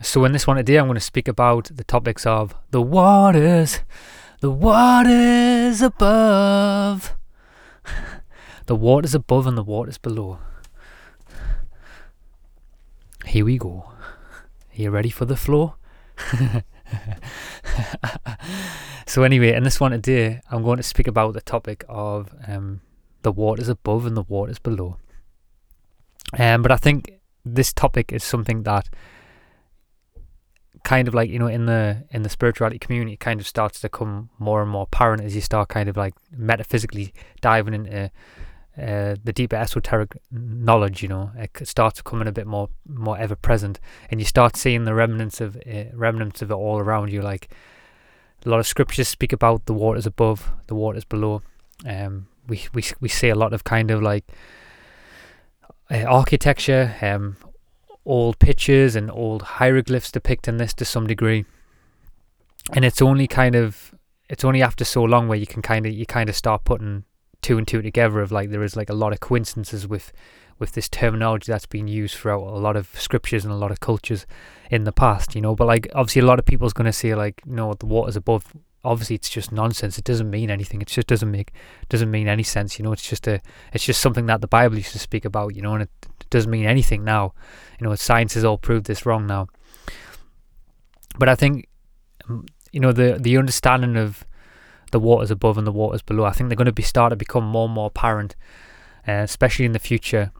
So, 0.00 0.24
in 0.24 0.30
this 0.30 0.46
one 0.46 0.56
today, 0.56 0.76
I'm 0.76 0.86
going 0.86 0.94
to 0.94 1.00
speak 1.00 1.26
about 1.26 1.70
the 1.74 1.82
topics 1.82 2.24
of 2.24 2.54
the 2.70 2.80
waters, 2.80 3.80
the 4.40 4.50
waters 4.50 5.82
above, 5.82 7.16
the 8.66 8.76
waters 8.76 9.16
above, 9.16 9.48
and 9.48 9.58
the 9.58 9.64
waters 9.64 9.98
below. 9.98 10.38
Here 13.26 13.44
we 13.44 13.58
go. 13.58 13.86
Are 13.88 14.74
you 14.74 14.90
ready 14.90 15.10
for 15.10 15.24
the 15.24 15.36
flow? 15.36 15.74
so, 19.04 19.24
anyway, 19.24 19.52
in 19.52 19.64
this 19.64 19.80
one 19.80 19.90
today, 19.90 20.40
I'm 20.48 20.62
going 20.62 20.76
to 20.76 20.84
speak 20.84 21.08
about 21.08 21.34
the 21.34 21.40
topic 21.40 21.84
of 21.88 22.32
um, 22.46 22.82
the 23.22 23.32
waters 23.32 23.68
above 23.68 24.06
and 24.06 24.16
the 24.16 24.22
waters 24.22 24.60
below. 24.60 24.96
Um, 26.38 26.62
but 26.62 26.70
I 26.70 26.76
think 26.76 27.14
this 27.44 27.72
topic 27.72 28.12
is 28.12 28.22
something 28.22 28.62
that 28.62 28.88
kind 30.88 31.06
of 31.06 31.12
like 31.12 31.28
you 31.28 31.38
know 31.38 31.48
in 31.48 31.66
the 31.66 32.02
in 32.12 32.22
the 32.22 32.30
spirituality 32.30 32.78
community 32.78 33.12
it 33.12 33.20
kind 33.20 33.40
of 33.40 33.46
starts 33.46 33.78
to 33.78 33.90
come 33.90 34.30
more 34.38 34.62
and 34.62 34.70
more 34.70 34.84
apparent 34.84 35.22
as 35.22 35.34
you 35.34 35.42
start 35.42 35.68
kind 35.68 35.86
of 35.86 35.98
like 35.98 36.14
metaphysically 36.34 37.12
diving 37.42 37.74
into 37.74 38.10
uh, 38.80 39.14
the 39.22 39.32
deeper 39.34 39.56
esoteric 39.56 40.16
knowledge 40.30 41.02
you 41.02 41.08
know 41.08 41.30
it 41.36 41.68
starts 41.68 42.00
becoming 42.00 42.26
a 42.26 42.32
bit 42.32 42.46
more 42.46 42.70
more 42.86 43.18
ever 43.18 43.36
present 43.36 43.78
and 44.10 44.18
you 44.18 44.24
start 44.24 44.56
seeing 44.56 44.84
the 44.84 44.94
remnants 44.94 45.42
of 45.42 45.56
it, 45.56 45.92
remnants 45.94 46.40
of 46.40 46.50
it 46.50 46.54
all 46.54 46.78
around 46.78 47.12
you. 47.12 47.20
Like 47.20 47.48
a 48.46 48.48
lot 48.48 48.58
of 48.58 48.66
scriptures 48.66 49.08
speak 49.08 49.34
about 49.34 49.66
the 49.66 49.74
waters 49.74 50.06
above 50.06 50.52
the 50.68 50.74
waters 50.74 51.04
below. 51.04 51.42
Um 51.84 52.28
we 52.48 52.66
we 52.72 52.82
we 52.98 53.08
see 53.10 53.28
a 53.28 53.34
lot 53.34 53.52
of 53.52 53.62
kind 53.62 53.90
of 53.90 54.00
like 54.00 54.24
uh, 55.90 56.04
architecture 56.04 56.96
um 57.02 57.36
old 58.08 58.38
pictures 58.38 58.96
and 58.96 59.10
old 59.10 59.42
hieroglyphs 59.42 60.10
depicting 60.10 60.56
this 60.56 60.72
to 60.72 60.84
some 60.84 61.06
degree. 61.06 61.44
And 62.72 62.84
it's 62.84 63.02
only 63.02 63.28
kind 63.28 63.54
of 63.54 63.94
it's 64.28 64.44
only 64.44 64.62
after 64.62 64.84
so 64.84 65.04
long 65.04 65.28
where 65.28 65.38
you 65.38 65.46
can 65.46 65.62
kind 65.62 65.86
of 65.86 65.92
you 65.92 66.06
kind 66.06 66.28
of 66.28 66.34
start 66.34 66.64
putting 66.64 67.04
two 67.42 67.58
and 67.58 67.68
two 67.68 67.82
together 67.82 68.20
of 68.20 68.32
like 68.32 68.50
there 68.50 68.62
is 68.62 68.76
like 68.76 68.90
a 68.90 68.94
lot 68.94 69.12
of 69.12 69.20
coincidences 69.20 69.86
with 69.86 70.12
with 70.58 70.72
this 70.72 70.88
terminology 70.88 71.52
that's 71.52 71.66
been 71.66 71.86
used 71.86 72.16
throughout 72.16 72.42
a 72.42 72.58
lot 72.58 72.76
of 72.76 72.88
scriptures 72.98 73.44
and 73.44 73.52
a 73.52 73.56
lot 73.56 73.70
of 73.70 73.78
cultures 73.78 74.26
in 74.70 74.84
the 74.84 74.92
past, 74.92 75.34
you 75.34 75.40
know. 75.40 75.54
But 75.54 75.66
like 75.66 75.86
obviously 75.94 76.22
a 76.22 76.26
lot 76.26 76.38
of 76.38 76.46
people's 76.46 76.72
gonna 76.72 76.92
say 76.92 77.14
like, 77.14 77.42
you 77.46 77.52
know, 77.52 77.74
the 77.74 77.86
water's 77.86 78.16
above 78.16 78.54
obviously 78.84 79.16
it's 79.16 79.28
just 79.28 79.52
nonsense. 79.52 79.98
It 79.98 80.04
doesn't 80.04 80.30
mean 80.30 80.50
anything. 80.50 80.80
It 80.80 80.88
just 80.88 81.08
doesn't 81.08 81.30
make 81.30 81.52
doesn't 81.90 82.10
mean 82.10 82.26
any 82.26 82.42
sense. 82.42 82.78
You 82.78 82.84
know, 82.84 82.92
it's 82.92 83.08
just 83.08 83.26
a 83.28 83.40
it's 83.72 83.84
just 83.84 84.00
something 84.00 84.26
that 84.26 84.40
the 84.40 84.48
Bible 84.48 84.76
used 84.76 84.92
to 84.92 84.98
speak 84.98 85.24
about. 85.26 85.54
You 85.54 85.62
know, 85.62 85.74
and 85.74 85.82
it 85.82 85.90
doesn't 86.30 86.50
mean 86.50 86.66
anything 86.66 87.04
now. 87.04 87.34
You 87.80 87.86
know, 87.86 87.94
science 87.94 88.34
has 88.34 88.44
all 88.44 88.58
proved 88.58 88.86
this 88.86 89.06
wrong 89.06 89.26
now. 89.26 89.48
But 91.18 91.28
I 91.28 91.34
think 91.34 91.68
you 92.72 92.80
know 92.80 92.92
the 92.92 93.18
the 93.20 93.36
understanding 93.38 93.96
of 93.96 94.24
the 94.90 95.00
waters 95.00 95.30
above 95.30 95.58
and 95.58 95.66
the 95.66 95.72
waters 95.72 96.02
below. 96.02 96.24
I 96.24 96.32
think 96.32 96.48
they're 96.48 96.56
going 96.56 96.66
to 96.66 96.72
be 96.72 96.82
start 96.82 97.10
to 97.10 97.16
become 97.16 97.44
more 97.44 97.66
and 97.66 97.74
more 97.74 97.86
apparent, 97.86 98.36
uh, 99.06 99.12
especially 99.12 99.64
in 99.64 99.72
the 99.72 99.78
future, 99.78 100.32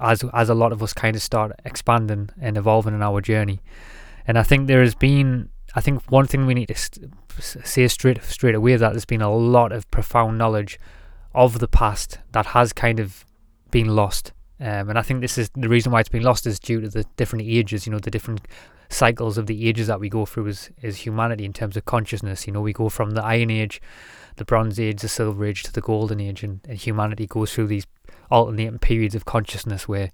as 0.00 0.24
as 0.32 0.48
a 0.48 0.54
lot 0.54 0.72
of 0.72 0.82
us 0.82 0.92
kind 0.92 1.16
of 1.16 1.22
start 1.22 1.52
expanding 1.64 2.30
and 2.40 2.56
evolving 2.56 2.94
in 2.94 3.02
our 3.02 3.20
journey. 3.20 3.60
And 4.26 4.38
I 4.38 4.42
think 4.42 4.66
there 4.66 4.82
has 4.82 4.94
been 4.94 5.50
I 5.74 5.80
think 5.80 6.10
one 6.10 6.26
thing 6.26 6.46
we 6.46 6.54
need 6.54 6.68
to 6.68 6.74
st- 6.74 7.12
say 7.38 7.86
straight 7.88 8.22
straight 8.24 8.54
away 8.54 8.72
is 8.72 8.80
that 8.80 8.92
there's 8.92 9.04
been 9.04 9.22
a 9.22 9.34
lot 9.34 9.72
of 9.72 9.90
profound 9.90 10.38
knowledge 10.38 10.80
of 11.34 11.58
the 11.58 11.68
past 11.68 12.18
that 12.32 12.46
has 12.46 12.72
kind 12.72 12.98
of 12.98 13.26
been 13.70 13.94
lost. 13.94 14.32
Um, 14.58 14.88
and 14.88 14.98
I 14.98 15.02
think 15.02 15.20
this 15.20 15.36
is 15.36 15.50
the 15.54 15.68
reason 15.68 15.92
why 15.92 16.00
it's 16.00 16.08
been 16.08 16.22
lost 16.22 16.46
is 16.46 16.58
due 16.58 16.80
to 16.80 16.88
the 16.88 17.04
different 17.16 17.44
ages, 17.46 17.86
you 17.86 17.92
know, 17.92 17.98
the 17.98 18.10
different 18.10 18.40
cycles 18.88 19.36
of 19.36 19.46
the 19.46 19.68
ages 19.68 19.86
that 19.88 20.00
we 20.00 20.08
go 20.08 20.24
through 20.24 20.48
as, 20.48 20.70
as 20.82 20.98
humanity 20.98 21.44
in 21.44 21.52
terms 21.52 21.76
of 21.76 21.84
consciousness. 21.84 22.46
You 22.46 22.52
know, 22.52 22.62
we 22.62 22.72
go 22.72 22.88
from 22.88 23.10
the 23.10 23.22
Iron 23.22 23.50
Age, 23.50 23.82
the 24.36 24.44
Bronze 24.44 24.80
Age, 24.80 25.02
the 25.02 25.08
Silver 25.08 25.44
Age 25.44 25.62
to 25.64 25.72
the 25.72 25.80
Golden 25.82 26.20
Age, 26.20 26.42
and, 26.42 26.60
and 26.68 26.78
humanity 26.78 27.26
goes 27.26 27.52
through 27.52 27.66
these 27.66 27.86
alternating 28.30 28.78
periods 28.78 29.14
of 29.14 29.24
consciousness 29.24 29.86
where 29.86 30.10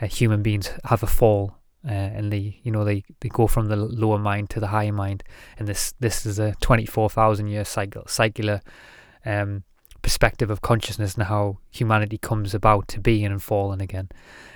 uh, 0.00 0.06
human 0.06 0.42
beings 0.42 0.70
have 0.84 1.02
a 1.02 1.06
fall 1.06 1.58
uh, 1.86 1.90
and 1.90 2.32
they 2.32 2.60
you 2.62 2.70
know 2.70 2.84
they, 2.84 3.02
they 3.20 3.28
go 3.28 3.46
from 3.46 3.66
the 3.66 3.76
lower 3.76 4.18
mind 4.18 4.50
to 4.50 4.60
the 4.60 4.68
higher 4.68 4.92
mind 4.92 5.22
and 5.58 5.68
this 5.68 5.94
this 6.00 6.24
is 6.26 6.38
a 6.38 6.54
24,000 6.60 7.48
year 7.48 7.64
cycle 7.64 8.04
circular 8.06 8.60
um, 9.24 9.64
perspective 10.02 10.50
of 10.50 10.60
consciousness 10.60 11.14
and 11.14 11.24
how 11.24 11.58
humanity 11.70 12.18
comes 12.18 12.54
about 12.54 12.88
to 12.88 13.00
be 13.00 13.24
and 13.24 13.42
fallen 13.42 13.80
again. 13.80 14.08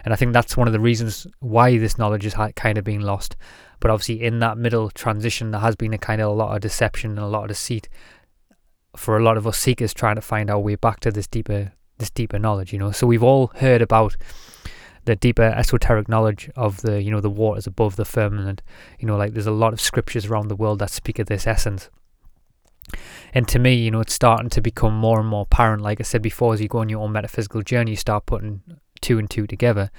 And 0.04 0.12
I 0.12 0.16
think 0.16 0.32
that's 0.32 0.56
one 0.56 0.66
of 0.66 0.72
the 0.72 0.80
reasons 0.80 1.26
why 1.40 1.78
this 1.78 1.98
knowledge 1.98 2.26
is 2.26 2.34
kind 2.56 2.76
of 2.76 2.84
being 2.84 3.00
lost. 3.00 3.36
But 3.80 3.90
obviously 3.90 4.22
in 4.22 4.40
that 4.40 4.58
middle 4.58 4.90
transition 4.90 5.52
there 5.52 5.60
has 5.60 5.76
been 5.76 5.94
a 5.94 5.98
kind 5.98 6.20
of 6.20 6.30
a 6.30 6.34
lot 6.34 6.54
of 6.54 6.60
deception 6.60 7.12
and 7.12 7.20
a 7.20 7.26
lot 7.26 7.44
of 7.44 7.48
deceit 7.48 7.88
for 8.96 9.16
a 9.16 9.22
lot 9.22 9.36
of 9.36 9.46
us 9.46 9.58
seekers 9.58 9.94
trying 9.94 10.16
to 10.16 10.22
find 10.22 10.50
our 10.50 10.58
way 10.58 10.74
back 10.74 11.00
to 11.00 11.10
this 11.10 11.26
deeper 11.26 11.72
this 11.98 12.10
deeper 12.10 12.38
knowledge 12.38 12.72
you 12.72 12.78
know? 12.78 12.90
So 12.90 13.06
we've 13.06 13.22
all 13.22 13.48
heard 13.48 13.82
about 13.82 14.16
the 15.04 15.14
deeper 15.14 15.42
esoteric 15.42 16.08
knowledge 16.08 16.50
of 16.56 16.82
the 16.82 17.00
you 17.00 17.10
know 17.10 17.20
the 17.20 17.30
waters 17.30 17.66
above 17.66 17.96
the 17.96 18.04
firmament. 18.04 18.60
You 18.98 19.06
know 19.06 19.16
like 19.16 19.32
there's 19.32 19.46
a 19.46 19.52
lot 19.52 19.72
of 19.72 19.80
scriptures 19.80 20.26
around 20.26 20.48
the 20.48 20.56
world 20.56 20.80
that 20.80 20.90
speak 20.90 21.18
of 21.18 21.28
this 21.28 21.46
essence 21.46 21.90
and 23.34 23.48
to 23.48 23.58
me 23.58 23.74
you 23.74 23.90
know 23.90 24.00
it's 24.00 24.14
starting 24.14 24.48
to 24.48 24.60
become 24.60 24.94
more 24.94 25.18
and 25.20 25.28
more 25.28 25.42
apparent 25.42 25.82
like 25.82 26.00
i 26.00 26.02
said 26.02 26.22
before 26.22 26.54
as 26.54 26.60
you 26.60 26.68
go 26.68 26.78
on 26.78 26.88
your 26.88 27.00
own 27.00 27.12
metaphysical 27.12 27.62
journey 27.62 27.92
you 27.92 27.96
start 27.96 28.26
putting 28.26 28.62
two 29.00 29.18
and 29.18 29.30
two 29.30 29.46
together 29.46 29.90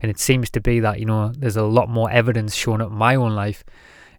and 0.00 0.10
it 0.10 0.18
seems 0.18 0.50
to 0.50 0.60
be 0.60 0.80
that 0.80 0.98
you 1.00 1.06
know 1.06 1.32
there's 1.36 1.56
a 1.56 1.62
lot 1.62 1.88
more 1.88 2.10
evidence 2.10 2.54
showing 2.54 2.80
up 2.80 2.90
in 2.90 2.96
my 2.96 3.14
own 3.14 3.34
life 3.34 3.64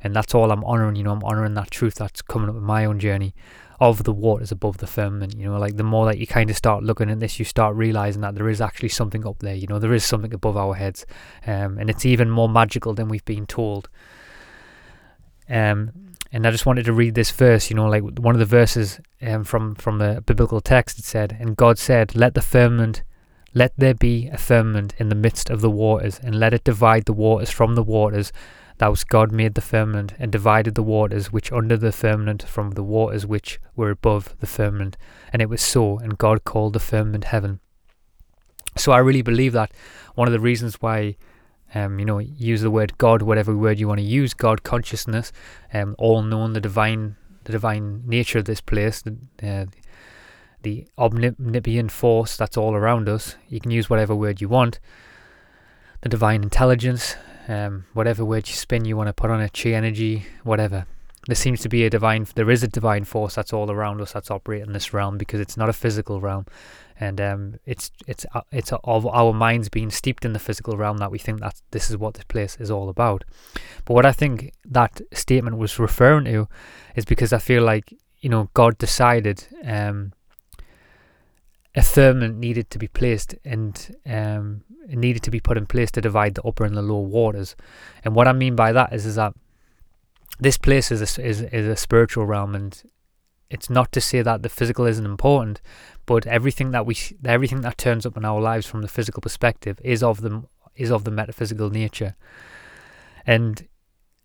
and 0.01 0.15
that's 0.15 0.35
all 0.35 0.51
i'm 0.51 0.63
honoring 0.63 0.95
you 0.95 1.03
know 1.03 1.11
i'm 1.11 1.23
honoring 1.23 1.53
that 1.53 1.71
truth 1.71 1.95
that's 1.95 2.21
coming 2.21 2.49
up 2.49 2.55
in 2.55 2.63
my 2.63 2.85
own 2.85 2.99
journey 2.99 3.33
of 3.79 4.03
the 4.03 4.13
waters 4.13 4.51
above 4.51 4.77
the 4.77 4.87
firmament. 4.87 5.35
You 5.37 5.49
know, 5.49 5.57
like 5.57 5.77
the 5.77 5.83
more 5.83 6.05
that 6.05 6.17
you 6.17 6.27
kind 6.27 6.49
of 6.49 6.55
start 6.55 6.83
looking 6.83 7.09
at 7.09 7.19
this, 7.19 7.39
you 7.39 7.45
start 7.45 7.75
realizing 7.75 8.21
that 8.21 8.35
there 8.35 8.49
is 8.49 8.61
actually 8.61 8.89
something 8.89 9.27
up 9.27 9.39
there. 9.39 9.55
You 9.55 9.67
know, 9.67 9.79
there 9.79 9.93
is 9.93 10.05
something 10.05 10.33
above 10.33 10.57
our 10.57 10.75
heads, 10.75 11.05
um, 11.45 11.77
and 11.77 11.89
it's 11.89 12.05
even 12.05 12.29
more 12.29 12.49
magical 12.49 12.93
than 12.93 13.09
we've 13.09 13.25
been 13.25 13.45
told. 13.45 13.89
Um, 15.49 16.14
and 16.35 16.45
I 16.45 16.51
just 16.51 16.65
wanted 16.65 16.83
to 16.83 16.91
read 16.91 17.15
this 17.15 17.31
verse. 17.31 17.69
You 17.69 17.77
know, 17.77 17.87
like 17.87 18.03
one 18.03 18.35
of 18.35 18.39
the 18.39 18.45
verses 18.45 18.99
um, 19.21 19.45
from 19.45 19.73
from 19.75 19.99
the 19.99 20.21
biblical 20.25 20.59
text. 20.59 20.99
It 20.99 21.05
said, 21.05 21.37
"And 21.39 21.55
God 21.55 21.79
said, 21.79 22.15
Let 22.15 22.33
the 22.33 22.41
firmament." 22.41 23.03
Let 23.57 23.71
there 23.77 23.93
be 23.93 24.27
a 24.27 24.37
firmament 24.37 24.93
in 24.97 25.07
the 25.07 25.15
midst 25.15 25.49
of 25.49 25.61
the 25.61 25.69
waters, 25.69 26.19
and 26.21 26.37
let 26.37 26.53
it 26.53 26.65
divide 26.65 27.05
the 27.05 27.13
waters 27.13 27.49
from 27.49 27.75
the 27.75 27.83
waters, 27.83 28.33
Thus 28.79 29.05
God 29.05 29.31
made 29.31 29.53
the 29.53 29.61
firmament, 29.61 30.13
and 30.19 30.29
divided 30.29 30.75
the 30.75 30.83
waters 30.83 31.31
which 31.31 31.53
under 31.53 31.77
the 31.77 31.93
firmament 31.93 32.43
from 32.43 32.71
the 32.71 32.83
waters 32.83 33.25
which 33.25 33.61
were 33.73 33.91
above 33.91 34.35
the 34.41 34.47
firmament. 34.47 34.97
And 35.31 35.41
it 35.41 35.47
was 35.47 35.61
so, 35.61 35.97
and 35.99 36.17
God 36.17 36.43
called 36.43 36.73
the 36.73 36.81
firmament 36.81 37.25
heaven. 37.25 37.61
So 38.75 38.91
I 38.91 38.97
really 38.97 39.21
believe 39.21 39.53
that 39.53 39.71
one 40.15 40.27
of 40.27 40.33
the 40.33 40.39
reasons 40.41 40.81
why, 40.81 41.15
um, 41.75 41.99
you 41.99 42.05
know, 42.05 42.19
use 42.19 42.61
the 42.61 42.71
word 42.71 42.97
God, 42.97 43.21
whatever 43.21 43.55
word 43.55 43.79
you 43.79 43.87
want 43.87 43.99
to 43.99 44.05
use, 44.05 44.33
God 44.33 44.63
consciousness, 44.63 45.33
um, 45.73 45.93
all 45.99 46.21
known 46.21 46.53
the 46.53 46.61
divine, 46.61 47.17
the 47.43 47.51
divine 47.51 48.03
nature 48.07 48.39
of 48.39 48.45
this 48.45 48.61
place, 48.61 49.01
the, 49.01 49.17
uh, 49.43 49.65
the 50.63 50.87
omnipotent 50.97 51.91
force 51.91 52.37
that's 52.37 52.57
all 52.57 52.73
around 52.73 53.09
us. 53.09 53.35
You 53.49 53.59
can 53.59 53.71
use 53.71 53.89
whatever 53.89 54.15
word 54.15 54.39
you 54.39 54.47
want. 54.47 54.79
The 56.01 56.09
divine 56.09 56.43
intelligence, 56.43 57.15
um, 57.49 57.85
whatever 57.93 58.23
word 58.23 58.47
you 58.47 58.55
spin 58.55 58.85
you 58.85 58.95
want 58.95 59.07
to 59.07 59.13
put 59.13 59.29
on 59.29 59.41
it, 59.41 59.53
chi 59.53 59.71
energy, 59.71 60.25
whatever. 60.43 60.85
There 61.27 61.35
seems 61.35 61.61
to 61.61 61.69
be 61.69 61.83
a 61.85 61.89
divine, 61.89 62.27
there 62.35 62.51
is 62.51 62.61
a 62.61 62.67
divine 62.67 63.03
force 63.03 63.35
that's 63.35 63.51
all 63.51 63.71
around 63.71 63.99
us 63.99 64.13
that's 64.13 64.29
operating 64.29 64.73
this 64.73 64.93
realm 64.93 65.17
because 65.17 65.39
it's 65.39 65.57
not 65.57 65.69
a 65.69 65.73
physical 65.73 66.21
realm, 66.21 66.45
and 66.99 67.19
um, 67.19 67.55
it's 67.65 67.91
it's 68.05 68.25
uh, 68.35 68.41
it's 68.51 68.71
of 68.71 69.07
our 69.07 69.33
minds 69.33 69.69
being 69.69 69.89
steeped 69.89 70.23
in 70.23 70.33
the 70.33 70.39
physical 70.39 70.77
realm 70.77 70.97
that 70.97 71.11
we 71.11 71.17
think 71.17 71.39
that 71.39 71.61
this 71.71 71.89
is 71.89 71.97
what 71.97 72.13
this 72.13 72.25
place 72.25 72.57
is 72.59 72.69
all 72.69 72.89
about. 72.89 73.23
But 73.85 73.95
what 73.95 74.05
I 74.05 74.11
think 74.11 74.53
that 74.65 75.01
statement 75.13 75.57
was 75.57 75.79
referring 75.79 76.25
to 76.25 76.47
is 76.95 77.05
because 77.05 77.33
I 77.33 77.39
feel 77.39 77.63
like 77.63 77.91
you 78.21 78.29
know 78.29 78.49
God 78.53 78.77
decided 78.77 79.47
um, 79.65 80.13
a 81.75 81.81
firmament 81.81 82.37
needed 82.37 82.69
to 82.69 82.79
be 82.79 82.87
placed 82.87 83.35
and 83.43 83.95
um, 84.05 84.63
needed 84.87 85.23
to 85.23 85.31
be 85.31 85.39
put 85.39 85.57
in 85.57 85.65
place 85.65 85.91
to 85.91 86.01
divide 86.01 86.35
the 86.35 86.43
upper 86.43 86.63
and 86.63 86.77
the 86.77 86.81
lower 86.81 87.01
waters. 87.01 87.55
And 88.03 88.15
what 88.15 88.27
I 88.27 88.33
mean 88.33 88.55
by 88.55 88.71
that 88.71 88.93
is, 88.93 89.05
is 89.05 89.15
that 89.15 89.33
this 90.39 90.57
place 90.57 90.91
is 90.91 91.01
a, 91.01 91.21
is, 91.25 91.41
is 91.41 91.67
a 91.67 91.75
spiritual 91.75 92.25
realm, 92.25 92.55
and 92.55 92.81
it's 93.49 93.69
not 93.69 93.91
to 93.93 94.01
say 94.01 94.21
that 94.21 94.43
the 94.43 94.49
physical 94.49 94.85
isn't 94.85 95.05
important, 95.05 95.61
but 96.05 96.27
everything 96.27 96.71
that 96.71 96.85
we 96.85 96.97
everything 97.25 97.61
that 97.61 97.77
turns 97.77 98.05
up 98.05 98.17
in 98.17 98.25
our 98.25 98.41
lives 98.41 98.65
from 98.65 98.81
the 98.81 98.87
physical 98.87 99.21
perspective 99.21 99.79
is 99.83 100.03
of 100.03 100.21
the 100.21 100.43
is 100.75 100.91
of 100.91 101.03
the 101.03 101.11
metaphysical 101.11 101.69
nature. 101.69 102.15
And 103.25 103.67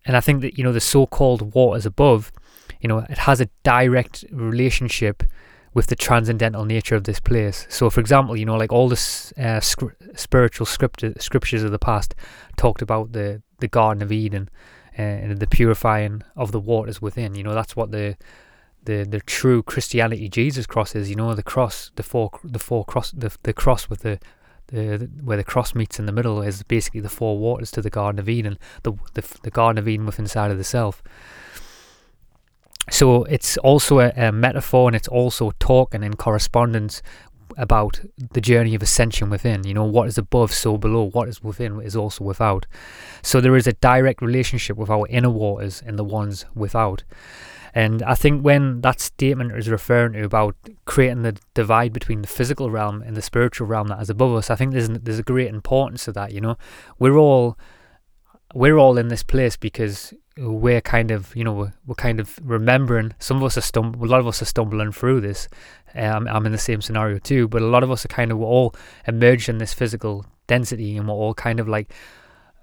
and 0.05 0.17
I 0.17 0.19
think 0.19 0.41
that 0.41 0.57
you 0.57 0.63
know 0.63 0.73
the 0.73 0.81
so-called 0.81 1.53
waters 1.53 1.85
above, 1.85 2.31
you 2.81 2.87
know, 2.87 2.99
it 2.99 3.19
has 3.19 3.39
a 3.39 3.49
direct 3.63 4.25
relationship 4.31 5.23
with 5.73 5.87
the 5.87 5.95
transcendental 5.95 6.65
nature 6.65 6.95
of 6.95 7.05
this 7.05 7.21
place. 7.21 7.65
So, 7.69 7.89
for 7.89 8.01
example, 8.01 8.35
you 8.35 8.45
know, 8.45 8.57
like 8.57 8.73
all 8.73 8.89
the 8.89 9.33
uh, 9.37 9.61
spiritual 9.61 10.65
script- 10.65 11.21
scriptures 11.21 11.63
of 11.63 11.71
the 11.71 11.79
past 11.79 12.13
talked 12.57 12.81
about 12.81 13.13
the 13.13 13.41
the 13.59 13.67
Garden 13.67 14.01
of 14.03 14.11
Eden 14.11 14.49
and 14.97 15.39
the 15.39 15.47
purifying 15.47 16.23
of 16.35 16.51
the 16.51 16.59
waters 16.59 17.01
within. 17.01 17.35
You 17.35 17.43
know, 17.43 17.53
that's 17.53 17.75
what 17.75 17.91
the 17.91 18.17
the 18.83 19.03
the 19.03 19.21
true 19.21 19.63
Christianity 19.63 20.29
Jesus 20.29 20.65
cross 20.65 20.95
is. 20.95 21.09
You 21.09 21.15
know, 21.15 21.33
the 21.33 21.43
cross, 21.43 21.91
the 21.95 22.03
four 22.03 22.31
the 22.43 22.59
four 22.59 22.85
cross 22.85 23.11
the 23.11 23.35
the 23.43 23.53
cross 23.53 23.89
with 23.89 24.01
the 24.01 24.19
the, 24.67 25.09
where 25.21 25.37
the 25.37 25.43
cross 25.43 25.75
meets 25.75 25.99
in 25.99 26.05
the 26.05 26.13
middle 26.13 26.41
is 26.41 26.63
basically 26.63 27.01
the 27.01 27.09
four 27.09 27.37
waters 27.37 27.71
to 27.71 27.81
the 27.81 27.89
Garden 27.89 28.19
of 28.19 28.29
Eden, 28.29 28.57
the 28.83 28.93
the, 29.13 29.23
the 29.43 29.51
Garden 29.51 29.77
of 29.77 29.87
Eden 29.87 30.05
within 30.05 30.25
inside 30.25 30.51
of 30.51 30.57
the 30.57 30.63
self. 30.63 31.03
So 32.89 33.23
it's 33.25 33.57
also 33.57 33.99
a, 33.99 34.11
a 34.15 34.31
metaphor 34.31 34.89
and 34.89 34.95
it's 34.95 35.07
also 35.07 35.51
talking 35.59 36.03
in 36.03 36.15
correspondence 36.15 37.01
about 37.57 38.01
the 38.33 38.41
journey 38.41 38.75
of 38.75 38.81
ascension 38.81 39.29
within. 39.29 39.65
You 39.65 39.73
know, 39.73 39.83
what 39.83 40.07
is 40.07 40.17
above, 40.17 40.53
so 40.53 40.77
below. 40.77 41.09
What 41.09 41.29
is 41.29 41.43
within 41.43 41.81
is 41.81 41.95
also 41.95 42.23
without. 42.23 42.65
So 43.21 43.41
there 43.41 43.55
is 43.55 43.67
a 43.67 43.73
direct 43.73 44.21
relationship 44.21 44.77
with 44.77 44.89
our 44.89 45.07
inner 45.07 45.29
waters 45.29 45.81
and 45.85 45.97
the 45.97 46.03
ones 46.03 46.45
without. 46.55 47.03
And 47.73 48.03
I 48.03 48.15
think 48.15 48.43
when 48.43 48.81
that 48.81 48.99
statement 48.99 49.53
is 49.53 49.69
referring 49.69 50.13
to 50.13 50.23
about 50.23 50.55
creating 50.85 51.21
the 51.21 51.37
divide 51.53 51.93
between 51.93 52.21
the 52.21 52.27
physical 52.27 52.69
realm 52.69 53.01
and 53.01 53.15
the 53.15 53.21
spiritual 53.21 53.67
realm 53.67 53.87
that 53.87 54.01
is 54.01 54.09
above 54.09 54.33
us, 54.35 54.49
I 54.49 54.55
think 54.55 54.73
there's 54.73 54.89
there's 54.89 55.19
a 55.19 55.23
great 55.23 55.47
importance 55.47 56.05
to 56.05 56.11
that. 56.13 56.33
You 56.33 56.41
know, 56.41 56.57
we're 56.99 57.17
all 57.17 57.57
we're 58.53 58.77
all 58.77 58.97
in 58.97 59.07
this 59.07 59.23
place 59.23 59.55
because 59.55 60.13
we're 60.37 60.81
kind 60.81 61.11
of 61.11 61.35
you 61.35 61.43
know 61.43 61.53
we're, 61.53 61.73
we're 61.85 61.95
kind 61.95 62.19
of 62.19 62.39
remembering. 62.43 63.13
Some 63.19 63.37
of 63.37 63.43
us 63.43 63.57
are 63.57 63.61
stum- 63.61 64.01
a 64.01 64.05
lot 64.05 64.19
of 64.19 64.27
us 64.27 64.41
are 64.41 64.45
stumbling 64.45 64.91
through 64.91 65.21
this. 65.21 65.47
Um, 65.93 66.27
I'm 66.27 66.45
in 66.45 66.51
the 66.51 66.57
same 66.57 66.81
scenario 66.81 67.19
too, 67.19 67.47
but 67.47 67.61
a 67.61 67.67
lot 67.67 67.83
of 67.83 67.91
us 67.91 68.05
are 68.05 68.09
kind 68.09 68.31
of 68.31 68.37
we're 68.37 68.47
all 68.47 68.75
emerged 69.07 69.49
in 69.49 69.57
this 69.57 69.73
physical 69.73 70.25
density, 70.47 70.97
and 70.97 71.07
we're 71.07 71.13
all 71.13 71.33
kind 71.33 71.59
of 71.59 71.67
like 71.67 71.93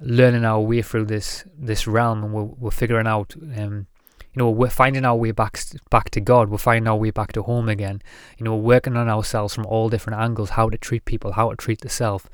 learning 0.00 0.44
our 0.44 0.60
way 0.60 0.82
through 0.82 1.06
this 1.06 1.44
this 1.58 1.86
realm, 1.86 2.24
and 2.24 2.32
we're 2.32 2.44
we're 2.44 2.70
figuring 2.70 3.06
out. 3.06 3.34
Um, 3.56 3.86
you 4.34 4.44
know, 4.44 4.50
we're 4.50 4.70
finding 4.70 5.04
our 5.04 5.16
way 5.16 5.32
back 5.32 5.58
back 5.90 6.10
to 6.10 6.20
God. 6.20 6.48
We're 6.48 6.58
finding 6.58 6.86
our 6.86 6.96
way 6.96 7.10
back 7.10 7.32
to 7.32 7.42
home 7.42 7.68
again. 7.68 8.02
You 8.36 8.44
know, 8.44 8.54
we're 8.56 8.76
working 8.76 8.96
on 8.96 9.08
ourselves 9.08 9.54
from 9.54 9.66
all 9.66 9.88
different 9.88 10.20
angles, 10.20 10.50
how 10.50 10.68
to 10.70 10.78
treat 10.78 11.06
people, 11.06 11.32
how 11.32 11.50
to 11.50 11.56
treat 11.56 11.80
the 11.80 11.88
self. 11.88 12.28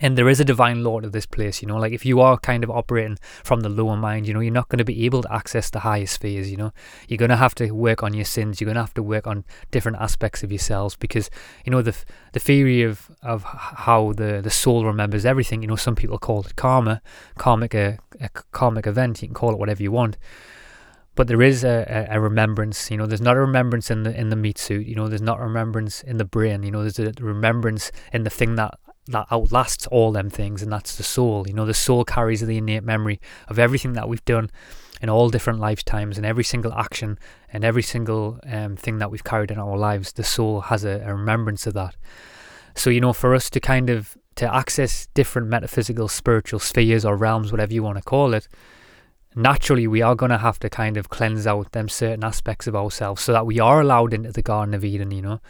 And 0.00 0.18
there 0.18 0.28
is 0.28 0.40
a 0.40 0.44
divine 0.44 0.82
law 0.82 0.98
to 0.98 1.08
this 1.08 1.26
place, 1.26 1.62
you 1.62 1.68
know, 1.68 1.76
like 1.76 1.92
if 1.92 2.04
you 2.04 2.20
are 2.20 2.36
kind 2.36 2.64
of 2.64 2.70
operating 2.70 3.16
from 3.44 3.60
the 3.60 3.68
lower 3.68 3.96
mind, 3.96 4.26
you 4.26 4.34
know, 4.34 4.40
you're 4.40 4.52
not 4.52 4.68
going 4.68 4.78
to 4.78 4.84
be 4.84 5.04
able 5.04 5.22
to 5.22 5.32
access 5.32 5.70
the 5.70 5.80
higher 5.80 6.06
spheres, 6.06 6.50
you 6.50 6.56
know. 6.56 6.72
You're 7.06 7.18
going 7.18 7.30
to 7.30 7.36
have 7.36 7.54
to 7.56 7.70
work 7.70 8.02
on 8.02 8.12
your 8.12 8.24
sins, 8.24 8.60
you're 8.60 8.66
going 8.66 8.74
to 8.74 8.82
have 8.82 8.94
to 8.94 9.04
work 9.04 9.28
on 9.28 9.44
different 9.70 9.98
aspects 9.98 10.42
of 10.42 10.50
yourselves 10.50 10.96
because, 10.96 11.30
you 11.64 11.70
know, 11.70 11.80
the 11.80 11.94
the 12.32 12.40
theory 12.40 12.82
of, 12.82 13.08
of 13.22 13.44
how 13.44 14.12
the, 14.14 14.40
the 14.42 14.50
soul 14.50 14.84
remembers 14.84 15.24
everything, 15.24 15.62
you 15.62 15.68
know, 15.68 15.76
some 15.76 15.94
people 15.94 16.18
call 16.18 16.40
it 16.40 16.56
karma, 16.56 17.00
karmic 17.38 17.74
uh, 17.74 17.92
a, 18.20 18.24
a 18.24 18.28
karmic 18.50 18.88
event, 18.88 19.22
you 19.22 19.28
can 19.28 19.34
call 19.34 19.52
it 19.52 19.58
whatever 19.58 19.82
you 19.82 19.92
want 19.92 20.16
but 21.16 21.28
there 21.28 21.42
is 21.42 21.62
a, 21.62 22.08
a, 22.10 22.20
remembrance 22.20 22.90
you 22.90 22.96
know 22.96 23.06
there's 23.06 23.20
not 23.20 23.36
a 23.36 23.40
remembrance 23.40 23.88
in 23.88 24.02
the 24.02 24.18
in 24.18 24.30
the 24.30 24.36
meat 24.36 24.58
suit 24.58 24.84
you 24.84 24.96
know 24.96 25.06
there's 25.06 25.22
not 25.22 25.38
a 25.38 25.44
remembrance 25.44 26.02
in 26.02 26.16
the 26.16 26.24
brain 26.24 26.64
you 26.64 26.72
know 26.72 26.82
there's 26.82 26.98
a 26.98 27.12
remembrance 27.20 27.92
in 28.12 28.24
the 28.24 28.30
thing 28.30 28.56
that 28.56 28.74
that 29.06 29.26
outlasts 29.30 29.86
all 29.88 30.12
them 30.12 30.30
things 30.30 30.62
and 30.62 30.72
that's 30.72 30.96
the 30.96 31.02
soul 31.02 31.46
you 31.46 31.54
know 31.54 31.66
the 31.66 31.74
soul 31.74 32.04
carries 32.04 32.40
the 32.40 32.58
innate 32.58 32.82
memory 32.82 33.20
of 33.48 33.58
everything 33.58 33.92
that 33.92 34.08
we've 34.08 34.24
done 34.24 34.50
in 35.02 35.10
all 35.10 35.28
different 35.28 35.60
lifetimes 35.60 36.16
and 36.16 36.24
every 36.24 36.44
single 36.44 36.72
action 36.72 37.18
and 37.52 37.64
every 37.64 37.82
single 37.82 38.40
um, 38.46 38.76
thing 38.76 38.98
that 38.98 39.10
we've 39.10 39.24
carried 39.24 39.50
in 39.50 39.58
our 39.58 39.76
lives 39.76 40.12
the 40.12 40.24
soul 40.24 40.62
has 40.62 40.84
a, 40.84 41.02
a 41.04 41.14
remembrance 41.14 41.66
of 41.66 41.74
that 41.74 41.94
so 42.74 42.88
you 42.88 43.00
know 43.00 43.12
for 43.12 43.34
us 43.34 43.50
to 43.50 43.60
kind 43.60 43.90
of 43.90 44.16
to 44.36 44.52
access 44.52 45.06
different 45.14 45.48
metaphysical 45.48 46.08
spiritual 46.08 46.58
spheres 46.58 47.04
or 47.04 47.16
realms 47.16 47.52
whatever 47.52 47.72
you 47.72 47.82
want 47.82 47.98
to 47.98 48.02
call 48.02 48.32
it 48.32 48.48
naturally 49.34 49.86
we 49.86 50.00
are 50.00 50.14
going 50.14 50.30
to 50.30 50.38
have 50.38 50.58
to 50.58 50.70
kind 50.70 50.96
of 50.96 51.08
cleanse 51.08 51.46
out 51.46 51.72
them 51.72 51.88
certain 51.88 52.24
aspects 52.24 52.66
of 52.66 52.76
ourselves 52.76 53.22
so 53.22 53.32
that 53.32 53.46
we 53.46 53.58
are 53.58 53.80
allowed 53.80 54.14
into 54.14 54.32
the 54.32 54.42
Garden 54.42 54.74
of 54.74 54.84
Eden, 54.84 55.10
you 55.10 55.22
know. 55.22 55.40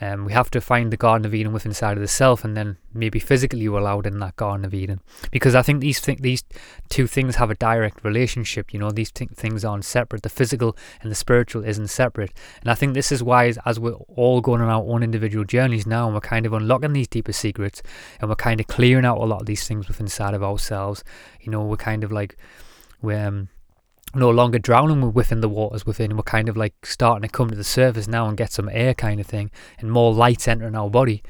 Um, 0.00 0.24
we 0.24 0.32
have 0.32 0.50
to 0.50 0.60
find 0.60 0.92
the 0.92 0.96
Garden 0.96 1.26
of 1.26 1.34
Eden 1.34 1.52
within 1.52 1.70
inside 1.70 1.96
of 1.96 2.00
the 2.00 2.08
self, 2.08 2.44
and 2.44 2.56
then 2.56 2.76
maybe 2.92 3.18
physically 3.18 3.68
we're 3.68 3.80
allowed 3.80 4.06
in 4.06 4.18
that 4.18 4.36
Garden 4.36 4.64
of 4.64 4.74
Eden. 4.74 5.00
Because 5.30 5.54
I 5.54 5.62
think 5.62 5.80
these 5.80 6.00
th- 6.00 6.18
these 6.18 6.44
two 6.88 7.06
things 7.06 7.36
have 7.36 7.50
a 7.50 7.54
direct 7.54 8.04
relationship. 8.04 8.72
You 8.72 8.80
know, 8.80 8.90
these 8.90 9.10
th- 9.10 9.30
things 9.30 9.64
aren't 9.64 9.84
separate. 9.84 10.22
The 10.22 10.28
physical 10.28 10.76
and 11.00 11.10
the 11.10 11.16
spiritual 11.16 11.64
isn't 11.64 11.88
separate. 11.88 12.32
And 12.60 12.70
I 12.70 12.74
think 12.74 12.94
this 12.94 13.12
is 13.12 13.22
why, 13.22 13.46
as, 13.46 13.58
as 13.64 13.80
we're 13.80 13.92
all 13.92 14.40
going 14.40 14.60
on 14.60 14.68
our 14.68 14.84
own 14.84 15.02
individual 15.02 15.44
journeys 15.44 15.86
now, 15.86 16.06
and 16.06 16.14
we're 16.14 16.20
kind 16.20 16.46
of 16.46 16.52
unlocking 16.52 16.92
these 16.92 17.08
deeper 17.08 17.32
secrets, 17.32 17.82
and 18.20 18.28
we're 18.28 18.36
kind 18.36 18.60
of 18.60 18.66
clearing 18.66 19.04
out 19.04 19.18
a 19.18 19.24
lot 19.24 19.40
of 19.40 19.46
these 19.46 19.66
things 19.66 19.88
within 19.88 20.04
inside 20.04 20.34
of 20.34 20.42
ourselves. 20.42 21.02
You 21.40 21.50
know, 21.50 21.64
we're 21.64 21.76
kind 21.76 22.04
of 22.04 22.12
like 22.12 22.36
we're 23.00 23.26
um, 23.26 23.48
no 24.16 24.30
longer 24.30 24.58
drowning 24.58 25.12
within 25.12 25.40
the 25.40 25.48
waters 25.48 25.86
within. 25.86 26.16
We're 26.16 26.22
kind 26.22 26.48
of 26.48 26.56
like 26.56 26.86
starting 26.86 27.28
to 27.28 27.32
come 27.32 27.50
to 27.50 27.56
the 27.56 27.64
surface 27.64 28.08
now 28.08 28.26
and 28.28 28.36
get 28.36 28.52
some 28.52 28.68
air 28.72 28.94
kind 28.94 29.20
of 29.20 29.26
thing 29.26 29.50
and 29.78 29.90
more 29.90 30.12
light 30.12 30.46
entering 30.48 30.74
our 30.74 30.90
body. 30.90 31.22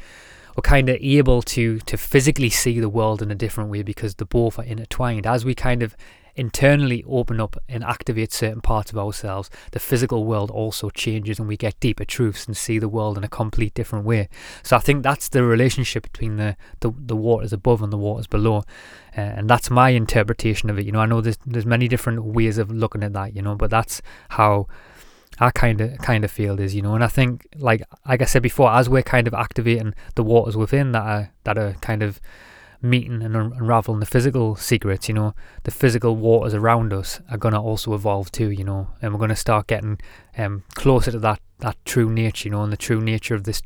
We're 0.57 0.63
kind 0.63 0.89
of 0.89 0.99
able 1.01 1.43
to 1.43 1.81
to 1.81 1.97
physically 1.97 2.51
see 2.51 2.79
the 2.79 2.89
world 2.89 3.23
in 3.23 3.31
a 3.31 3.35
different 3.35 3.71
way 3.71 3.83
because 3.83 4.17
the 4.17 4.25
both 4.25 4.59
are 4.59 4.65
intertwined. 4.65 5.27
As 5.27 5.45
we 5.45 5.55
kind 5.55 5.83
of 5.83 5.97
internally 6.37 7.05
open 7.07 7.41
up 7.41 7.57
and 7.69 7.85
activate 7.85 8.33
certain 8.33 8.61
parts 8.61 8.91
of 8.91 8.99
ourselves, 8.99 9.51
the 9.73 9.81
physical 9.81 10.25
world 10.25 10.51
also 10.51 10.91
changes 10.91 11.39
and 11.39 11.49
we 11.49 11.57
get 11.57 11.79
deeper 11.81 12.05
truths 12.05 12.47
and 12.47 12.57
see 12.57 12.79
the 12.79 12.89
world 12.89 13.17
in 13.17 13.25
a 13.25 13.29
complete 13.29 13.75
different 13.75 14.05
way. 14.05 14.29
So 14.63 14.77
I 14.77 14.81
think 14.81 15.03
that's 15.03 15.29
the 15.29 15.45
relationship 15.45 16.03
between 16.03 16.37
the, 16.37 16.57
the, 16.81 16.93
the 16.97 17.17
waters 17.17 17.53
above 17.53 17.83
and 17.83 17.93
the 17.93 17.99
waters 17.99 18.27
below. 18.27 18.65
Uh, 19.17 19.21
and 19.21 19.49
that's 19.49 19.71
my 19.71 19.91
interpretation 19.91 20.71
of 20.71 20.79
it. 20.79 20.87
You 20.87 20.93
know, 20.93 21.01
I 21.01 21.07
know 21.07 21.21
there's 21.21 21.39
there's 21.47 21.67
many 21.67 21.87
different 21.87 22.25
ways 22.25 22.59
of 22.59 22.71
looking 22.71 23.05
at 23.05 23.13
that, 23.13 23.37
you 23.37 23.43
know, 23.43 23.55
but 23.55 23.71
that's 23.71 24.03
how 24.31 24.67
I 25.39 25.51
kind 25.51 25.81
of 25.81 25.99
kind 25.99 26.25
of 26.25 26.31
feel 26.31 26.61
is, 26.61 26.75
you 26.75 26.83
know, 26.83 26.95
and 26.95 27.05
I 27.05 27.09
think 27.09 27.47
like 27.57 27.83
like 28.09 28.23
I 28.23 28.25
said 28.25 28.43
before, 28.43 28.73
as 28.73 28.89
we're 28.89 29.03
kind 29.03 29.27
of 29.27 29.35
activating 29.35 29.95
the 30.15 30.25
waters 30.25 30.57
within 30.57 30.93
that 30.93 31.03
are 31.03 31.33
that 31.45 31.59
are 31.59 31.75
kind 31.75 32.03
of 32.03 32.21
meeting 32.85 33.23
and 33.23 33.35
unraveling 33.35 34.01
the 34.01 34.07
physical 34.07 34.55
secrets, 34.55 35.09
you 35.09 35.15
know, 35.15 35.35
the 35.65 35.71
physical 35.71 36.15
waters 36.15 36.55
around 36.55 36.93
us 36.93 37.21
are 37.31 37.39
going 37.39 37.55
to 37.55 37.61
also 37.61 37.95
evolve 37.95 38.31
too, 38.31 38.51
you 38.51 38.63
know, 38.63 38.89
and 39.01 39.13
we're 39.13 39.19
going 39.19 39.31
to 39.31 39.37
start 39.37 39.67
getting 39.67 39.99
um, 40.37 40.63
closer 40.75 41.11
to 41.11 41.19
that, 41.19 41.41
that 41.61 41.77
true 41.85 42.11
nature, 42.11 42.49
you 42.49 42.53
know, 42.53 42.63
and 42.63 42.73
the 42.73 42.77
true 42.77 43.01
nature 43.01 43.35
of 43.35 43.45
this 43.45 43.63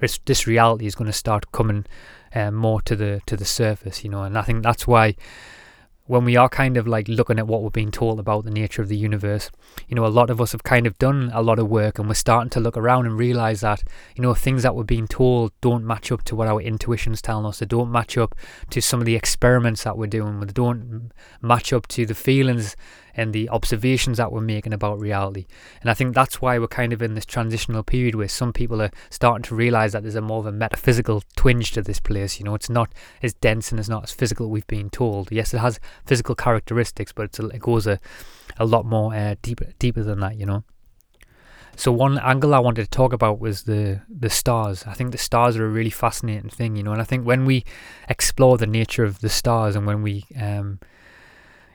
this, 0.00 0.18
this 0.24 0.48
reality 0.48 0.86
is 0.86 0.96
going 0.96 1.06
to 1.06 1.12
start 1.12 1.52
coming 1.52 1.86
um, 2.34 2.54
more 2.54 2.82
to 2.82 2.96
the 2.96 3.20
to 3.26 3.36
the 3.36 3.44
surface, 3.44 4.02
you 4.02 4.10
know, 4.10 4.24
and 4.24 4.36
I 4.36 4.42
think 4.42 4.64
that's 4.64 4.84
why 4.84 5.14
when 6.06 6.24
we 6.24 6.36
are 6.36 6.48
kind 6.48 6.76
of 6.76 6.86
like 6.86 7.06
looking 7.06 7.38
at 7.38 7.46
what 7.46 7.62
we're 7.62 7.70
being 7.70 7.90
told 7.90 8.18
about 8.18 8.44
the 8.44 8.50
nature 8.50 8.82
of 8.82 8.88
the 8.88 8.96
universe, 8.96 9.50
you 9.88 9.94
know, 9.94 10.04
a 10.04 10.08
lot 10.08 10.30
of 10.30 10.40
us 10.40 10.52
have 10.52 10.62
kind 10.62 10.86
of 10.86 10.98
done 10.98 11.30
a 11.32 11.42
lot 11.42 11.58
of 11.58 11.68
work 11.68 11.98
and 11.98 12.08
we're 12.08 12.14
starting 12.14 12.50
to 12.50 12.60
look 12.60 12.76
around 12.76 13.06
and 13.06 13.16
realize 13.16 13.60
that, 13.60 13.84
you 14.16 14.22
know, 14.22 14.34
things 14.34 14.62
that 14.64 14.74
we're 14.74 14.82
being 14.82 15.06
told 15.06 15.52
don't 15.60 15.86
match 15.86 16.10
up 16.10 16.24
to 16.24 16.34
what 16.34 16.48
our 16.48 16.60
intuition's 16.60 17.22
telling 17.22 17.46
us. 17.46 17.60
They 17.60 17.66
don't 17.66 17.92
match 17.92 18.18
up 18.18 18.34
to 18.70 18.82
some 18.82 19.00
of 19.00 19.06
the 19.06 19.14
experiments 19.14 19.84
that 19.84 19.96
we're 19.96 20.06
doing. 20.06 20.40
They 20.40 20.52
don't 20.52 21.12
match 21.40 21.72
up 21.72 21.86
to 21.88 22.04
the 22.04 22.14
feelings 22.14 22.76
and 23.14 23.32
the 23.32 23.48
observations 23.50 24.18
that 24.18 24.32
we're 24.32 24.40
making 24.40 24.72
about 24.72 25.00
reality. 25.00 25.46
And 25.80 25.90
I 25.90 25.94
think 25.94 26.14
that's 26.14 26.40
why 26.40 26.58
we're 26.58 26.68
kind 26.68 26.92
of 26.92 27.02
in 27.02 27.14
this 27.14 27.26
transitional 27.26 27.82
period 27.82 28.14
where 28.14 28.28
some 28.28 28.52
people 28.52 28.80
are 28.80 28.90
starting 29.10 29.42
to 29.44 29.54
realize 29.54 29.92
that 29.92 30.02
there's 30.02 30.14
a 30.14 30.20
more 30.20 30.40
of 30.40 30.46
a 30.46 30.52
metaphysical 30.52 31.22
twinge 31.36 31.72
to 31.72 31.82
this 31.82 32.00
place. 32.00 32.38
You 32.38 32.44
know, 32.44 32.54
it's 32.54 32.70
not 32.70 32.92
as 33.22 33.34
dense 33.34 33.70
and 33.70 33.78
it's 33.78 33.88
not 33.88 34.04
as 34.04 34.12
physical 34.12 34.50
we've 34.50 34.66
been 34.66 34.90
told. 34.90 35.30
Yes, 35.30 35.54
it 35.54 35.58
has 35.58 35.80
physical 36.06 36.34
characteristics, 36.34 37.12
but 37.12 37.38
a, 37.38 37.46
it 37.48 37.60
goes 37.60 37.86
a, 37.86 38.00
a 38.58 38.64
lot 38.64 38.84
more 38.86 39.14
uh, 39.14 39.34
deeper 39.42 39.66
deeper 39.78 40.02
than 40.02 40.20
that. 40.20 40.36
You 40.36 40.46
know. 40.46 40.64
So 41.74 41.90
one 41.90 42.18
angle 42.18 42.54
I 42.54 42.58
wanted 42.58 42.84
to 42.84 42.90
talk 42.90 43.12
about 43.12 43.40
was 43.40 43.62
the 43.62 44.02
the 44.08 44.30
stars. 44.30 44.84
I 44.86 44.92
think 44.92 45.12
the 45.12 45.18
stars 45.18 45.56
are 45.56 45.64
a 45.64 45.70
really 45.70 45.90
fascinating 45.90 46.50
thing, 46.50 46.76
you 46.76 46.82
know, 46.82 46.92
and 46.92 47.00
I 47.00 47.04
think 47.04 47.26
when 47.26 47.44
we 47.46 47.64
explore 48.08 48.58
the 48.58 48.66
nature 48.66 49.04
of 49.04 49.20
the 49.20 49.30
stars 49.30 49.74
and 49.74 49.86
when 49.86 50.02
we 50.02 50.24
um, 50.38 50.80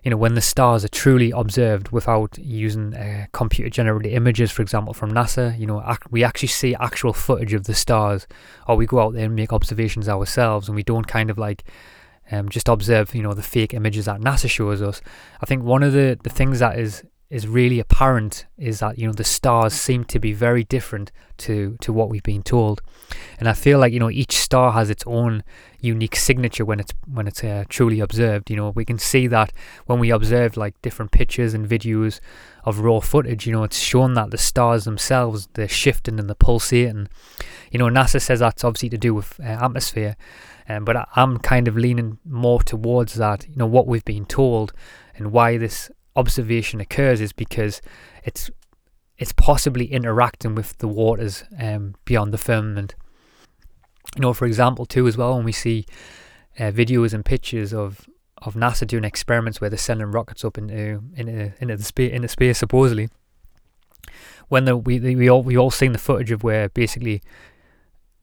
you 0.08 0.12
know, 0.12 0.16
when 0.16 0.36
the 0.36 0.42
stars 0.42 0.86
are 0.86 0.88
truly 0.88 1.32
observed 1.32 1.90
without 1.90 2.38
using 2.38 2.96
uh, 2.96 3.26
computer 3.34 3.70
generated 3.70 4.14
images, 4.14 4.50
for 4.50 4.62
example, 4.62 4.94
from 4.94 5.12
NASA, 5.12 5.60
you 5.60 5.66
know, 5.66 5.84
ac- 5.86 6.08
we 6.10 6.24
actually 6.24 6.48
see 6.48 6.74
actual 6.76 7.12
footage 7.12 7.52
of 7.52 7.66
the 7.66 7.74
stars, 7.76 8.26
or 8.70 8.78
we 8.78 8.86
go 8.86 9.02
out 9.02 9.16
there 9.16 9.26
and 9.26 9.36
make 9.36 9.52
observations 9.52 10.08
ourselves, 10.08 10.70
and 10.70 10.78
we 10.78 10.84
don't 10.84 11.10
kind 11.10 11.30
of 11.30 11.38
like 11.38 11.66
um, 12.32 12.48
just 12.48 12.70
observe, 12.70 13.14
you 13.14 13.22
know, 13.22 13.34
the 13.34 13.44
fake 13.44 13.74
images 13.74 14.06
that 14.06 14.22
NASA 14.22 14.50
shows 14.50 14.82
us. 14.82 15.02
I 15.42 15.46
think 15.46 15.64
one 15.64 15.84
of 15.84 15.92
the, 15.92 16.18
the 16.24 16.30
things 16.30 16.60
that 16.60 16.80
is 16.80 17.04
is 17.30 17.46
really 17.46 17.80
apparent 17.80 18.46
is 18.58 18.80
that 18.80 18.98
you 18.98 19.06
know 19.06 19.12
the 19.12 19.24
stars 19.24 19.74
seem 19.74 20.06
to 20.06 20.18
be 20.18 20.32
very 20.32 20.64
different 20.64 21.12
to 21.36 21.78
to 21.82 21.92
what 21.92 22.10
we've 22.10 22.24
been 22.24 22.44
told. 22.44 22.82
And 23.40 23.50
i 23.50 23.54
feel 23.54 23.80
like 23.80 23.92
you 23.92 24.00
know 24.00 24.10
each 24.10 24.38
star 24.38 24.72
has 24.72 24.90
its 24.90 25.04
own 25.06 25.44
unique 25.82 26.16
signature 26.16 26.64
when 26.64 26.80
it's 26.80 26.94
when 27.06 27.28
it's 27.28 27.44
uh, 27.44 27.66
truly 27.68 28.00
observed. 28.00 28.50
You 28.50 28.56
know 28.56 28.70
we 28.70 28.86
can 28.86 28.98
see 28.98 29.28
that 29.28 29.52
when 29.88 30.00
we 30.00 30.10
observe 30.10 30.56
like 30.56 30.82
different 30.82 31.12
pictures 31.12 31.54
and 31.54 31.68
videos 31.68 32.22
of 32.64 32.80
raw 32.80 33.00
footage 33.00 33.46
you 33.46 33.52
know 33.52 33.64
it's 33.64 33.80
shown 33.80 34.14
that 34.14 34.32
the 34.32 34.38
stars 34.38 34.86
themselves 34.86 35.50
they're 35.54 35.68
shifting 35.68 36.20
and 36.20 36.30
they're 36.30 36.36
pulsating. 36.36 37.10
You 37.72 37.80
know 37.80 37.88
nasa 37.88 38.22
says 38.22 38.40
that's 38.40 38.64
obviously 38.64 38.90
to 38.90 38.98
do 38.98 39.14
with 39.14 39.38
uh, 39.42 39.44
atmosphere 39.44 40.16
um, 40.70 40.86
but 40.86 40.96
I, 40.96 41.06
i'm 41.16 41.38
kind 41.40 41.68
of 41.68 41.78
leaning 41.78 42.18
more 42.26 42.62
towards 42.62 43.16
that 43.16 43.48
you 43.48 43.56
know 43.56 43.68
what 43.68 43.88
we've 43.88 44.06
been 44.06 44.26
told 44.26 44.74
and 45.16 45.32
why 45.32 45.58
this 45.58 45.90
observation 46.18 46.82
occurs 46.82 47.22
is 47.22 47.32
because 47.32 47.82
it's 48.24 48.52
it's 49.18 49.32
possibly 49.32 49.86
interacting 49.92 50.54
with 50.54 50.78
the 50.78 50.88
waters 50.88 51.44
um, 51.60 51.96
beyond 52.06 52.34
the 52.34 52.38
firmament. 52.38 52.94
You 54.16 54.22
know, 54.22 54.34
for 54.34 54.46
example, 54.46 54.86
too, 54.86 55.08
as 55.08 55.18
well, 55.18 55.36
when 55.36 55.46
we 55.46 55.52
see 55.52 55.86
uh, 56.60 56.72
videos 56.72 57.14
and 57.14 57.24
pictures 57.24 57.74
of 57.74 58.08
of 58.40 58.54
NASA 58.54 58.86
doing 58.86 59.04
experiments 59.04 59.60
where 59.60 59.70
they're 59.70 59.78
sending 59.78 60.12
rockets 60.12 60.46
up 60.46 60.58
into 60.58 61.02
into 61.16 61.54
into 61.60 61.78
the 61.78 61.84
space 61.84 62.12
into 62.12 62.28
space 62.28 62.58
supposedly. 62.58 63.10
When 64.50 64.66
the, 64.66 64.78
we 64.78 65.00
we 65.00 65.30
all 65.30 65.44
we 65.44 65.58
all 65.58 65.72
seen 65.72 65.92
the 65.92 66.00
footage 66.00 66.32
of 66.32 66.44
where 66.44 66.70
basically 66.70 67.22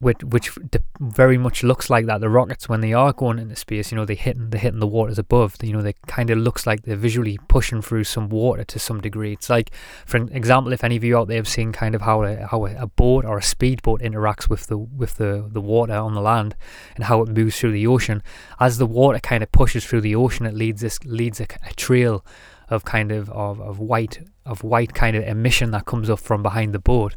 which 0.05 0.23
which 0.23 0.51
very 0.99 1.35
much 1.35 1.63
looks 1.63 1.89
like 1.89 2.05
that. 2.05 2.21
The 2.21 2.29
rockets, 2.29 2.69
when 2.69 2.81
they 2.81 2.93
are 2.93 3.11
going 3.11 3.39
into 3.39 3.55
space, 3.55 3.91
you 3.91 3.97
know, 3.97 4.05
they 4.05 4.13
hitting 4.13 4.51
they 4.51 4.59
hitting 4.59 4.79
the 4.79 4.85
waters 4.85 5.17
above. 5.17 5.55
You 5.63 5.73
know, 5.73 5.81
they 5.81 5.93
kind 6.05 6.29
of 6.29 6.37
looks 6.37 6.67
like 6.67 6.83
they're 6.83 6.95
visually 6.95 7.39
pushing 7.47 7.81
through 7.81 8.03
some 8.03 8.29
water 8.29 8.63
to 8.63 8.77
some 8.77 9.01
degree. 9.01 9.33
It's 9.33 9.49
like, 9.49 9.71
for 10.05 10.17
example, 10.17 10.73
if 10.73 10.83
any 10.83 10.95
of 10.95 11.03
you 11.03 11.17
out 11.17 11.27
there 11.27 11.37
have 11.37 11.47
seen 11.47 11.71
kind 11.71 11.95
of 11.95 12.01
how 12.01 12.21
a, 12.21 12.45
how 12.45 12.67
a 12.67 12.85
boat 12.85 13.25
or 13.25 13.39
a 13.39 13.41
speedboat 13.41 14.01
interacts 14.01 14.47
with 14.47 14.67
the 14.67 14.77
with 14.77 15.15
the 15.15 15.49
the 15.51 15.61
water 15.61 15.95
on 15.95 16.13
the 16.13 16.21
land 16.21 16.55
and 16.93 17.05
how 17.05 17.23
it 17.23 17.29
moves 17.29 17.59
through 17.59 17.71
the 17.71 17.87
ocean. 17.87 18.21
As 18.59 18.77
the 18.77 18.85
water 18.85 19.19
kind 19.19 19.41
of 19.41 19.51
pushes 19.51 19.83
through 19.83 20.01
the 20.01 20.15
ocean, 20.15 20.45
it 20.45 20.53
leads 20.53 20.81
this 20.81 21.03
leads 21.03 21.41
a, 21.41 21.47
a 21.67 21.73
trail 21.73 22.23
of 22.69 22.85
kind 22.85 23.11
of, 23.11 23.29
of 23.29 23.59
of 23.61 23.79
white 23.79 24.19
of 24.45 24.63
white 24.63 24.93
kind 24.93 25.15
of 25.15 25.23
emission 25.23 25.71
that 25.71 25.85
comes 25.85 26.09
up 26.09 26.19
from 26.19 26.43
behind 26.43 26.73
the 26.73 26.79
boat 26.79 27.15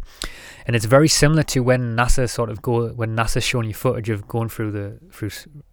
and 0.67 0.77
it's 0.77 0.85
very 0.85 1.09
similar 1.09 1.43
to 1.43 1.61
when 1.61 1.97
NASA 1.97 2.29
sort 2.29 2.51
of 2.51 2.63
go 2.63 2.89
when 2.89 3.17
NASA's 3.17 3.45
showing 3.45 3.69
you 3.69 3.75
footage 3.75 4.09
of 4.09 4.29
going 4.29 4.49
through 4.49 4.71
the 4.73 4.99
through 5.11 5.31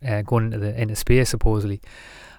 uh, 0.07 0.21
going 0.21 0.45
into 0.45 0.57
the 0.57 0.81
into 0.81 0.95
space 0.95 1.29
supposedly 1.29 1.81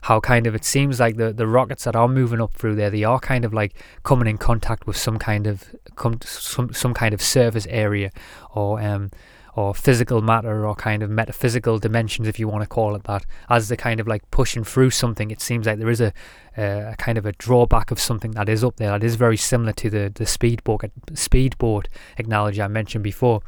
how 0.03 0.21
kind 0.21 0.47
of 0.47 0.55
it 0.55 0.65
seems 0.65 1.01
like 1.01 1.17
the 1.17 1.33
the 1.33 1.47
rockets 1.47 1.85
that 1.85 1.97
are 1.97 2.09
moving 2.09 2.41
up 2.41 2.53
through 2.55 2.75
there 2.75 2.91
they 2.91 3.05
are 3.05 3.19
kind 3.19 3.45
of 3.45 3.53
like 3.53 3.75
coming 4.03 4.29
in 4.29 4.39
contact 4.39 4.87
with 4.87 4.97
some 4.97 5.19
kind 5.19 5.47
of 5.47 5.75
some 6.23 6.73
some 6.73 6.95
kind 6.95 7.13
of 7.13 7.21
surface 7.21 7.67
area 7.69 8.11
or 8.55 8.81
um 8.81 9.11
or 9.57 9.75
physical 9.75 10.21
matter 10.21 10.67
or 10.67 10.75
kind 10.75 11.03
of 11.03 11.09
metaphysical 11.09 11.79
dimensions, 11.79 12.29
if 12.29 12.39
you 12.39 12.47
want 12.47 12.63
to 12.63 12.69
call 12.69 12.95
it 12.95 13.05
that, 13.05 13.25
as 13.49 13.69
they're 13.69 13.77
kind 13.77 13.99
of 13.99 14.07
like 14.07 14.31
pushing 14.31 14.63
through 14.63 14.91
something. 14.91 15.31
It 15.31 15.41
seems 15.41 15.67
like 15.67 15.79
there 15.79 15.89
is 15.89 16.03
a, 16.03 16.13
a 16.59 16.95
kind 16.99 17.17
of 17.17 17.25
a 17.25 17.33
drawback 17.33 17.91
of 17.91 17.99
something 17.99 18.33
that 18.33 18.51
is 18.51 18.63
up 18.63 18.77
there 18.77 18.91
that 18.91 19.03
is 19.03 19.15
very 19.15 19.39
similar 19.39 19.73
to 19.73 19.89
the 19.89 20.13
the 20.15 20.27
speedboat 20.27 20.85
speedboat 21.15 21.89
analogy 22.19 22.61
I 22.61 22.69
mentioned 22.69 23.03
before. 23.03 23.41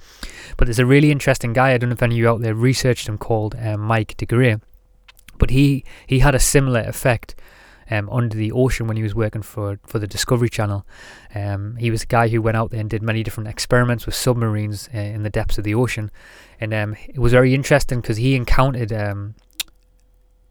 But 0.56 0.64
there's 0.66 0.78
a 0.78 0.86
really 0.86 1.10
interesting 1.10 1.52
guy. 1.52 1.72
I 1.72 1.78
don't 1.78 1.90
know 1.90 1.94
if 1.94 2.02
any 2.02 2.14
of 2.14 2.18
you 2.18 2.28
out 2.30 2.40
there 2.40 2.54
researched 2.54 3.06
him 3.06 3.18
called 3.18 3.54
um, 3.60 3.82
Mike 3.82 4.16
deGruy, 4.16 4.62
but 5.36 5.50
he 5.50 5.84
he 6.06 6.20
had 6.20 6.34
a 6.34 6.40
similar 6.40 6.80
effect 6.80 7.34
um, 7.90 8.08
under 8.10 8.36
the 8.36 8.52
ocean 8.52 8.86
when 8.86 8.96
he 8.96 9.02
was 9.02 9.14
working 9.14 9.42
for, 9.42 9.78
for 9.86 9.98
the 9.98 10.06
Discovery 10.06 10.48
Channel. 10.48 10.86
Um, 11.34 11.76
he 11.76 11.90
was 11.90 12.02
a 12.02 12.06
guy 12.06 12.28
who 12.28 12.42
went 12.42 12.56
out 12.56 12.70
there 12.70 12.80
and 12.80 12.90
did 12.90 13.02
many 13.02 13.22
different 13.22 13.48
experiments 13.48 14.06
with 14.06 14.14
submarines 14.14 14.88
uh, 14.94 14.98
in 14.98 15.22
the 15.22 15.30
depths 15.30 15.58
of 15.58 15.64
the 15.64 15.74
ocean. 15.74 16.10
And 16.60 16.74
um, 16.74 16.96
it 17.08 17.18
was 17.18 17.32
very 17.32 17.54
interesting 17.54 18.00
because 18.00 18.16
he 18.16 18.34
encountered, 18.34 18.92
um, 18.92 19.34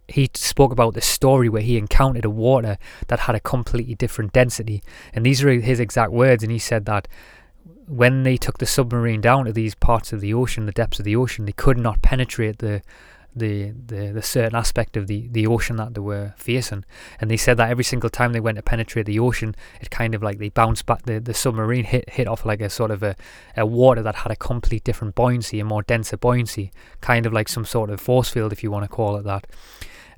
he 0.08 0.30
spoke 0.34 0.72
about 0.72 0.94
this 0.94 1.06
story 1.06 1.50
where 1.50 1.62
he 1.62 1.78
encountered 1.78 2.26
a 2.26 2.30
water 2.30 2.78
that 3.08 3.22
had 3.22 3.36
a 3.36 3.40
completely 3.40 3.96
different 3.96 4.34
density. 4.34 4.82
And 5.14 5.26
these 5.26 5.44
are 5.44 5.52
his 5.52 5.80
exact 5.80 6.12
words. 6.12 6.44
And 6.44 6.52
he 6.52 6.60
said 6.60 6.86
that 6.86 7.08
when 7.88 8.24
they 8.24 8.38
took 8.38 8.58
the 8.58 8.66
submarine 8.66 9.22
down 9.22 9.46
to 9.46 9.54
these 9.54 9.76
parts 9.76 10.12
of 10.12 10.22
the 10.22 10.34
ocean, 10.34 10.66
the 10.66 10.72
depths 10.72 11.00
of 11.00 11.06
the 11.06 11.16
ocean, 11.16 11.46
they 11.46 11.54
could 11.54 11.78
not 11.78 12.02
penetrate 12.02 12.60
the 12.60 12.82
the, 13.38 13.72
the, 13.72 14.12
the 14.14 14.22
certain 14.22 14.56
aspect 14.56 14.98
of 14.98 15.08
the, 15.08 15.28
the 15.32 15.48
ocean 15.48 15.76
that 15.78 15.94
they 15.94 16.02
were 16.02 16.34
facing. 16.38 16.86
And 17.20 17.30
they 17.30 17.38
said 17.38 17.58
that 17.58 17.70
every 17.70 17.84
single 17.84 18.10
time 18.10 18.34
they 18.34 18.40
went 18.40 18.58
to 18.58 18.64
penetrate 18.64 19.06
the 19.06 19.20
ocean, 19.20 19.56
it 19.82 19.90
kind 19.90 20.16
of 20.16 20.24
like 20.24 20.40
they 20.40 20.50
bounced 20.50 20.86
back, 20.86 21.04
the, 21.04 21.20
the 21.20 21.34
submarine 21.34 21.86
hit, 21.86 22.10
hit 22.10 22.28
off 22.28 22.46
like 22.46 22.62
a 22.62 22.70
sort 22.70 22.92
of 22.92 23.04
a, 23.04 23.16
a 23.56 23.66
water 23.66 24.02
that 24.02 24.16
had 24.16 24.32
a 24.32 24.36
complete 24.36 24.84
different 24.84 25.16
buoyancy, 25.16 25.60
a 25.60 25.66
more 25.66 25.84
denser 25.84 26.18
buoyancy, 26.18 26.72
kind 27.02 27.26
of 27.26 27.34
like 27.34 27.48
some 27.48 27.66
sort 27.66 27.90
of 27.90 28.00
force 28.00 28.30
field, 28.30 28.52
if 28.52 28.64
you 28.64 28.72
want 28.72 28.84
to 28.84 28.90
call 28.90 29.16
it 29.16 29.24
that. 29.24 29.48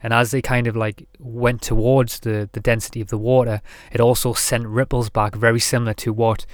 And 0.01 0.13
as 0.13 0.31
they 0.31 0.41
kind 0.41 0.67
of 0.67 0.75
like 0.75 1.07
went 1.19 1.61
towards 1.61 2.21
the, 2.21 2.49
the 2.53 2.59
density 2.59 3.01
of 3.01 3.09
the 3.09 3.17
water, 3.17 3.61
it 3.91 3.99
also 3.99 4.33
sent 4.33 4.65
ripples 4.67 5.09
back, 5.09 5.35
very 5.35 5.59
similar 5.59 5.93
to 5.95 6.13
what 6.13 6.45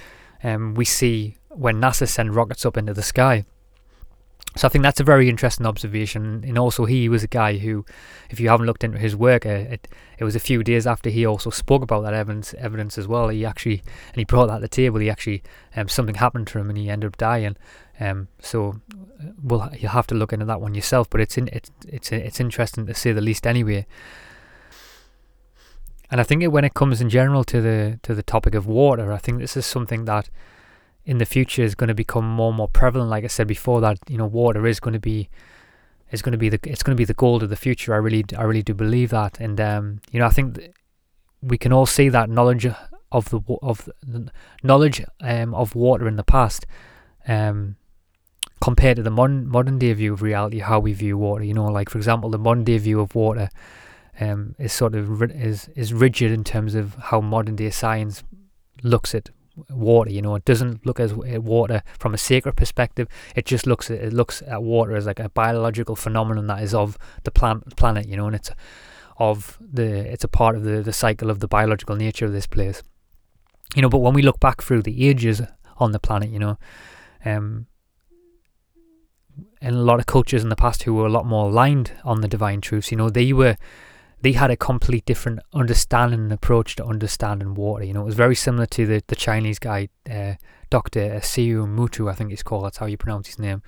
um, 0.42 0.74
we 0.74 0.84
see 0.84 1.36
when 1.50 1.80
NASA 1.80 2.08
send 2.08 2.34
rockets 2.34 2.66
up 2.66 2.76
into 2.76 2.92
the 2.92 3.02
sky. 3.02 3.44
So 4.56 4.66
I 4.66 4.70
think 4.70 4.82
that's 4.82 5.00
a 5.00 5.04
very 5.04 5.28
interesting 5.28 5.66
observation. 5.66 6.42
And 6.46 6.58
also, 6.58 6.86
he 6.86 7.08
was 7.10 7.22
a 7.22 7.28
guy 7.28 7.58
who, 7.58 7.84
if 8.30 8.40
you 8.40 8.48
haven't 8.48 8.66
looked 8.66 8.84
into 8.84 8.98
his 8.98 9.14
work, 9.14 9.44
uh, 9.44 9.50
it 9.50 9.88
it 10.18 10.24
was 10.24 10.34
a 10.34 10.40
few 10.40 10.62
days 10.64 10.86
after 10.86 11.10
he 11.10 11.26
also 11.26 11.50
spoke 11.50 11.82
about 11.82 12.02
that 12.02 12.14
evidence 12.14 12.54
evidence 12.54 12.96
as 12.96 13.06
well. 13.06 13.28
He 13.28 13.44
actually 13.44 13.82
and 14.08 14.16
he 14.16 14.24
brought 14.24 14.46
that 14.46 14.56
to 14.56 14.62
the 14.62 14.68
table. 14.68 14.98
He 15.00 15.10
actually 15.10 15.42
um, 15.76 15.88
something 15.88 16.14
happened 16.14 16.46
to 16.48 16.58
him 16.58 16.70
and 16.70 16.78
he 16.78 16.88
ended 16.88 17.08
up 17.08 17.18
dying. 17.18 17.56
Um, 18.00 18.28
so, 18.40 18.80
uh, 18.92 19.32
well, 19.42 19.70
you'll 19.78 19.90
have 19.90 20.06
to 20.08 20.14
look 20.14 20.32
into 20.32 20.46
that 20.46 20.60
one 20.60 20.74
yourself. 20.74 21.10
But 21.10 21.20
it's 21.20 21.36
in 21.36 21.48
it's 21.52 21.70
it's 21.86 22.10
it's 22.10 22.40
interesting 22.40 22.86
to 22.86 22.94
say 22.94 23.12
the 23.12 23.20
least, 23.20 23.46
anyway. 23.46 23.86
And 26.10 26.20
I 26.20 26.24
think 26.24 26.42
it, 26.42 26.48
when 26.48 26.64
it 26.64 26.72
comes 26.72 27.00
in 27.00 27.10
general 27.10 27.44
to 27.44 27.60
the 27.60 27.98
to 28.02 28.14
the 28.14 28.22
topic 28.22 28.54
of 28.54 28.66
water, 28.66 29.12
I 29.12 29.18
think 29.18 29.38
this 29.38 29.56
is 29.56 29.66
something 29.66 30.06
that 30.06 30.30
in 31.06 31.18
the 31.18 31.24
future 31.24 31.62
is 31.62 31.74
going 31.74 31.88
to 31.88 31.94
become 31.94 32.28
more 32.28 32.48
and 32.48 32.56
more 32.56 32.68
prevalent. 32.68 33.08
Like 33.08 33.24
I 33.24 33.28
said 33.28 33.46
before, 33.46 33.80
that 33.80 33.98
you 34.08 34.18
know 34.18 34.26
water 34.26 34.66
is 34.66 34.80
going 34.80 34.92
to 34.92 35.00
be 35.00 35.30
is 36.10 36.20
going 36.20 36.32
to 36.32 36.38
be 36.38 36.48
the 36.48 36.58
it's 36.64 36.82
going 36.82 36.96
to 36.96 37.00
be 37.00 37.04
the 37.04 37.14
gold 37.14 37.42
of 37.42 37.48
the 37.48 37.56
future. 37.56 37.94
I 37.94 37.98
really 37.98 38.24
I 38.36 38.42
really 38.42 38.62
do 38.62 38.74
believe 38.74 39.10
that, 39.10 39.40
and 39.40 39.60
um, 39.60 40.00
you 40.10 40.18
know 40.18 40.26
I 40.26 40.30
think 40.30 40.58
we 41.40 41.56
can 41.56 41.72
all 41.72 41.86
see 41.86 42.08
that 42.08 42.28
knowledge 42.28 42.66
of 43.12 43.30
the 43.30 43.40
of 43.62 43.88
the 44.02 44.30
knowledge 44.62 45.02
um, 45.20 45.54
of 45.54 45.74
water 45.74 46.08
in 46.08 46.16
the 46.16 46.24
past. 46.24 46.66
Um, 47.26 47.76
compared 48.60 48.96
to 48.96 49.02
the 49.02 49.10
modern 49.10 49.46
modern 49.46 49.78
day 49.78 49.92
view 49.92 50.12
of 50.12 50.22
reality, 50.22 50.58
how 50.58 50.80
we 50.80 50.92
view 50.92 51.16
water. 51.16 51.44
You 51.44 51.54
know, 51.54 51.66
like 51.66 51.88
for 51.88 51.98
example, 51.98 52.30
the 52.30 52.38
modern 52.38 52.64
day 52.64 52.78
view 52.78 53.00
of 53.00 53.14
water 53.14 53.48
um, 54.20 54.56
is 54.58 54.72
sort 54.72 54.96
of 54.96 55.22
is 55.22 55.68
is 55.76 55.94
rigid 55.94 56.32
in 56.32 56.42
terms 56.42 56.74
of 56.74 56.94
how 56.94 57.20
modern 57.20 57.54
day 57.54 57.70
science 57.70 58.24
looks 58.82 59.14
at 59.14 59.30
water. 59.70 60.10
You 60.10 60.22
know, 60.22 60.34
it 60.34 60.44
doesn't 60.44 60.84
look 60.86 61.00
at 61.00 61.12
water 61.12 61.82
from 61.98 62.14
a 62.14 62.18
sacred 62.18 62.56
perspective. 62.56 63.08
It 63.34 63.46
just 63.46 63.66
looks 63.66 63.90
at 63.90 63.98
it 63.98 64.12
looks 64.12 64.42
at 64.46 64.62
water 64.62 64.96
as 64.96 65.06
like 65.06 65.20
a 65.20 65.28
biological 65.28 65.96
phenomenon 65.96 66.46
that 66.48 66.62
is 66.62 66.74
of 66.74 66.98
the 67.24 67.30
plan- 67.30 67.62
planet. 67.76 68.06
You 68.06 68.16
know, 68.16 68.26
and 68.26 68.36
it's 68.36 68.50
of 69.18 69.58
the 69.60 70.10
it's 70.12 70.24
a 70.24 70.28
part 70.28 70.56
of 70.56 70.64
the 70.64 70.82
the 70.82 70.92
cycle 70.92 71.30
of 71.30 71.40
the 71.40 71.48
biological 71.48 71.96
nature 71.96 72.26
of 72.26 72.32
this 72.32 72.46
place. 72.46 72.82
You 73.74 73.82
know, 73.82 73.88
but 73.88 73.98
when 73.98 74.14
we 74.14 74.22
look 74.22 74.40
back 74.40 74.62
through 74.62 74.82
the 74.82 75.08
ages 75.08 75.42
on 75.78 75.92
the 75.92 75.98
planet, 75.98 76.30
you 76.30 76.38
know, 76.38 76.58
um, 77.24 77.66
and 79.60 79.74
a 79.74 79.80
lot 79.80 79.98
of 79.98 80.06
cultures 80.06 80.42
in 80.42 80.48
the 80.48 80.56
past 80.56 80.84
who 80.84 80.94
were 80.94 81.06
a 81.06 81.10
lot 81.10 81.26
more 81.26 81.50
aligned 81.50 81.92
on 82.04 82.20
the 82.20 82.28
divine 82.28 82.60
truths, 82.60 82.90
you 82.90 82.96
know, 82.96 83.10
they 83.10 83.32
were 83.32 83.56
they 84.22 84.32
had 84.32 84.50
a 84.50 84.56
complete 84.56 85.04
different 85.04 85.40
understanding 85.52 86.20
and 86.20 86.32
approach 86.32 86.76
to 86.76 86.84
understanding 86.84 87.54
water. 87.54 87.84
You 87.84 87.92
know, 87.92 88.02
it 88.02 88.06
was 88.06 88.14
very 88.14 88.34
similar 88.34 88.66
to 88.66 88.86
the, 88.86 89.02
the 89.06 89.16
Chinese 89.16 89.58
guy, 89.58 89.88
uh, 90.10 90.34
Dr. 90.70 91.20
Siu 91.20 91.66
Mutu, 91.66 92.10
I 92.10 92.14
think 92.14 92.30
he's 92.30 92.42
called, 92.42 92.64
that's 92.64 92.78
how 92.78 92.86
you 92.86 92.96
pronounce 92.96 93.28
his 93.28 93.38
name. 93.38 93.62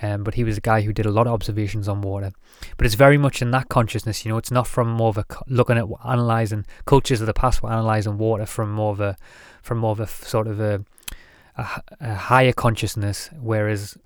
Um, 0.00 0.24
but 0.24 0.34
he 0.34 0.42
was 0.42 0.58
a 0.58 0.60
guy 0.60 0.80
who 0.80 0.92
did 0.92 1.06
a 1.06 1.10
lot 1.10 1.26
of 1.26 1.32
observations 1.32 1.88
on 1.88 2.00
water. 2.00 2.32
But 2.76 2.86
it's 2.86 2.96
very 2.96 3.18
much 3.18 3.42
in 3.42 3.50
that 3.52 3.68
consciousness, 3.68 4.24
you 4.24 4.32
know, 4.32 4.38
it's 4.38 4.50
not 4.50 4.66
from 4.66 4.88
more 4.88 5.10
of 5.10 5.18
a 5.18 5.24
looking 5.46 5.78
at 5.78 5.86
analysing 6.04 6.64
cultures 6.86 7.20
of 7.20 7.26
the 7.26 7.34
past, 7.34 7.62
we're 7.62 7.70
analysing 7.70 8.18
water 8.18 8.46
from 8.46 8.72
more 8.72 8.92
of 8.92 9.00
a, 9.00 9.16
from 9.62 9.78
more 9.78 9.92
of 9.92 10.00
a 10.00 10.06
sort 10.06 10.46
of 10.46 10.60
a, 10.60 10.84
a, 11.56 11.82
a 12.00 12.14
higher 12.14 12.52
consciousness, 12.52 13.30
whereas 13.40 13.96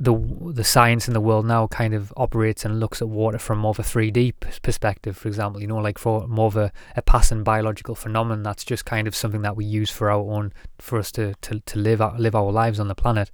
the 0.00 0.16
the 0.54 0.64
science 0.64 1.06
in 1.06 1.12
the 1.12 1.20
world 1.20 1.44
now 1.44 1.66
kind 1.66 1.92
of 1.92 2.10
operates 2.16 2.64
and 2.64 2.80
looks 2.80 3.02
at 3.02 3.08
water 3.08 3.38
from 3.38 3.58
more 3.58 3.70
of 3.70 3.78
a 3.78 3.82
3D 3.82 4.32
perspective, 4.62 5.14
for 5.14 5.28
example, 5.28 5.60
you 5.60 5.66
know, 5.66 5.76
like 5.76 5.98
for 5.98 6.26
more 6.26 6.46
of 6.46 6.56
a, 6.56 6.72
a 6.96 7.02
passing 7.02 7.44
biological 7.44 7.94
phenomenon 7.94 8.42
that's 8.42 8.64
just 8.64 8.86
kind 8.86 9.06
of 9.06 9.14
something 9.14 9.42
that 9.42 9.56
we 9.56 9.64
use 9.66 9.90
for 9.90 10.10
our 10.10 10.20
own, 10.20 10.54
for 10.78 10.98
us 10.98 11.12
to, 11.12 11.34
to, 11.42 11.60
to 11.60 11.78
live, 11.78 12.00
our, 12.00 12.18
live 12.18 12.34
our 12.34 12.50
lives 12.50 12.80
on 12.80 12.88
the 12.88 12.94
planet. 12.94 13.30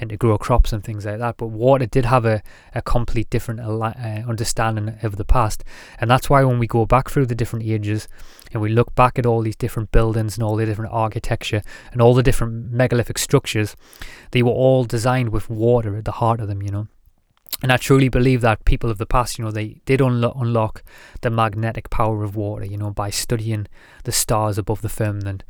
And 0.00 0.10
to 0.10 0.16
grow 0.16 0.38
crops 0.38 0.72
and 0.72 0.82
things 0.82 1.04
like 1.04 1.18
that. 1.18 1.36
But 1.36 1.48
water 1.48 1.86
did 1.86 2.06
have 2.06 2.24
a, 2.24 2.42
a 2.74 2.82
complete 2.82 3.30
different 3.30 3.60
uh, 3.60 3.92
understanding 4.28 4.96
of 5.02 5.16
the 5.16 5.24
past, 5.24 5.62
and 6.00 6.10
that's 6.10 6.30
why 6.30 6.42
when 6.44 6.58
we 6.58 6.66
go 6.66 6.86
back 6.86 7.10
through 7.10 7.26
the 7.26 7.34
different 7.34 7.66
ages 7.66 8.08
and 8.52 8.60
we 8.62 8.70
look 8.70 8.94
back 8.94 9.18
at 9.18 9.26
all 9.26 9.42
these 9.42 9.56
different 9.56 9.92
buildings 9.92 10.36
and 10.36 10.42
all 10.42 10.56
the 10.56 10.66
different 10.66 10.92
architecture 10.92 11.62
and 11.92 12.02
all 12.02 12.14
the 12.14 12.22
different 12.22 12.72
megalithic 12.72 13.18
structures, 13.18 13.76
they 14.32 14.42
were 14.42 14.50
all 14.50 14.84
designed 14.84 15.28
with 15.28 15.50
water 15.50 15.96
at 15.96 16.04
the 16.04 16.12
heart 16.12 16.40
of 16.40 16.48
them. 16.48 16.62
You 16.62 16.70
know. 16.70 16.88
And 17.62 17.70
I 17.70 17.76
truly 17.76 18.08
believe 18.08 18.40
that 18.40 18.64
people 18.64 18.90
of 18.90 18.98
the 18.98 19.06
past, 19.06 19.38
you 19.38 19.44
know, 19.44 19.50
they 19.50 19.80
did 19.84 20.00
unlo- 20.00 20.40
unlock 20.40 20.82
the 21.20 21.30
magnetic 21.30 21.90
power 21.90 22.24
of 22.24 22.34
water, 22.34 22.64
you 22.64 22.78
know, 22.78 22.90
by 22.90 23.10
studying 23.10 23.66
the 24.04 24.12
stars 24.12 24.56
above 24.56 24.80
the 24.80 24.88
firmament. 24.88 25.44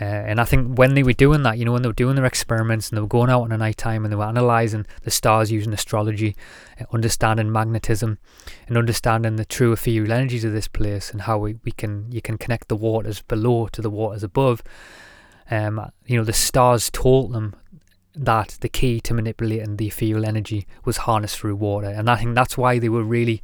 Uh, 0.00 0.04
and 0.04 0.40
I 0.40 0.44
think 0.44 0.78
when 0.78 0.94
they 0.94 1.02
were 1.02 1.12
doing 1.12 1.42
that, 1.42 1.58
you 1.58 1.66
know, 1.66 1.72
when 1.72 1.82
they 1.82 1.88
were 1.88 1.92
doing 1.92 2.16
their 2.16 2.24
experiments 2.24 2.88
and 2.88 2.96
they 2.96 3.02
were 3.02 3.06
going 3.06 3.28
out 3.28 3.44
in 3.44 3.50
the 3.50 3.58
night 3.58 3.76
time 3.76 4.04
and 4.04 4.10
they 4.10 4.16
were 4.16 4.24
analysing 4.28 4.86
the 5.02 5.10
stars 5.10 5.52
using 5.52 5.74
astrology, 5.74 6.34
uh, 6.80 6.84
understanding 6.94 7.52
magnetism 7.52 8.18
and 8.66 8.78
understanding 8.78 9.36
the 9.36 9.44
true 9.44 9.72
ethereal 9.72 10.12
energies 10.12 10.44
of 10.44 10.52
this 10.52 10.68
place 10.68 11.10
and 11.10 11.22
how 11.22 11.36
we, 11.36 11.58
we 11.64 11.72
can 11.72 12.10
you 12.10 12.22
can 12.22 12.38
connect 12.38 12.68
the 12.68 12.76
waters 12.76 13.20
below 13.20 13.66
to 13.68 13.82
the 13.82 13.90
waters 13.90 14.22
above. 14.22 14.62
Um, 15.50 15.90
you 16.06 16.16
know, 16.16 16.24
the 16.24 16.32
stars 16.32 16.90
told 16.90 17.32
them 17.34 17.54
that 18.14 18.58
the 18.60 18.68
key 18.68 19.00
to 19.00 19.14
manipulating 19.14 19.76
the 19.76 19.86
ethereal 19.86 20.24
energy 20.24 20.66
was 20.84 20.98
harnessed 20.98 21.38
through 21.38 21.56
water, 21.56 21.88
and 21.88 22.10
I 22.10 22.16
think 22.16 22.34
that's 22.34 22.58
why 22.58 22.78
they 22.78 22.88
were 22.88 23.04
really, 23.04 23.40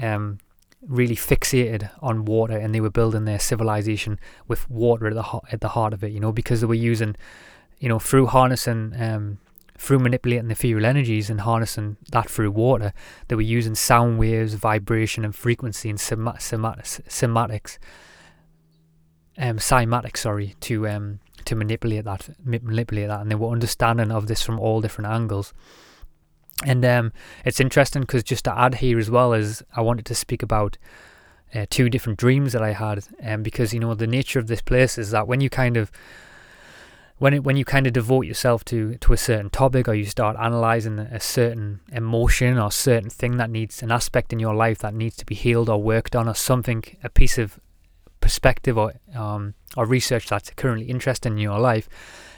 um, 0.00 0.38
really 0.86 1.16
fixated 1.16 1.90
on 2.00 2.24
water, 2.24 2.56
and 2.56 2.74
they 2.74 2.80
were 2.80 2.90
building 2.90 3.24
their 3.24 3.38
civilization 3.38 4.18
with 4.46 4.68
water 4.70 5.06
at 5.06 5.14
the 5.14 5.22
heart, 5.22 5.44
at 5.52 5.60
the 5.60 5.68
heart 5.68 5.92
of 5.92 6.04
it. 6.04 6.12
You 6.12 6.20
know, 6.20 6.32
because 6.32 6.60
they 6.60 6.66
were 6.66 6.74
using, 6.74 7.16
you 7.78 7.88
know, 7.88 7.98
through 7.98 8.26
harnessing, 8.26 8.94
um, 8.98 9.38
through 9.76 9.98
manipulating 9.98 10.48
the 10.48 10.52
ethereal 10.52 10.86
energies 10.86 11.30
and 11.30 11.40
harnessing 11.40 11.96
that 12.12 12.30
through 12.30 12.50
water, 12.50 12.92
they 13.28 13.34
were 13.34 13.42
using 13.42 13.74
sound 13.74 14.18
waves, 14.18 14.54
vibration, 14.54 15.24
and 15.24 15.34
frequency 15.34 15.88
and 15.90 15.98
cymatics, 15.98 17.78
um, 19.36 19.58
cymatics, 19.58 20.18
sorry, 20.18 20.54
to 20.60 20.86
um 20.88 21.20
to 21.46 21.56
manipulate 21.56 22.04
that, 22.04 22.28
manipulate 22.44 23.08
that, 23.08 23.20
and 23.20 23.30
they 23.30 23.34
were 23.34 23.50
understanding 23.50 24.10
of 24.10 24.26
this 24.26 24.42
from 24.42 24.58
all 24.58 24.80
different 24.80 25.10
angles. 25.10 25.52
And 26.64 26.84
um, 26.84 27.12
it's 27.44 27.60
interesting 27.60 28.02
because 28.02 28.22
just 28.22 28.44
to 28.44 28.56
add 28.56 28.76
here 28.76 28.98
as 28.98 29.10
well 29.10 29.32
is 29.32 29.62
I 29.74 29.80
wanted 29.80 30.06
to 30.06 30.14
speak 30.14 30.42
about 30.42 30.78
uh, 31.54 31.66
two 31.68 31.88
different 31.88 32.18
dreams 32.18 32.52
that 32.52 32.62
I 32.62 32.72
had, 32.72 33.04
um, 33.22 33.42
because 33.42 33.72
you 33.72 33.80
know 33.80 33.94
the 33.94 34.06
nature 34.06 34.38
of 34.38 34.46
this 34.46 34.62
place 34.62 34.98
is 34.98 35.10
that 35.10 35.28
when 35.28 35.40
you 35.40 35.50
kind 35.50 35.76
of 35.76 35.90
when 37.18 37.34
it, 37.34 37.44
when 37.44 37.56
you 37.56 37.64
kind 37.64 37.86
of 37.86 37.92
devote 37.92 38.26
yourself 38.26 38.64
to 38.66 38.96
to 38.96 39.12
a 39.12 39.16
certain 39.16 39.50
topic 39.50 39.88
or 39.88 39.94
you 39.94 40.04
start 40.04 40.36
analyzing 40.38 40.98
a 40.98 41.20
certain 41.20 41.80
emotion 41.92 42.58
or 42.58 42.70
certain 42.72 43.10
thing 43.10 43.36
that 43.36 43.50
needs 43.50 43.82
an 43.82 43.92
aspect 43.92 44.32
in 44.32 44.38
your 44.38 44.54
life 44.54 44.78
that 44.78 44.94
needs 44.94 45.16
to 45.16 45.26
be 45.26 45.34
healed 45.34 45.68
or 45.68 45.80
worked 45.80 46.16
on 46.16 46.28
or 46.28 46.34
something 46.34 46.82
a 47.02 47.08
piece 47.08 47.38
of 47.38 47.60
perspective 48.24 48.78
or 48.78 48.94
um, 49.14 49.52
or 49.76 49.84
research 49.84 50.28
that's 50.28 50.48
currently 50.56 50.86
interesting 50.86 51.32
in 51.32 51.38
your 51.38 51.58
life, 51.58 51.90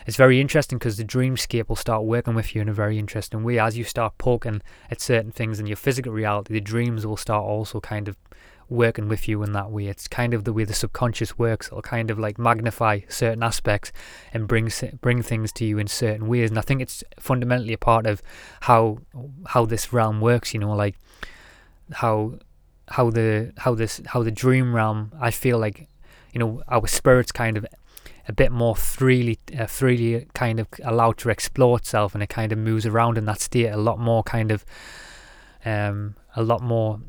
it's 0.05 0.17
very 0.17 0.41
interesting 0.41 0.79
because 0.79 0.97
the 0.97 1.05
dreamscape 1.05 1.69
will 1.69 1.77
start 1.77 2.03
working 2.03 2.35
with 2.35 2.57
you 2.57 2.61
in 2.61 2.69
a 2.69 2.73
very 2.73 2.99
interesting 2.99 3.45
way. 3.45 3.61
As 3.61 3.79
you 3.79 3.85
start 3.85 4.19
poking 4.19 4.63
at 4.91 5.01
certain 5.01 5.31
things 5.31 5.61
in 5.61 5.67
your 5.67 5.77
physical 5.77 6.13
reality, 6.13 6.53
the 6.53 6.61
dreams 6.61 7.07
will 7.07 7.17
start 7.17 7.45
also 7.45 7.79
kind 7.79 8.09
of 8.09 8.17
working 8.69 9.07
with 9.07 9.29
you 9.29 9.45
in 9.45 9.53
that 9.53 9.71
way. 9.71 9.87
It's 9.87 10.09
kind 10.09 10.35
of 10.35 10.43
the 10.43 10.53
way 10.53 10.65
the 10.65 10.75
subconscious 10.75 11.39
works. 11.39 11.69
It'll 11.69 11.83
kind 11.83 12.11
of 12.11 12.19
like 12.19 12.37
magnify 12.37 13.03
certain 13.09 13.45
aspects 13.45 13.93
and 14.35 14.49
bring 14.49 14.69
bring 15.01 15.23
things 15.23 15.53
to 15.53 15.65
you 15.65 15.79
in 15.79 15.87
certain 15.87 16.27
ways. 16.27 16.51
And 16.51 16.59
I 16.59 16.63
think 16.63 16.83
it's 16.83 17.05
fundamentally 17.21 17.75
a 17.75 17.79
part 17.79 18.07
of 18.07 18.23
how 18.63 18.99
how 19.47 19.67
this 19.67 19.93
realm 19.93 20.21
works. 20.21 20.53
You 20.53 20.59
know, 20.59 20.75
like 20.75 20.97
how 21.93 22.41
how 22.89 23.11
the 23.11 23.53
how 23.59 23.75
this 23.75 24.01
how 24.07 24.23
the 24.23 24.31
dream 24.31 24.75
realm 24.75 25.13
I 25.21 25.31
feel 25.31 25.59
like 25.59 25.89
you 26.33 26.39
know 26.39 26.63
our 26.69 26.87
spirits 26.87 27.33
kind 27.33 27.57
of 27.57 27.67
a 28.29 28.33
bit 28.33 28.53
more 28.53 28.77
freely 28.77 29.39
uh, 29.59 29.67
freely 29.67 30.27
kind 30.35 30.61
of 30.61 30.69
allowed 30.85 31.19
to 31.19 31.31
explore 31.31 31.79
itself 31.79 32.15
and 32.15 32.23
it 32.23 32.29
kind 32.29 32.53
of 32.53 32.59
moves 32.59 32.87
around 32.87 33.19
in 33.19 33.25
that 33.25 33.41
state 33.41 33.69
a 33.69 33.77
lot 33.77 33.99
more 33.99 34.23
kind 34.23 34.51
of 34.51 34.65
um 35.65 36.15
a 36.35 36.43
lot 36.43 36.63
more 36.63 37.01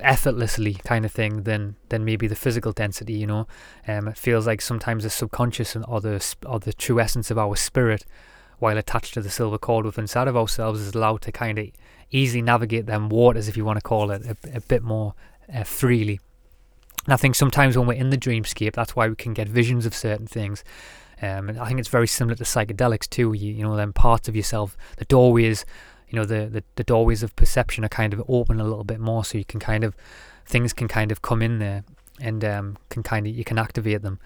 effortlessly 0.00 0.74
kind 0.84 1.04
of 1.04 1.12
thing 1.12 1.42
than 1.42 1.76
than 1.90 2.04
maybe 2.04 2.26
the 2.26 2.36
physical 2.36 2.72
density 2.72 3.14
you 3.14 3.26
know? 3.26 3.46
Um 3.86 4.08
it 4.08 4.16
feels 4.16 4.46
like 4.46 4.60
sometimes 4.60 5.04
the 5.04 5.10
subconscious 5.10 5.74
and 5.74 5.84
or 5.88 6.00
the 6.00 6.34
or 6.46 6.60
the 6.60 6.72
true 6.72 7.00
essence 7.00 7.30
of 7.30 7.38
our 7.38 7.56
spirit 7.56 8.04
while 8.58 8.76
attached 8.76 9.14
to 9.14 9.20
the 9.20 9.30
silver 9.30 9.58
cord 9.58 9.84
within 9.84 10.04
inside 10.04 10.28
of 10.28 10.36
ourselves 10.36 10.80
is 10.80 10.94
allowed 10.94 11.22
to 11.22 11.32
kind 11.32 11.58
of 11.58 11.68
easily 12.10 12.42
navigate 12.42 12.86
them 12.86 13.08
waters, 13.08 13.48
if 13.48 13.56
you 13.56 13.64
want 13.64 13.78
to 13.78 13.82
call 13.82 14.10
it, 14.10 14.24
a, 14.24 14.56
a 14.56 14.60
bit 14.60 14.82
more 14.82 15.14
uh, 15.52 15.64
freely. 15.64 16.20
And 17.04 17.14
I 17.14 17.16
think 17.16 17.34
sometimes 17.34 17.76
when 17.76 17.86
we're 17.86 17.94
in 17.94 18.10
the 18.10 18.18
dreamscape, 18.18 18.74
that's 18.74 18.94
why 18.94 19.08
we 19.08 19.16
can 19.16 19.32
get 19.32 19.48
visions 19.48 19.86
of 19.86 19.94
certain 19.94 20.26
things. 20.26 20.62
Um, 21.20 21.48
and 21.48 21.58
I 21.58 21.66
think 21.66 21.80
it's 21.80 21.88
very 21.88 22.06
similar 22.06 22.36
to 22.36 22.44
psychedelics 22.44 23.08
too. 23.08 23.32
You, 23.32 23.52
you 23.52 23.62
know, 23.62 23.76
then 23.76 23.92
parts 23.92 24.28
of 24.28 24.36
yourself, 24.36 24.76
the 24.98 25.04
doorways, 25.04 25.64
you 26.08 26.16
know, 26.16 26.24
the, 26.24 26.46
the, 26.46 26.64
the 26.76 26.84
doorways 26.84 27.22
of 27.22 27.34
perception 27.34 27.84
are 27.84 27.88
kind 27.88 28.12
of 28.12 28.22
open 28.28 28.60
a 28.60 28.64
little 28.64 28.84
bit 28.84 29.00
more, 29.00 29.24
so 29.24 29.38
you 29.38 29.44
can 29.44 29.60
kind 29.60 29.84
of 29.84 29.96
things 30.46 30.72
can 30.72 30.88
kind 30.88 31.12
of 31.12 31.20
come 31.22 31.42
in 31.42 31.58
there 31.58 31.84
and 32.20 32.44
um, 32.44 32.78
can 32.88 33.02
kind 33.02 33.26
of 33.26 33.34
you 33.34 33.44
can 33.44 33.58
activate 33.58 34.02
them. 34.02 34.18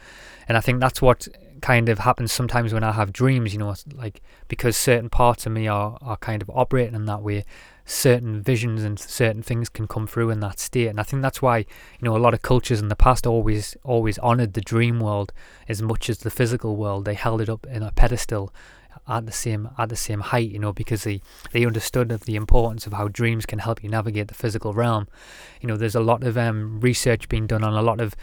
And 0.48 0.57
I 0.57 0.61
think 0.61 0.80
that's 0.80 1.00
what 1.00 1.28
kind 1.61 1.88
of 1.88 2.00
happens 2.00 2.33
sometimes 2.33 2.72
when 2.72 2.85
I 2.85 2.92
have 2.92 3.12
dreams. 3.12 3.52
You 3.52 3.61
know, 3.61 3.74
like 3.94 4.20
because 4.48 4.76
certain 4.76 5.09
parts 5.09 5.46
of 5.46 5.52
me 5.52 5.68
are 5.68 5.98
are 6.02 6.16
kind 6.18 6.42
of 6.42 6.50
operating 6.50 6.94
in 6.94 7.07
that 7.07 7.22
way 7.22 7.44
certain 7.85 8.40
visions 8.40 8.83
and 8.83 8.99
certain 8.99 9.42
things 9.42 9.68
can 9.68 9.87
come 9.87 10.07
through 10.07 10.31
in 10.31 10.40
that 10.40 10.59
state. 10.59 10.88
And 10.88 11.01
i 11.01 11.03
think 11.03 11.23
that's 11.23 11.42
why 11.42 11.59
you 11.59 11.66
know 12.03 12.16
a 12.16 12.18
lot 12.18 12.35
of 12.35 12.42
cultures 12.42 12.81
in 12.81 12.88
the 12.88 12.97
past 12.97 13.27
always 13.27 13.77
always 13.83 14.18
honored 14.18 14.55
the 14.55 14.61
dream 14.61 15.01
world 15.01 15.33
as 15.68 15.83
much 15.83 16.09
as 16.09 16.18
the 16.18 16.31
physical 16.31 16.77
world. 16.77 17.05
They 17.05 17.14
held 17.14 17.40
it 17.40 17.49
up 17.49 17.66
in 17.66 17.83
a 17.83 17.92
pedestal 17.92 18.53
at 19.09 19.27
the 19.27 19.33
same 19.33 19.68
at 19.79 19.88
the 19.88 19.97
same 19.97 20.21
height 20.21 20.51
you 20.51 20.59
know 20.59 20.73
because 20.73 21.03
they 21.03 21.21
they 21.51 21.66
understood 21.66 22.12
of 22.12 22.25
the 22.25 22.37
importance 22.37 22.87
of 22.87 22.92
how 22.92 23.09
dreams 23.09 23.47
can 23.47 23.59
help 23.59 23.83
you 23.83 23.88
navigate 23.88 24.29
the 24.29 24.35
physical 24.35 24.73
realm. 24.73 25.09
You 25.61 25.68
know 25.68 25.77
there's 25.77 25.95
a 25.95 26.01
lot 26.01 26.23
of 26.23 26.38
um, 26.38 26.81
research 26.81 27.29
being 27.29 27.47
done 27.47 27.64
on 27.64 27.75
a 27.75 27.83
lot 27.83 28.01
of 28.01 28.14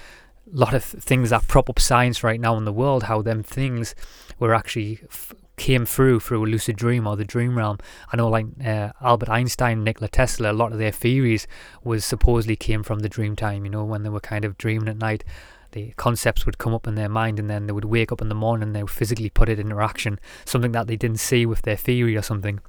lot 0.52 0.74
of 0.74 0.84
things 0.84 1.30
that 1.30 1.48
prop 1.48 1.70
up 1.70 1.80
science 1.80 2.24
right 2.24 2.40
now 2.40 2.58
in 2.58 2.66
the 2.66 2.74
world 2.74 3.04
how 3.04 3.22
them 3.22 3.44
things 3.44 3.94
were 4.40 4.56
actually 4.56 5.00
f- 5.04 5.34
came 5.60 5.86
through 5.86 6.22
through 6.22 6.44
a 6.44 6.48
lucid 6.48 6.76
dream 6.76 7.06
or 7.06 7.16
the 7.16 7.24
dream 7.24 7.56
realm. 7.56 7.78
I 8.12 8.18
know, 8.18 8.30
like 8.30 8.48
uh, 8.66 8.92
Albert 9.02 9.30
Einstein, 9.30 9.84
Nikola 9.84 10.08
Tesla, 10.08 10.52
a 10.52 10.54
lot 10.54 10.72
of 10.72 10.80
their 10.80 10.92
theories 10.92 11.46
was 11.84 12.04
supposedly 12.04 12.56
came 12.56 12.82
from 12.82 13.00
the 13.00 13.10
dream 13.10 13.36
time. 13.36 13.66
You 13.66 13.72
know, 13.72 13.84
when 13.84 14.04
they 14.04 14.10
were 14.10 14.20
kind 14.20 14.46
of 14.46 14.58
dreaming 14.58 14.88
at 14.88 14.98
night, 14.98 15.24
the 15.72 15.94
concepts 15.98 16.46
would 16.46 16.58
come 16.58 16.74
up 16.74 16.88
in 16.88 16.96
their 16.96 17.10
mind, 17.10 17.38
and 17.38 17.50
then 17.50 17.68
they 17.68 17.74
would 17.74 17.86
wake 17.86 18.12
up 18.12 18.22
in 18.22 18.30
the 18.30 18.36
morning 18.36 18.70
and 18.70 18.76
they 18.76 18.82
would 18.82 18.90
physically 18.90 19.30
put 19.30 19.50
it 19.50 19.60
into 19.60 19.80
action, 19.80 20.20
something 20.46 20.72
that 20.72 20.88
they 20.88 20.96
didn't 20.96 21.20
see 21.20 21.46
with 21.46 21.62
their 21.62 21.78
theory 21.78 22.18
or 22.18 22.24
something. 22.24 22.60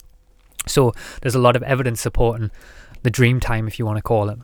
So 0.67 0.93
there's 1.23 1.35
a 1.35 1.39
lot 1.41 1.57
of 1.57 1.63
evidence 1.63 2.03
supporting 2.03 2.51
the 3.03 3.11
dream 3.11 3.41
time, 3.41 3.67
if 3.67 3.79
you 3.79 3.87
want 3.87 3.97
to 3.97 4.03
call 4.03 4.29
it. 4.29 4.39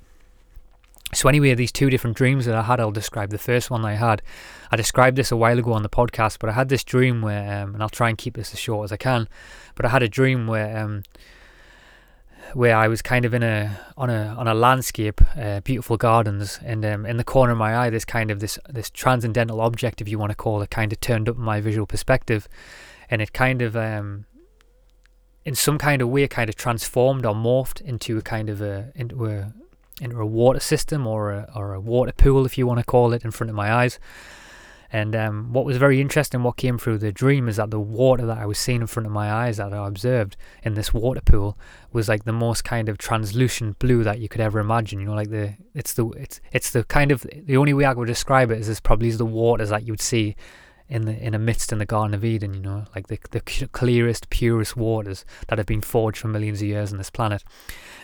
So 1.14 1.28
anyway, 1.28 1.54
these 1.54 1.72
two 1.72 1.88
different 1.88 2.16
dreams 2.16 2.46
that 2.46 2.54
I 2.54 2.62
had, 2.62 2.80
I'll 2.80 2.90
describe. 2.90 3.30
The 3.30 3.38
first 3.38 3.70
one 3.70 3.84
I 3.84 3.94
had, 3.94 4.22
I 4.70 4.76
described 4.76 5.16
this 5.16 5.30
a 5.30 5.36
while 5.36 5.58
ago 5.58 5.72
on 5.72 5.82
the 5.82 5.88
podcast, 5.88 6.38
but 6.40 6.50
I 6.50 6.52
had 6.52 6.68
this 6.68 6.82
dream 6.82 7.22
where, 7.22 7.62
um, 7.62 7.74
and 7.74 7.82
I'll 7.82 7.88
try 7.88 8.08
and 8.08 8.18
keep 8.18 8.34
this 8.34 8.52
as 8.52 8.58
short 8.58 8.84
as 8.84 8.92
I 8.92 8.96
can, 8.96 9.28
but 9.76 9.86
I 9.86 9.90
had 9.90 10.02
a 10.02 10.08
dream 10.08 10.46
where, 10.46 10.76
um, 10.76 11.04
where 12.54 12.76
I 12.76 12.88
was 12.88 13.02
kind 13.02 13.24
of 13.24 13.34
in 13.34 13.42
a 13.42 13.78
on 13.96 14.10
a 14.10 14.34
on 14.38 14.48
a 14.48 14.54
landscape, 14.54 15.20
uh, 15.36 15.60
beautiful 15.60 15.96
gardens, 15.96 16.58
and 16.64 16.84
um, 16.84 17.06
in 17.06 17.16
the 17.16 17.24
corner 17.24 17.52
of 17.52 17.58
my 17.58 17.76
eye, 17.76 17.90
this 17.90 18.04
kind 18.04 18.30
of 18.30 18.40
this 18.40 18.58
this 18.68 18.90
transcendental 18.90 19.60
object, 19.60 20.00
if 20.00 20.08
you 20.08 20.18
want 20.18 20.30
to 20.30 20.36
call 20.36 20.62
it, 20.62 20.70
kind 20.70 20.92
of 20.92 21.00
turned 21.00 21.28
up 21.28 21.36
my 21.36 21.60
visual 21.60 21.86
perspective, 21.86 22.48
and 23.10 23.20
it 23.20 23.32
kind 23.32 23.62
of 23.62 23.76
um, 23.76 24.26
in 25.44 25.54
some 25.54 25.78
kind 25.78 26.02
of 26.02 26.08
way, 26.08 26.26
kind 26.28 26.48
of 26.48 26.56
transformed 26.56 27.26
or 27.26 27.34
morphed 27.34 27.80
into 27.80 28.18
a 28.18 28.22
kind 28.22 28.48
of 28.48 28.60
a 28.60 28.92
into 28.94 29.26
a 29.26 29.52
into 30.00 30.18
a 30.20 30.26
water 30.26 30.60
system 30.60 31.06
or 31.06 31.32
a, 31.32 31.50
or 31.54 31.74
a 31.74 31.80
water 31.80 32.12
pool, 32.12 32.44
if 32.44 32.58
you 32.58 32.66
want 32.66 32.78
to 32.80 32.84
call 32.84 33.12
it, 33.12 33.24
in 33.24 33.30
front 33.30 33.50
of 33.50 33.56
my 33.56 33.72
eyes. 33.72 33.98
And 34.92 35.16
um, 35.16 35.52
what 35.52 35.64
was 35.64 35.78
very 35.78 36.00
interesting, 36.00 36.42
what 36.42 36.56
came 36.56 36.78
through 36.78 36.98
the 36.98 37.12
dream, 37.12 37.48
is 37.48 37.56
that 37.56 37.70
the 37.70 37.80
water 37.80 38.24
that 38.26 38.38
I 38.38 38.46
was 38.46 38.56
seeing 38.56 38.82
in 38.82 38.86
front 38.86 39.06
of 39.06 39.12
my 39.12 39.32
eyes, 39.32 39.56
that 39.56 39.72
I 39.72 39.86
observed 39.86 40.36
in 40.62 40.74
this 40.74 40.94
water 40.94 41.20
pool, 41.20 41.58
was 41.92 42.08
like 42.08 42.24
the 42.24 42.32
most 42.32 42.62
kind 42.62 42.88
of 42.88 42.96
translucent 42.96 43.78
blue 43.78 44.04
that 44.04 44.20
you 44.20 44.28
could 44.28 44.40
ever 44.40 44.60
imagine. 44.60 45.00
You 45.00 45.06
know, 45.06 45.14
like 45.14 45.30
the 45.30 45.54
it's 45.74 45.92
the 45.92 46.06
it's 46.10 46.40
it's 46.52 46.70
the 46.70 46.84
kind 46.84 47.10
of 47.10 47.22
the 47.22 47.56
only 47.56 47.74
way 47.74 47.84
I 47.84 47.92
would 47.92 48.06
describe 48.06 48.50
it 48.50 48.60
is 48.60 48.68
this 48.68 48.80
probably 48.80 49.08
is 49.08 49.18
the 49.18 49.26
waters 49.26 49.70
that 49.70 49.84
you 49.84 49.92
would 49.92 50.00
see 50.00 50.36
in 50.88 51.02
the 51.02 51.16
in 51.16 51.34
a 51.34 51.38
midst 51.38 51.72
in 51.72 51.78
the 51.78 51.86
Garden 51.86 52.14
of 52.14 52.24
Eden, 52.24 52.54
you 52.54 52.60
know, 52.60 52.84
like 52.94 53.08
the 53.08 53.18
the 53.30 53.40
clearest, 53.40 54.30
purest 54.30 54.76
waters 54.76 55.24
that 55.48 55.58
have 55.58 55.66
been 55.66 55.80
forged 55.80 56.18
for 56.18 56.28
millions 56.28 56.62
of 56.62 56.68
years 56.68 56.92
on 56.92 56.98
this 56.98 57.10
planet. 57.10 57.42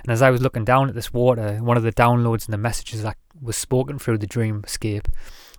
And 0.03 0.12
as 0.12 0.23
I 0.23 0.31
was 0.31 0.42
looking 0.42 0.64
down 0.64 0.88
at 0.88 0.95
this 0.95 1.12
water, 1.12 1.59
one 1.59 1.77
of 1.77 1.83
the 1.83 1.92
downloads 1.92 2.47
and 2.47 2.53
the 2.53 2.59
messages 2.59 3.03
that 3.03 3.16
was 3.40 3.57
spoken 3.57 3.99
through 3.99 4.18
the 4.18 4.27
dreamscape 4.27 5.07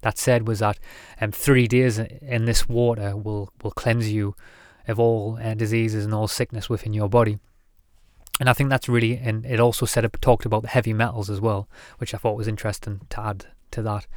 that 0.01 0.17
said 0.17 0.47
was 0.47 0.59
that 0.59 0.79
um, 1.21 1.31
three 1.31 1.67
days 1.67 1.97
in 1.97 2.45
this 2.45 2.67
water 2.67 3.15
will 3.15 3.51
will 3.63 3.71
cleanse 3.71 4.11
you 4.11 4.35
of 4.87 4.99
all 4.99 5.39
uh, 5.41 5.53
diseases 5.53 6.03
and 6.03 6.13
all 6.13 6.27
sickness 6.27 6.69
within 6.69 6.93
your 6.93 7.09
body. 7.09 7.39
And 8.39 8.49
I 8.49 8.53
think 8.53 8.69
that's 8.69 8.89
really, 8.89 9.17
and 9.17 9.45
it 9.45 9.59
also 9.59 9.85
said 9.85 10.03
it 10.03 10.17
talked 10.19 10.45
about 10.45 10.63
the 10.63 10.67
heavy 10.67 10.91
metals 10.91 11.29
as 11.29 11.39
well, 11.39 11.69
which 11.99 12.13
I 12.13 12.17
thought 12.17 12.35
was 12.35 12.47
interesting 12.47 13.01
to 13.11 13.21
add 13.21 13.45
to 13.71 13.81
that. 13.83 14.07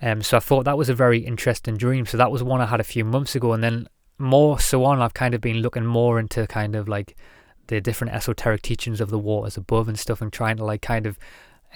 Um, 0.00 0.22
so 0.22 0.36
I 0.36 0.40
thought 0.40 0.64
that 0.64 0.78
was 0.78 0.88
a 0.88 0.94
very 0.94 1.20
interesting 1.20 1.76
dream. 1.76 2.06
So 2.06 2.16
that 2.16 2.30
was 2.30 2.42
one 2.42 2.60
I 2.60 2.66
had 2.66 2.80
a 2.80 2.84
few 2.84 3.04
months 3.04 3.34
ago, 3.34 3.52
and 3.52 3.62
then 3.62 3.88
more 4.18 4.58
so 4.58 4.84
on, 4.84 5.00
I've 5.00 5.14
kind 5.14 5.34
of 5.34 5.40
been 5.40 5.58
looking 5.58 5.86
more 5.86 6.18
into 6.18 6.46
kind 6.46 6.74
of 6.74 6.88
like 6.88 7.16
the 7.68 7.80
different 7.80 8.14
esoteric 8.14 8.62
teachings 8.62 9.00
of 9.00 9.10
the 9.10 9.18
waters 9.18 9.56
above 9.56 9.88
and 9.88 9.98
stuff, 9.98 10.20
and 10.20 10.32
trying 10.32 10.56
to 10.56 10.64
like 10.64 10.82
kind 10.82 11.06
of 11.06 11.18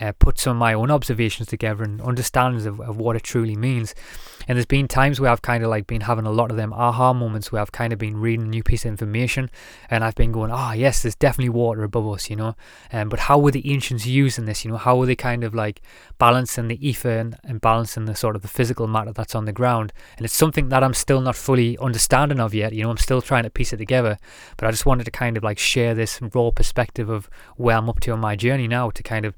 uh, 0.00 0.12
put 0.18 0.38
some 0.38 0.52
of 0.52 0.56
my 0.58 0.72
own 0.72 0.90
observations 0.90 1.48
together 1.48 1.84
and 1.84 2.00
understandings 2.00 2.66
of, 2.66 2.80
of 2.80 2.96
what 2.96 3.16
it 3.16 3.22
truly 3.22 3.56
means. 3.56 3.94
And 4.48 4.56
there's 4.56 4.66
been 4.66 4.88
times 4.88 5.20
where 5.20 5.30
I've 5.30 5.42
kind 5.42 5.62
of 5.62 5.70
like 5.70 5.86
been 5.86 6.02
having 6.02 6.26
a 6.26 6.32
lot 6.32 6.50
of 6.50 6.56
them 6.56 6.72
aha 6.72 7.12
moments 7.12 7.52
where 7.52 7.62
I've 7.62 7.72
kind 7.72 7.92
of 7.92 7.98
been 7.98 8.16
reading 8.16 8.46
a 8.46 8.48
new 8.48 8.62
piece 8.62 8.84
of 8.84 8.88
information 8.88 9.50
and 9.88 10.02
I've 10.02 10.14
been 10.14 10.32
going, 10.32 10.50
ah, 10.50 10.70
oh, 10.70 10.72
yes, 10.72 11.02
there's 11.02 11.14
definitely 11.14 11.50
water 11.50 11.84
above 11.84 12.08
us, 12.08 12.28
you 12.28 12.36
know. 12.36 12.56
Um, 12.92 13.08
but 13.08 13.20
how 13.20 13.38
were 13.38 13.52
the 13.52 13.70
ancients 13.70 14.06
using 14.06 14.46
this? 14.46 14.64
You 14.64 14.72
know, 14.72 14.76
how 14.78 14.96
were 14.96 15.06
they 15.06 15.14
kind 15.14 15.44
of 15.44 15.54
like 15.54 15.80
balancing 16.18 16.68
the 16.68 16.86
ether 16.86 17.18
and, 17.18 17.36
and 17.44 17.60
balancing 17.60 18.06
the 18.06 18.16
sort 18.16 18.34
of 18.34 18.42
the 18.42 18.48
physical 18.48 18.86
matter 18.86 19.12
that's 19.12 19.34
on 19.34 19.44
the 19.44 19.52
ground? 19.52 19.92
And 20.16 20.24
it's 20.24 20.34
something 20.34 20.70
that 20.70 20.82
I'm 20.82 20.94
still 20.94 21.20
not 21.20 21.36
fully 21.36 21.78
understanding 21.78 22.40
of 22.40 22.54
yet. 22.54 22.72
You 22.72 22.82
know, 22.82 22.90
I'm 22.90 22.96
still 22.96 23.22
trying 23.22 23.44
to 23.44 23.50
piece 23.50 23.72
it 23.72 23.76
together. 23.76 24.18
But 24.56 24.66
I 24.66 24.70
just 24.70 24.86
wanted 24.86 25.04
to 25.04 25.10
kind 25.10 25.36
of 25.36 25.44
like 25.44 25.58
share 25.58 25.94
this 25.94 26.20
raw 26.34 26.50
perspective 26.50 27.08
of 27.08 27.30
where 27.56 27.76
I'm 27.76 27.88
up 27.88 28.00
to 28.00 28.12
on 28.12 28.20
my 28.20 28.34
journey 28.34 28.66
now 28.66 28.90
to 28.90 29.02
kind 29.02 29.24
of 29.24 29.36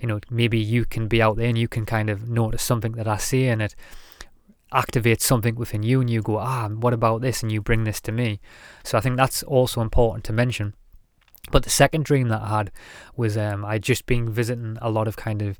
you 0.00 0.06
know, 0.06 0.20
maybe 0.30 0.58
you 0.58 0.84
can 0.84 1.08
be 1.08 1.22
out 1.22 1.36
there 1.36 1.48
and 1.48 1.58
you 1.58 1.68
can 1.68 1.86
kind 1.86 2.10
of 2.10 2.28
notice 2.28 2.62
something 2.62 2.92
that 2.92 3.08
I 3.08 3.16
see 3.16 3.46
and 3.46 3.62
it 3.62 3.74
activates 4.72 5.22
something 5.22 5.54
within 5.54 5.82
you 5.82 6.00
and 6.00 6.10
you 6.10 6.20
go, 6.20 6.38
ah, 6.38 6.68
what 6.68 6.92
about 6.92 7.20
this? 7.20 7.42
And 7.42 7.52
you 7.52 7.60
bring 7.60 7.84
this 7.84 8.00
to 8.02 8.12
me. 8.12 8.40
So 8.82 8.98
I 8.98 9.00
think 9.00 9.16
that's 9.16 9.42
also 9.42 9.80
important 9.80 10.24
to 10.24 10.32
mention. 10.32 10.74
But 11.50 11.62
the 11.62 11.70
second 11.70 12.04
dream 12.04 12.28
that 12.28 12.42
I 12.42 12.48
had 12.48 12.72
was 13.16 13.36
um, 13.36 13.64
I'd 13.64 13.82
just 13.82 14.06
been 14.06 14.30
visiting 14.30 14.78
a 14.80 14.90
lot 14.90 15.06
of 15.06 15.16
kind 15.16 15.42
of 15.42 15.58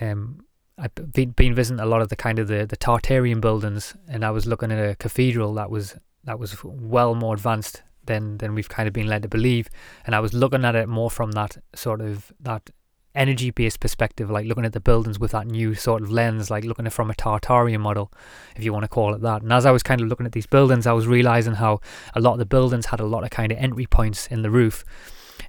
um, 0.00 0.44
I've 0.78 0.94
been, 1.12 1.30
been 1.30 1.54
visiting 1.54 1.80
a 1.80 1.86
lot 1.86 2.02
of 2.02 2.08
the 2.08 2.16
kind 2.16 2.38
of 2.38 2.46
the, 2.46 2.64
the 2.64 2.76
Tartarian 2.76 3.40
buildings, 3.40 3.96
and 4.08 4.24
I 4.24 4.30
was 4.30 4.46
looking 4.46 4.70
at 4.70 4.78
a 4.78 4.94
cathedral 4.94 5.52
that 5.54 5.70
was 5.70 5.96
that 6.24 6.38
was 6.38 6.62
well 6.62 7.14
more 7.14 7.34
advanced 7.34 7.82
than 8.04 8.38
than 8.38 8.54
we've 8.54 8.68
kind 8.68 8.86
of 8.86 8.92
been 8.92 9.08
led 9.08 9.22
to 9.22 9.28
believe, 9.28 9.68
and 10.06 10.14
I 10.14 10.20
was 10.20 10.32
looking 10.32 10.64
at 10.64 10.76
it 10.76 10.88
more 10.88 11.10
from 11.10 11.32
that 11.32 11.56
sort 11.74 12.00
of 12.00 12.32
that 12.40 12.70
energy 13.18 13.50
based 13.50 13.80
perspective, 13.80 14.30
like 14.30 14.46
looking 14.46 14.64
at 14.64 14.72
the 14.72 14.80
buildings 14.80 15.18
with 15.18 15.32
that 15.32 15.46
new 15.46 15.74
sort 15.74 16.02
of 16.02 16.10
lens, 16.10 16.50
like 16.50 16.64
looking 16.64 16.86
at 16.86 16.92
from 16.92 17.10
a 17.10 17.14
Tartarian 17.14 17.80
model, 17.80 18.12
if 18.56 18.64
you 18.64 18.72
want 18.72 18.84
to 18.84 18.88
call 18.88 19.14
it 19.14 19.20
that. 19.22 19.42
And 19.42 19.52
as 19.52 19.66
I 19.66 19.70
was 19.70 19.82
kind 19.82 20.00
of 20.00 20.08
looking 20.08 20.26
at 20.26 20.32
these 20.32 20.46
buildings, 20.46 20.86
I 20.86 20.92
was 20.92 21.06
realizing 21.06 21.54
how 21.54 21.80
a 22.14 22.20
lot 22.20 22.34
of 22.34 22.38
the 22.38 22.46
buildings 22.46 22.86
had 22.86 23.00
a 23.00 23.06
lot 23.06 23.24
of 23.24 23.30
kind 23.30 23.52
of 23.52 23.58
entry 23.58 23.86
points 23.86 24.26
in 24.28 24.42
the 24.42 24.50
roof 24.50 24.84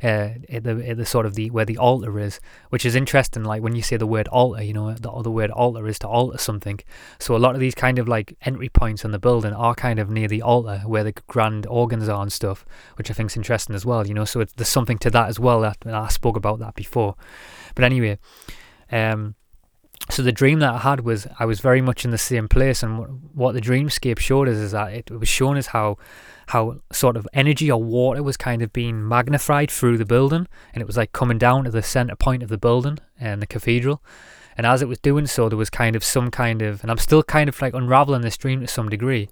uh, 0.04 0.30
at 0.50 0.64
the 0.64 0.88
at 0.88 0.98
the 0.98 1.06
sort 1.06 1.26
of 1.26 1.36
the 1.36 1.50
where 1.50 1.66
the 1.66 1.78
altar 1.78 2.20
is, 2.20 2.40
which 2.70 2.86
is 2.86 2.96
interesting. 2.96 3.44
Like 3.44 3.62
when 3.62 3.76
you 3.76 3.82
say 3.82 3.98
the 3.98 4.08
word 4.08 4.28
altar, 4.30 4.64
you 4.64 4.74
know, 4.74 4.94
the 4.94 5.12
other 5.12 5.30
word 5.30 5.52
altar 5.52 5.88
is 5.88 6.00
to 6.00 6.08
alter 6.08 6.38
something. 6.38 6.80
So 7.20 7.36
a 7.36 7.38
lot 7.38 7.56
of 7.56 7.62
these 7.62 7.76
kind 7.76 8.00
of 8.00 8.08
like 8.08 8.38
entry 8.42 8.70
points 8.70 9.04
in 9.04 9.12
the 9.12 9.20
building 9.20 9.54
are 9.54 9.76
kind 9.76 10.00
of 10.00 10.10
near 10.10 10.28
the 10.28 10.42
altar 10.42 10.82
where 10.86 11.04
the 11.04 11.14
grand 11.28 11.66
organs 11.68 12.08
are 12.08 12.22
and 12.22 12.32
stuff, 12.32 12.66
which 12.96 13.12
I 13.12 13.14
think 13.14 13.32
is 13.32 13.38
interesting 13.38 13.76
as 13.76 13.86
well. 13.86 14.08
You 14.08 14.14
know, 14.14 14.26
so 14.26 14.44
there's 14.44 14.70
something 14.70 14.98
to 15.00 15.10
that 15.12 15.30
as 15.30 15.40
well. 15.40 15.62
That 15.62 15.78
I 15.86 16.08
spoke 16.08 16.38
about 16.38 16.60
that 16.60 16.76
before, 16.76 17.16
but 17.76 17.84
anyway, 17.84 18.20
um, 18.92 19.36
so 20.10 20.24
the 20.24 20.32
dream 20.32 20.60
that 20.60 20.74
I 20.74 20.78
had 20.80 21.02
was 21.02 21.28
I 21.40 21.46
was 21.46 21.60
very 21.60 21.82
much 21.82 22.04
in 22.04 22.12
the 22.12 22.18
same 22.18 22.48
place, 22.48 22.82
and 22.82 23.22
what 23.34 23.54
the 23.54 23.62
dreamscape 23.62 24.20
showed 24.20 24.48
us 24.48 24.58
is 24.58 24.72
that 24.72 24.94
it 24.94 25.12
was 25.12 25.30
showing 25.30 25.58
us 25.58 25.68
how 25.68 25.98
how 26.50 26.80
sort 26.92 27.16
of 27.16 27.28
energy 27.34 27.72
or 27.72 27.82
water 27.82 28.24
was 28.24 28.38
kind 28.38 28.62
of 28.62 28.74
being 28.74 29.08
magnified 29.08 29.70
through 29.70 29.98
the 29.98 30.06
building 30.06 30.48
and 30.74 30.82
it 30.82 30.88
was 30.88 30.98
like 30.98 31.12
coming 31.12 31.38
down 31.38 31.64
to 31.64 31.72
the 31.72 31.84
center 31.84 32.16
point 32.16 32.42
of 32.42 32.50
the 32.50 32.58
building 32.58 32.98
and 33.20 33.42
the 33.42 33.48
cathedral. 33.48 34.02
And 34.58 34.66
as 34.66 34.82
it 34.82 34.88
was 34.88 35.00
doing 35.00 35.28
so 35.28 35.48
there 35.48 35.58
was 35.58 35.70
kind 35.70 35.96
of 35.96 36.04
some 36.04 36.32
kind 36.32 36.62
of 36.62 36.82
and 36.82 36.92
i'm 36.92 36.98
still 36.98 37.24
kind 37.24 37.48
of 37.48 37.62
like 37.62 37.74
unraveling 37.74 38.24
this 38.24 38.36
dream 38.36 38.60
to 38.60 38.68
some 38.68 38.90
degree 38.90 39.30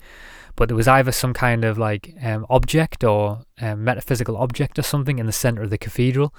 but 0.57 0.69
there 0.69 0.75
was 0.75 0.87
either 0.87 1.11
some 1.11 1.33
kind 1.33 1.63
of 1.63 1.77
like 1.77 2.13
um, 2.21 2.45
object 2.49 3.03
or 3.03 3.43
um, 3.61 3.83
metaphysical 3.83 4.35
object 4.35 4.77
or 4.77 4.81
something 4.81 5.19
in 5.19 5.25
the 5.25 5.31
center 5.31 5.61
of 5.61 5.69
the 5.69 5.77
cathedral. 5.77 6.33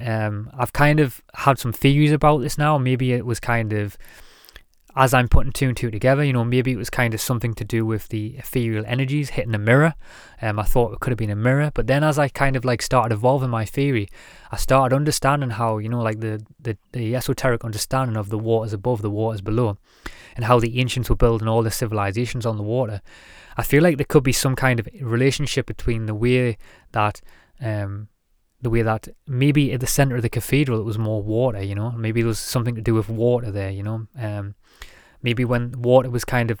Um, 0.00 0.48
i've 0.56 0.72
kind 0.72 1.00
of 1.00 1.20
had 1.34 1.58
some 1.58 1.72
theories 1.72 2.12
about 2.12 2.38
this 2.38 2.56
now. 2.56 2.78
Maybe 2.78 3.12
it 3.12 3.26
was 3.26 3.38
kind 3.40 3.72
of 3.72 3.98
as 4.94 5.14
I'm 5.14 5.28
putting 5.28 5.52
two 5.52 5.68
and 5.68 5.76
two 5.76 5.90
together, 5.90 6.22
you 6.22 6.32
know, 6.32 6.44
maybe 6.44 6.72
it 6.72 6.76
was 6.76 6.90
kind 6.90 7.14
of 7.14 7.20
something 7.20 7.54
to 7.54 7.64
do 7.64 7.86
with 7.86 8.08
the 8.08 8.36
ethereal 8.36 8.84
energies 8.86 9.30
hitting 9.30 9.54
a 9.54 9.58
mirror. 9.58 9.94
Um, 10.40 10.58
I 10.58 10.64
thought 10.64 10.92
it 10.92 11.00
could 11.00 11.10
have 11.10 11.18
been 11.18 11.30
a 11.30 11.36
mirror, 11.36 11.70
but 11.72 11.86
then 11.86 12.04
as 12.04 12.18
I 12.18 12.28
kind 12.28 12.56
of 12.56 12.64
like 12.64 12.82
started 12.82 13.14
evolving 13.14 13.50
my 13.50 13.64
theory, 13.64 14.08
I 14.50 14.56
started 14.56 14.94
understanding 14.94 15.50
how, 15.50 15.78
you 15.78 15.88
know, 15.88 16.02
like 16.02 16.20
the, 16.20 16.44
the, 16.60 16.76
the 16.92 17.16
esoteric 17.16 17.64
understanding 17.64 18.16
of 18.16 18.28
the 18.28 18.38
waters 18.38 18.72
above, 18.72 19.00
the 19.00 19.10
waters 19.10 19.40
below, 19.40 19.78
and 20.36 20.44
how 20.44 20.60
the 20.60 20.78
ancients 20.78 21.08
were 21.08 21.16
building 21.16 21.48
all 21.48 21.62
the 21.62 21.70
civilizations 21.70 22.44
on 22.44 22.56
the 22.56 22.62
water. 22.62 23.00
I 23.56 23.62
feel 23.62 23.82
like 23.82 23.96
there 23.96 24.06
could 24.06 24.24
be 24.24 24.32
some 24.32 24.56
kind 24.56 24.78
of 24.78 24.88
relationship 25.00 25.66
between 25.66 26.06
the 26.06 26.14
way 26.14 26.58
that 26.92 27.20
um, 27.60 28.08
the 28.62 28.70
way 28.70 28.82
that 28.82 29.08
maybe 29.26 29.72
at 29.72 29.80
the 29.80 29.86
center 29.86 30.16
of 30.16 30.22
the 30.22 30.28
cathedral 30.28 30.80
it 30.80 30.84
was 30.84 30.96
more 30.96 31.22
water, 31.22 31.60
you 31.60 31.74
know, 31.74 31.90
maybe 31.90 32.22
there 32.22 32.28
was 32.28 32.38
something 32.38 32.76
to 32.76 32.80
do 32.80 32.94
with 32.94 33.08
water 33.08 33.50
there, 33.50 33.70
you 33.70 33.82
know. 33.82 34.06
Um, 34.16 34.54
maybe 35.22 35.44
when 35.44 35.80
water 35.82 36.10
was 36.10 36.24
kind 36.24 36.50
of 36.50 36.58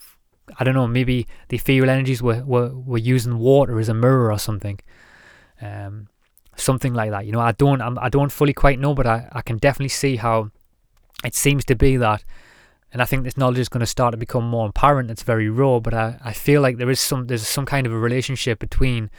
I 0.58 0.64
don't 0.64 0.74
know, 0.74 0.88
maybe 0.88 1.26
the 1.48 1.56
ethereal 1.56 1.88
energies 1.88 2.20
were, 2.22 2.44
were, 2.44 2.74
were 2.74 2.98
using 2.98 3.38
water 3.38 3.78
as 3.78 3.88
a 3.88 3.94
mirror 3.94 4.30
or 4.30 4.38
something. 4.38 4.80
Um, 5.60 6.08
something 6.56 6.92
like 6.92 7.10
that. 7.10 7.24
You 7.26 7.32
know, 7.32 7.40
I 7.40 7.52
don't 7.52 7.80
I'm, 7.80 7.98
I 7.98 8.08
do 8.08 8.18
not 8.18 8.32
fully 8.32 8.52
quite 8.52 8.78
know, 8.78 8.94
but 8.94 9.06
I, 9.06 9.28
I 9.32 9.42
can 9.42 9.58
definitely 9.58 9.88
see 9.88 10.16
how 10.16 10.50
it 11.24 11.34
seems 11.34 11.64
to 11.66 11.76
be 11.76 11.96
that 11.96 12.24
and 12.92 13.00
I 13.00 13.06
think 13.06 13.24
this 13.24 13.38
knowledge 13.38 13.58
is 13.58 13.68
going 13.70 13.80
to 13.80 13.86
start 13.86 14.12
to 14.12 14.18
become 14.18 14.44
more 14.44 14.68
apparent. 14.68 15.10
It's 15.10 15.22
very 15.22 15.48
raw, 15.48 15.80
but 15.80 15.94
I, 15.94 16.18
I 16.22 16.32
feel 16.32 16.60
like 16.60 16.76
there 16.76 16.90
is 16.90 17.00
some 17.00 17.26
there's 17.26 17.46
some 17.48 17.64
kind 17.64 17.86
of 17.86 17.92
a 17.92 17.98
relationship 17.98 18.58
between 18.58 19.10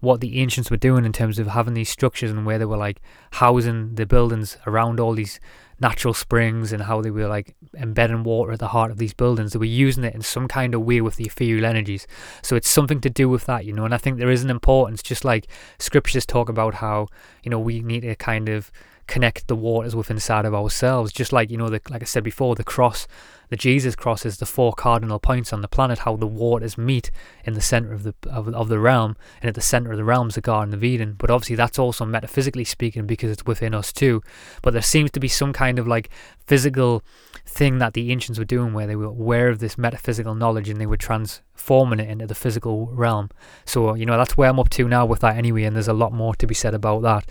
what 0.00 0.20
the 0.20 0.40
ancients 0.40 0.70
were 0.70 0.76
doing 0.76 1.04
in 1.04 1.12
terms 1.12 1.38
of 1.38 1.46
having 1.46 1.74
these 1.74 1.90
structures 1.90 2.30
and 2.30 2.44
where 2.44 2.58
they 2.58 2.64
were 2.64 2.76
like 2.76 3.00
housing 3.32 3.94
the 3.94 4.06
buildings 4.06 4.56
around 4.66 4.98
all 4.98 5.12
these 5.12 5.38
natural 5.80 6.12
springs 6.12 6.72
and 6.72 6.82
how 6.82 7.00
they 7.00 7.10
were 7.10 7.26
like 7.26 7.54
embedding 7.74 8.22
water 8.22 8.52
at 8.52 8.58
the 8.58 8.68
heart 8.68 8.90
of 8.90 8.98
these 8.98 9.14
buildings. 9.14 9.52
They 9.52 9.58
were 9.58 9.64
using 9.64 10.04
it 10.04 10.14
in 10.14 10.22
some 10.22 10.46
kind 10.46 10.74
of 10.74 10.82
way 10.82 11.00
with 11.00 11.16
the 11.16 11.24
ethereal 11.24 11.64
energies. 11.64 12.06
So 12.42 12.54
it's 12.54 12.68
something 12.68 13.00
to 13.00 13.10
do 13.10 13.28
with 13.28 13.46
that, 13.46 13.64
you 13.64 13.72
know. 13.72 13.84
And 13.84 13.94
I 13.94 13.98
think 13.98 14.18
there 14.18 14.30
is 14.30 14.44
an 14.44 14.50
importance, 14.50 15.02
just 15.02 15.24
like 15.24 15.46
scriptures 15.78 16.26
talk 16.26 16.48
about 16.48 16.74
how, 16.74 17.08
you 17.42 17.50
know, 17.50 17.58
we 17.58 17.80
need 17.80 18.00
to 18.00 18.14
kind 18.14 18.48
of 18.48 18.70
connect 19.10 19.48
the 19.48 19.56
waters 19.56 19.94
within 19.94 20.16
inside 20.16 20.44
of 20.44 20.54
ourselves. 20.54 21.12
Just 21.12 21.32
like, 21.32 21.50
you 21.50 21.56
know, 21.56 21.68
the, 21.68 21.80
like 21.90 22.02
I 22.02 22.06
said 22.06 22.24
before, 22.24 22.54
the 22.54 22.64
cross 22.64 23.06
the 23.50 23.56
Jesus 23.56 23.96
cross 23.96 24.24
is 24.24 24.38
the 24.38 24.46
four 24.46 24.72
cardinal 24.72 25.18
points 25.18 25.52
on 25.52 25.60
the 25.60 25.68
planet, 25.68 26.00
how 26.00 26.14
the 26.14 26.26
waters 26.26 26.78
meet 26.78 27.10
in 27.44 27.54
the 27.54 27.60
center 27.60 27.92
of 27.92 28.04
the 28.04 28.14
of, 28.30 28.48
of 28.48 28.68
the 28.68 28.78
realm, 28.78 29.16
and 29.42 29.48
at 29.48 29.56
the 29.56 29.60
center 29.60 29.90
of 29.90 29.98
the 29.98 30.04
realm 30.04 30.28
is 30.28 30.36
the 30.36 30.40
Garden 30.40 30.72
of 30.72 30.84
Eden. 30.84 31.16
But 31.18 31.30
obviously, 31.30 31.56
that's 31.56 31.78
also 31.78 32.04
metaphysically 32.04 32.64
speaking 32.64 33.06
because 33.06 33.30
it's 33.30 33.44
within 33.44 33.74
us 33.74 33.92
too. 33.92 34.22
But 34.62 34.72
there 34.72 34.82
seems 34.82 35.10
to 35.10 35.20
be 35.20 35.26
some 35.26 35.52
kind 35.52 35.80
of 35.80 35.88
like 35.88 36.10
physical 36.46 37.02
thing 37.44 37.78
that 37.78 37.94
the 37.94 38.12
ancients 38.12 38.38
were 38.38 38.44
doing 38.44 38.72
where 38.72 38.86
they 38.86 38.94
were 38.94 39.06
aware 39.06 39.48
of 39.48 39.58
this 39.58 39.76
metaphysical 39.76 40.36
knowledge 40.36 40.68
and 40.68 40.80
they 40.80 40.86
were 40.86 40.96
transforming 40.96 41.98
it 41.98 42.08
into 42.08 42.28
the 42.28 42.36
physical 42.36 42.86
realm. 42.92 43.30
So, 43.64 43.94
you 43.94 44.06
know, 44.06 44.16
that's 44.16 44.36
where 44.36 44.48
I'm 44.48 44.60
up 44.60 44.70
to 44.70 44.86
now 44.86 45.06
with 45.06 45.20
that 45.20 45.36
anyway, 45.36 45.64
and 45.64 45.74
there's 45.74 45.88
a 45.88 45.92
lot 45.92 46.12
more 46.12 46.36
to 46.36 46.46
be 46.46 46.54
said 46.54 46.74
about 46.74 47.02
that. 47.02 47.28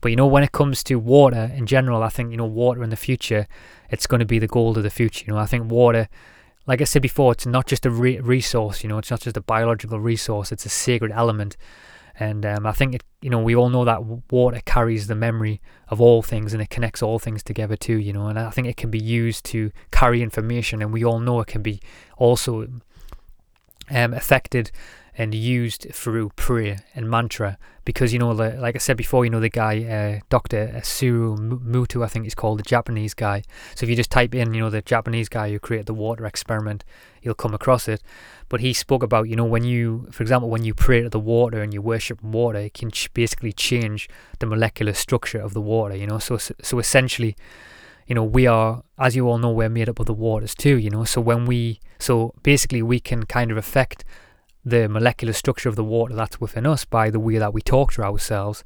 But 0.00 0.10
you 0.10 0.16
know, 0.16 0.26
when 0.26 0.42
it 0.42 0.52
comes 0.52 0.82
to 0.84 0.98
water 0.98 1.50
in 1.54 1.66
general, 1.66 2.02
I 2.02 2.08
think 2.08 2.30
you 2.30 2.36
know 2.36 2.46
water 2.46 2.82
in 2.82 2.90
the 2.90 2.96
future, 2.96 3.46
it's 3.90 4.06
going 4.06 4.20
to 4.20 4.26
be 4.26 4.38
the 4.38 4.46
gold 4.46 4.76
of 4.76 4.82
the 4.82 4.90
future. 4.90 5.24
You 5.26 5.34
know, 5.34 5.38
I 5.38 5.46
think 5.46 5.70
water, 5.70 6.08
like 6.66 6.80
I 6.80 6.84
said 6.84 7.02
before, 7.02 7.32
it's 7.32 7.46
not 7.46 7.66
just 7.66 7.84
a 7.86 7.90
re- 7.90 8.20
resource. 8.20 8.82
You 8.82 8.88
know, 8.88 8.98
it's 8.98 9.10
not 9.10 9.20
just 9.20 9.36
a 9.36 9.42
biological 9.42 10.00
resource. 10.00 10.52
It's 10.52 10.66
a 10.66 10.70
sacred 10.70 11.12
element, 11.12 11.56
and 12.18 12.46
um, 12.46 12.66
I 12.66 12.72
think 12.72 12.94
it. 12.94 13.04
You 13.20 13.28
know, 13.28 13.40
we 13.40 13.54
all 13.54 13.68
know 13.68 13.84
that 13.84 14.02
water 14.30 14.60
carries 14.64 15.06
the 15.06 15.14
memory 15.14 15.60
of 15.88 16.00
all 16.00 16.22
things, 16.22 16.54
and 16.54 16.62
it 16.62 16.70
connects 16.70 17.02
all 17.02 17.18
things 17.18 17.42
together 17.42 17.76
too. 17.76 17.98
You 17.98 18.14
know, 18.14 18.28
and 18.28 18.38
I 18.38 18.50
think 18.50 18.66
it 18.66 18.78
can 18.78 18.90
be 18.90 18.98
used 18.98 19.44
to 19.46 19.70
carry 19.90 20.22
information, 20.22 20.80
and 20.80 20.92
we 20.92 21.04
all 21.04 21.18
know 21.20 21.40
it 21.40 21.48
can 21.48 21.62
be 21.62 21.80
also 22.16 22.66
um, 23.90 24.14
affected 24.14 24.70
and 25.16 25.34
used 25.34 25.88
through 25.92 26.30
prayer 26.30 26.84
and 26.94 27.10
mantra 27.10 27.58
because 27.84 28.12
you 28.12 28.18
know 28.18 28.34
the, 28.34 28.50
like 28.60 28.76
I 28.76 28.78
said 28.78 28.96
before 28.96 29.24
you 29.24 29.30
know 29.30 29.40
the 29.40 29.48
guy 29.48 29.82
uh, 29.84 30.20
Dr. 30.28 30.80
Suru 30.84 31.36
Muto 31.36 32.04
I 32.04 32.08
think 32.08 32.24
he's 32.24 32.34
called 32.34 32.58
the 32.58 32.62
Japanese 32.62 33.14
guy. 33.14 33.42
So 33.74 33.84
if 33.84 33.90
you 33.90 33.96
just 33.96 34.10
type 34.10 34.34
in 34.34 34.54
you 34.54 34.60
know 34.60 34.70
the 34.70 34.82
Japanese 34.82 35.28
guy 35.28 35.50
who 35.50 35.58
created 35.58 35.86
the 35.86 35.94
water 35.94 36.26
experiment 36.26 36.84
you'll 37.22 37.34
come 37.34 37.54
across 37.54 37.88
it. 37.88 38.02
But 38.48 38.60
he 38.60 38.72
spoke 38.72 39.02
about 39.02 39.28
you 39.28 39.36
know 39.36 39.44
when 39.44 39.64
you 39.64 40.06
for 40.10 40.22
example 40.22 40.50
when 40.50 40.64
you 40.64 40.74
pray 40.74 41.02
to 41.02 41.08
the 41.08 41.20
water 41.20 41.62
and 41.62 41.74
you 41.74 41.82
worship 41.82 42.22
water 42.22 42.58
it 42.58 42.74
can 42.74 42.90
ch- 42.90 43.12
basically 43.12 43.52
change 43.52 44.08
the 44.38 44.46
molecular 44.46 44.92
structure 44.92 45.40
of 45.40 45.54
the 45.54 45.60
water 45.60 45.96
you 45.96 46.06
know. 46.06 46.18
So 46.18 46.36
so 46.38 46.78
essentially 46.78 47.36
you 48.06 48.14
know 48.14 48.24
we 48.24 48.46
are 48.46 48.82
as 48.98 49.16
you 49.16 49.28
all 49.28 49.38
know 49.38 49.50
we're 49.50 49.68
made 49.68 49.88
up 49.88 49.98
of 49.98 50.06
the 50.06 50.14
waters 50.14 50.54
too 50.54 50.76
you 50.76 50.90
know. 50.90 51.04
So 51.04 51.20
when 51.20 51.46
we 51.46 51.80
so 51.98 52.34
basically 52.42 52.82
we 52.82 53.00
can 53.00 53.24
kind 53.24 53.50
of 53.50 53.56
affect 53.56 54.04
the 54.64 54.88
molecular 54.88 55.32
structure 55.32 55.68
of 55.68 55.76
the 55.76 55.84
water 55.84 56.14
that's 56.14 56.40
within 56.40 56.66
us 56.66 56.84
by 56.84 57.10
the 57.10 57.20
way 57.20 57.38
that 57.38 57.54
we 57.54 57.62
talk 57.62 57.92
to 57.94 58.02
ourselves. 58.02 58.64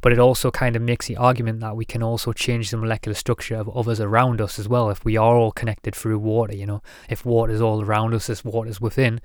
But 0.00 0.12
it 0.12 0.18
also 0.18 0.50
kind 0.50 0.76
of 0.76 0.82
makes 0.82 1.06
the 1.06 1.16
argument 1.16 1.60
that 1.60 1.76
we 1.76 1.86
can 1.86 2.02
also 2.02 2.34
change 2.34 2.70
the 2.70 2.76
molecular 2.76 3.14
structure 3.14 3.56
of 3.56 3.74
others 3.74 4.00
around 4.00 4.38
us 4.38 4.58
as 4.58 4.68
well. 4.68 4.90
If 4.90 5.02
we 5.02 5.16
are 5.16 5.34
all 5.34 5.50
connected 5.50 5.94
through 5.96 6.18
water, 6.18 6.54
you 6.54 6.66
know, 6.66 6.82
if 7.08 7.24
water 7.24 7.54
is 7.54 7.62
all 7.62 7.82
around 7.82 8.12
us, 8.12 8.28
as 8.28 8.44
water 8.44 8.68
is 8.68 8.82
within, 8.82 9.22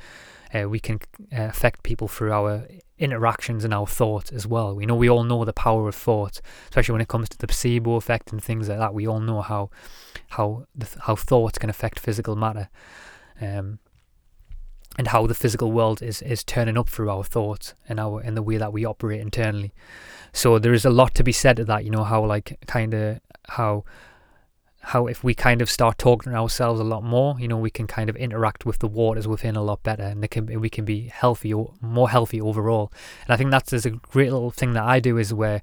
uh, 0.53 0.69
we 0.69 0.79
can 0.79 0.99
uh, 1.33 1.43
affect 1.43 1.83
people 1.83 2.07
through 2.07 2.31
our 2.31 2.65
interactions 2.97 3.63
and 3.63 3.73
our 3.73 3.87
thoughts 3.87 4.31
as 4.31 4.47
well. 4.47 4.75
We 4.75 4.85
know 4.85 4.95
we 4.95 5.09
all 5.09 5.23
know 5.23 5.43
the 5.45 5.53
power 5.53 5.87
of 5.87 5.95
thought, 5.95 6.41
especially 6.69 6.93
when 6.93 7.01
it 7.01 7.07
comes 7.07 7.29
to 7.29 7.37
the 7.37 7.47
placebo 7.47 7.95
effect 7.95 8.31
and 8.31 8.43
things 8.43 8.69
like 8.69 8.79
that. 8.79 8.93
We 8.93 9.07
all 9.07 9.19
know 9.19 9.41
how 9.41 9.69
how 10.29 10.65
the, 10.75 10.87
how 11.01 11.15
thoughts 11.15 11.57
can 11.57 11.69
affect 11.69 11.99
physical 11.99 12.35
matter. 12.35 12.69
Um, 13.41 13.79
and 14.99 15.07
how 15.07 15.25
the 15.25 15.33
physical 15.33 15.71
world 15.71 16.01
is 16.01 16.21
is 16.21 16.43
turning 16.43 16.77
up 16.77 16.89
through 16.89 17.09
our 17.09 17.23
thoughts 17.23 17.73
and 17.87 18.01
our 18.01 18.19
and 18.19 18.35
the 18.35 18.43
way 18.43 18.57
that 18.57 18.73
we 18.73 18.83
operate 18.83 19.21
internally. 19.21 19.73
So 20.33 20.59
there 20.59 20.73
is 20.73 20.83
a 20.83 20.89
lot 20.89 21.15
to 21.15 21.23
be 21.23 21.31
said 21.31 21.55
to 21.55 21.65
that, 21.65 21.85
you 21.85 21.89
know, 21.89 22.03
how 22.03 22.25
like 22.25 22.59
kind 22.67 22.93
of 22.93 23.21
how 23.47 23.85
how 24.81 25.07
if 25.07 25.23
we 25.23 25.33
kind 25.33 25.61
of 25.61 25.69
start 25.69 25.97
talking 25.97 26.33
to 26.33 26.37
ourselves 26.37 26.81
a 26.81 26.83
lot 26.83 27.01
more, 27.01 27.39
you 27.39 27.47
know, 27.47 27.57
we 27.57 27.69
can 27.69 27.87
kind 27.87 28.09
of 28.09 28.17
interact 28.17 28.65
with 28.65 28.79
the 28.79 28.89
waters 28.89 29.25
within 29.25 29.55
a 29.55 29.63
lot 29.63 29.81
better, 29.83 30.03
and 30.03 30.29
can 30.29 30.45
we 30.59 30.69
can 30.69 30.83
be 30.83 31.07
healthy, 31.07 31.53
more 31.79 32.09
healthy 32.09 32.41
overall. 32.41 32.91
And 33.23 33.33
I 33.33 33.37
think 33.37 33.51
that's 33.51 33.69
there's 33.69 33.85
a 33.85 33.91
great 33.91 34.33
little 34.33 34.51
thing 34.51 34.73
that 34.73 34.83
I 34.83 34.99
do 34.99 35.17
is 35.17 35.33
where 35.33 35.61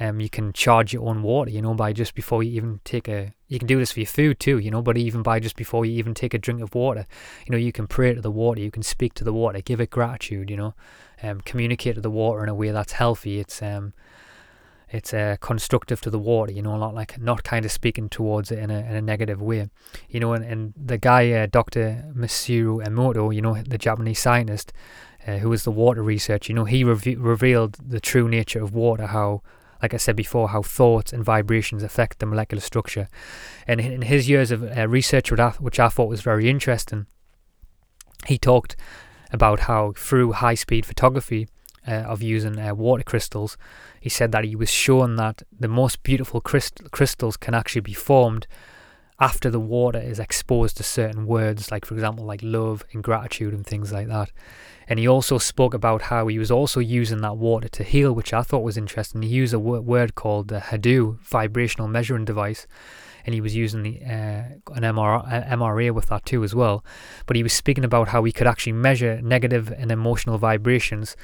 um, 0.00 0.18
you 0.18 0.28
can 0.28 0.52
charge 0.52 0.92
your 0.92 1.08
own 1.08 1.22
water, 1.22 1.52
you 1.52 1.62
know, 1.62 1.74
by 1.74 1.92
just 1.92 2.16
before 2.16 2.42
you 2.42 2.50
even 2.56 2.80
take 2.82 3.06
a. 3.06 3.32
You 3.48 3.58
can 3.58 3.68
do 3.68 3.78
this 3.78 3.92
for 3.92 4.00
your 4.00 4.06
food 4.06 4.40
too, 4.40 4.58
you 4.58 4.70
know, 4.70 4.82
but 4.82 4.96
even 4.96 5.22
by 5.22 5.38
just 5.38 5.56
before 5.56 5.84
you 5.86 5.92
even 5.98 6.14
take 6.14 6.34
a 6.34 6.38
drink 6.38 6.60
of 6.60 6.74
water, 6.74 7.06
you 7.46 7.52
know, 7.52 7.58
you 7.58 7.72
can 7.72 7.86
pray 7.86 8.14
to 8.14 8.20
the 8.20 8.30
water, 8.30 8.60
you 8.60 8.70
can 8.70 8.82
speak 8.82 9.14
to 9.14 9.24
the 9.24 9.32
water, 9.32 9.60
give 9.60 9.80
it 9.80 9.90
gratitude, 9.90 10.50
you 10.50 10.56
know, 10.56 10.74
um, 11.22 11.40
communicate 11.42 11.94
to 11.94 12.00
the 12.00 12.10
water 12.10 12.42
in 12.42 12.48
a 12.48 12.54
way 12.54 12.70
that's 12.70 12.92
healthy. 12.92 13.38
It's 13.38 13.62
um, 13.62 13.92
it's 14.88 15.12
uh, 15.12 15.36
constructive 15.40 16.00
to 16.02 16.10
the 16.10 16.18
water, 16.18 16.52
you 16.52 16.62
know, 16.62 16.76
not 16.78 16.94
like 16.94 17.20
not 17.20 17.42
kind 17.42 17.64
of 17.64 17.72
speaking 17.72 18.08
towards 18.08 18.52
it 18.52 18.58
in 18.58 18.70
a, 18.70 18.78
in 18.78 18.94
a 18.94 19.02
negative 19.02 19.42
way, 19.42 19.68
you 20.08 20.20
know. 20.20 20.32
And, 20.32 20.44
and 20.44 20.74
the 20.76 20.98
guy, 20.98 21.30
uh, 21.32 21.46
Dr. 21.46 22.04
Masaru 22.16 22.86
Emoto, 22.86 23.34
you 23.34 23.42
know, 23.42 23.60
the 23.62 23.78
Japanese 23.78 24.20
scientist 24.20 24.72
uh, 25.26 25.38
who 25.38 25.48
was 25.48 25.64
the 25.64 25.72
water 25.72 26.02
researcher, 26.02 26.52
you 26.52 26.54
know, 26.54 26.64
he 26.64 26.84
re- 26.84 27.16
revealed 27.16 27.76
the 27.84 28.00
true 28.00 28.28
nature 28.28 28.62
of 28.62 28.74
water, 28.74 29.08
how 29.08 29.42
like 29.82 29.94
I 29.94 29.98
said 29.98 30.16
before, 30.16 30.48
how 30.50 30.62
thoughts 30.62 31.12
and 31.12 31.24
vibrations 31.24 31.82
affect 31.82 32.18
the 32.18 32.26
molecular 32.26 32.60
structure. 32.60 33.08
And 33.66 33.80
in 33.80 34.02
his 34.02 34.28
years 34.28 34.50
of 34.50 34.62
uh, 34.62 34.88
research, 34.88 35.30
which 35.30 35.80
I 35.80 35.88
thought 35.88 36.08
was 36.08 36.22
very 36.22 36.48
interesting, 36.48 37.06
he 38.26 38.38
talked 38.38 38.76
about 39.30 39.60
how 39.60 39.92
through 39.96 40.32
high 40.32 40.54
speed 40.54 40.86
photography 40.86 41.48
uh, 41.86 41.92
of 41.92 42.22
using 42.22 42.58
uh, 42.58 42.74
water 42.74 43.02
crystals, 43.02 43.56
he 44.00 44.08
said 44.08 44.32
that 44.32 44.44
he 44.44 44.56
was 44.56 44.70
shown 44.70 45.16
that 45.16 45.42
the 45.58 45.68
most 45.68 46.02
beautiful 46.02 46.40
crystal- 46.40 46.88
crystals 46.90 47.36
can 47.36 47.54
actually 47.54 47.82
be 47.82 47.92
formed 47.92 48.46
after 49.18 49.50
the 49.50 49.60
water 49.60 49.98
is 49.98 50.18
exposed 50.18 50.76
to 50.76 50.82
certain 50.82 51.26
words, 51.26 51.70
like 51.70 51.84
for 51.84 51.94
example, 51.94 52.24
like 52.24 52.40
love 52.42 52.84
and 52.92 53.02
gratitude 53.02 53.54
and 53.54 53.66
things 53.66 53.92
like 53.92 54.08
that. 54.08 54.30
And 54.88 54.98
he 54.98 55.08
also 55.08 55.38
spoke 55.38 55.74
about 55.74 56.02
how 56.02 56.26
he 56.28 56.38
was 56.38 56.50
also 56.50 56.80
using 56.80 57.20
that 57.22 57.36
water 57.36 57.68
to 57.68 57.82
heal, 57.82 58.12
which 58.12 58.32
I 58.32 58.42
thought 58.42 58.62
was 58.62 58.76
interesting. 58.76 59.22
He 59.22 59.28
used 59.28 59.54
a 59.54 59.58
word 59.58 60.14
called 60.14 60.48
the 60.48 60.60
Hado 60.60 61.18
vibrational 61.20 61.88
measuring 61.88 62.24
device, 62.24 62.66
and 63.24 63.34
he 63.34 63.40
was 63.40 63.56
using 63.56 63.82
the, 63.82 64.00
uh, 64.02 64.74
an 64.74 64.82
MR, 64.82 65.48
MRA 65.48 65.92
with 65.92 66.06
that 66.06 66.24
too 66.24 66.44
as 66.44 66.54
well. 66.54 66.84
But 67.24 67.36
he 67.36 67.42
was 67.42 67.52
speaking 67.52 67.84
about 67.84 68.08
how 68.08 68.22
he 68.22 68.32
could 68.32 68.46
actually 68.46 68.74
measure 68.74 69.20
negative 69.22 69.72
and 69.72 69.90
emotional 69.90 70.38
vibrations 70.38 71.16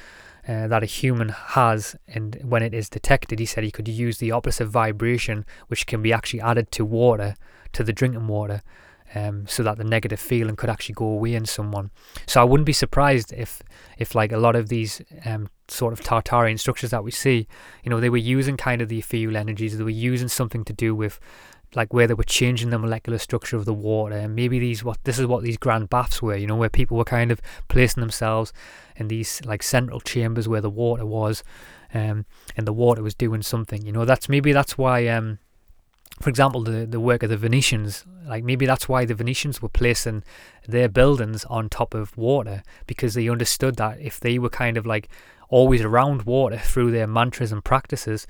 uh, 0.47 0.67
that 0.67 0.83
a 0.83 0.87
human 0.87 1.29
has, 1.29 1.95
and 2.07 2.39
when 2.43 2.63
it 2.63 2.73
is 2.73 2.89
detected, 2.89 3.39
he 3.39 3.45
said 3.45 3.63
he 3.63 3.71
could 3.71 3.87
use 3.87 4.17
the 4.17 4.31
opposite 4.31 4.65
vibration, 4.65 5.45
which 5.67 5.87
can 5.87 6.01
be 6.01 6.11
actually 6.11 6.41
added 6.41 6.71
to 6.71 6.83
water, 6.83 7.35
to 7.71 7.83
the 7.83 7.93
drinking 7.93 8.27
water, 8.27 8.61
um, 9.15 9.45
so 9.47 9.63
that 9.63 9.77
the 9.77 9.83
negative 9.83 10.19
feeling 10.19 10.55
could 10.55 10.69
actually 10.69 10.95
go 10.95 11.05
away 11.05 11.35
in 11.35 11.45
someone. 11.45 11.91
So 12.25 12.41
I 12.41 12.43
wouldn't 12.43 12.65
be 12.65 12.73
surprised 12.73 13.31
if, 13.33 13.61
if 13.97 14.15
like 14.15 14.31
a 14.31 14.37
lot 14.37 14.55
of 14.55 14.69
these 14.69 15.01
um, 15.25 15.49
sort 15.67 15.93
of 15.93 16.01
Tartarian 16.01 16.59
structures 16.59 16.89
that 16.89 17.03
we 17.03 17.11
see, 17.11 17.47
you 17.83 17.89
know, 17.89 17.99
they 17.99 18.09
were 18.09 18.17
using 18.17 18.57
kind 18.57 18.81
of 18.81 18.89
the 18.89 18.99
ethereal 18.99 19.37
energies, 19.37 19.77
they 19.77 19.83
were 19.83 19.89
using 19.89 20.27
something 20.27 20.65
to 20.65 20.73
do 20.73 20.95
with 20.95 21.19
like 21.75 21.93
where 21.93 22.07
they 22.07 22.13
were 22.13 22.23
changing 22.23 22.69
the 22.69 22.79
molecular 22.79 23.17
structure 23.17 23.57
of 23.57 23.65
the 23.65 23.73
water 23.73 24.15
and 24.15 24.35
maybe 24.35 24.59
these 24.59 24.83
what 24.83 25.03
this 25.03 25.19
is 25.19 25.25
what 25.25 25.43
these 25.43 25.57
grand 25.57 25.89
baths 25.89 26.21
were 26.21 26.35
you 26.35 26.47
know 26.47 26.55
where 26.55 26.69
people 26.69 26.97
were 26.97 27.03
kind 27.03 27.31
of 27.31 27.41
placing 27.67 28.01
themselves 28.01 28.53
in 28.95 29.07
these 29.07 29.41
like 29.45 29.63
central 29.63 29.99
chambers 29.99 30.47
where 30.47 30.61
the 30.61 30.69
water 30.69 31.05
was 31.05 31.43
um, 31.93 32.25
and 32.57 32.67
the 32.67 32.73
water 32.73 33.03
was 33.03 33.15
doing 33.15 33.41
something 33.41 33.85
you 33.85 33.91
know? 33.91 34.05
That's 34.05 34.29
maybe 34.29 34.51
that's 34.51 34.77
why 34.77 35.07
um, 35.07 35.39
for 36.21 36.29
example, 36.29 36.61
the, 36.61 36.85
the 36.85 36.99
work 36.99 37.23
of 37.23 37.29
the 37.29 37.37
Venetians, 37.37 38.05
like 38.27 38.43
maybe 38.43 38.65
that's 38.65 38.87
why 38.87 39.03
the 39.05 39.15
Venetians 39.15 39.61
were 39.61 39.69
placing 39.69 40.23
their 40.67 40.87
buildings 40.87 41.43
on 41.45 41.69
top 41.69 41.93
of 41.93 42.15
water 42.15 42.63
because 42.85 43.13
they 43.13 43.27
understood 43.27 43.77
that 43.77 43.99
if 43.99 44.19
they 44.19 44.37
were 44.37 44.49
kind 44.49 44.77
of 44.77 44.85
like 44.85 45.09
always 45.49 45.81
around 45.81 46.23
water 46.23 46.57
through 46.57 46.91
their 46.91 47.07
mantras 47.07 47.51
and 47.51 47.63
practices, 47.63 48.27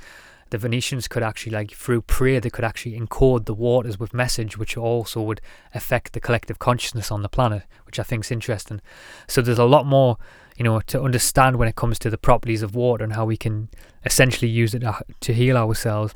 the 0.53 0.59
Venetians 0.59 1.07
could 1.07 1.23
actually, 1.23 1.51
like 1.51 1.71
through 1.71 2.03
prayer, 2.03 2.39
they 2.39 2.51
could 2.51 2.63
actually 2.63 2.95
encode 2.95 3.45
the 3.45 3.55
waters 3.55 3.99
with 3.99 4.13
message, 4.13 4.55
which 4.55 4.77
also 4.77 5.19
would 5.19 5.41
affect 5.73 6.13
the 6.13 6.19
collective 6.19 6.59
consciousness 6.59 7.09
on 7.09 7.23
the 7.23 7.27
planet, 7.27 7.63
which 7.87 7.99
I 7.99 8.03
think 8.03 8.23
is 8.23 8.31
interesting. 8.31 8.79
So 9.27 9.41
there's 9.41 9.57
a 9.57 9.65
lot 9.65 9.87
more, 9.87 10.19
you 10.55 10.63
know, 10.63 10.79
to 10.81 11.01
understand 11.01 11.55
when 11.55 11.67
it 11.67 11.75
comes 11.75 11.97
to 11.99 12.11
the 12.11 12.19
properties 12.19 12.61
of 12.61 12.75
water 12.75 13.03
and 13.03 13.13
how 13.13 13.25
we 13.25 13.35
can 13.35 13.67
essentially 14.05 14.47
use 14.47 14.75
it 14.75 14.83
to 15.21 15.33
heal 15.33 15.57
ourselves. 15.57 16.13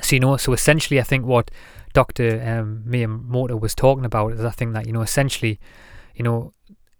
So 0.00 0.14
you 0.14 0.20
know, 0.20 0.36
so 0.36 0.52
essentially, 0.52 1.00
I 1.00 1.02
think 1.02 1.26
what 1.26 1.50
Doctor 1.92 2.40
um, 2.46 2.84
Miyamoto 2.86 3.60
was 3.60 3.74
talking 3.74 4.04
about 4.04 4.34
is 4.34 4.44
I 4.44 4.50
think 4.50 4.74
that 4.74 4.86
you 4.86 4.92
know, 4.92 5.02
essentially, 5.02 5.58
you 6.14 6.22
know, 6.22 6.54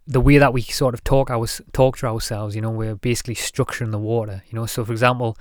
the 0.04 0.20
way 0.20 0.38
that 0.38 0.52
we 0.52 0.62
sort 0.62 0.94
of 0.94 1.04
talk 1.04 1.30
our 1.30 1.46
talk 1.72 1.98
to 1.98 2.06
ourselves, 2.06 2.56
you 2.56 2.60
know, 2.60 2.70
we're 2.70 2.96
basically 2.96 3.36
structuring 3.36 3.92
the 3.92 4.00
water. 4.00 4.42
You 4.50 4.58
know, 4.58 4.66
so 4.66 4.84
for 4.84 4.90
example, 4.90 5.38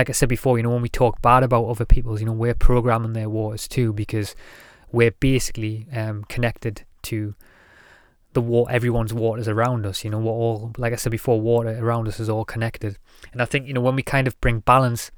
like 0.00 0.08
I 0.08 0.12
said 0.12 0.30
before, 0.30 0.56
you 0.56 0.62
know, 0.62 0.70
when 0.70 0.80
we 0.80 0.88
talk 0.88 1.20
bad 1.20 1.42
about 1.42 1.66
other 1.66 1.84
people's, 1.84 2.20
you 2.20 2.26
know, 2.26 2.32
we're 2.32 2.54
programming 2.54 3.12
their 3.12 3.28
waters 3.28 3.68
too 3.68 3.92
because 3.92 4.34
we're 4.90 5.10
basically 5.10 5.86
um, 5.94 6.24
connected 6.24 6.84
to 7.02 7.34
the 8.32 8.40
water, 8.40 8.72
everyone's 8.72 9.12
waters 9.12 9.46
around 9.46 9.84
us. 9.84 10.02
You 10.02 10.08
know, 10.08 10.18
we're 10.18 10.32
all, 10.32 10.72
like 10.78 10.94
I 10.94 10.96
said 10.96 11.12
before, 11.12 11.38
water 11.38 11.78
around 11.78 12.08
us 12.08 12.18
is 12.18 12.30
all 12.30 12.46
connected. 12.46 12.96
And 13.32 13.42
I 13.42 13.44
think, 13.44 13.66
you 13.66 13.74
know, 13.74 13.82
when 13.82 13.94
we 13.94 14.02
kind 14.02 14.26
of 14.26 14.40
bring 14.40 14.60
balance 14.60 15.10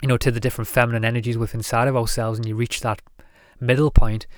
you 0.00 0.06
know, 0.06 0.16
to 0.16 0.30
the 0.30 0.38
different 0.38 0.68
feminine 0.68 1.04
energies 1.04 1.36
within 1.36 1.58
inside 1.58 1.88
of 1.88 1.96
ourselves, 1.96 2.38
and 2.38 2.46
you 2.46 2.54
reach 2.54 2.80
that 2.82 3.02
middle 3.58 3.90
point. 3.90 4.28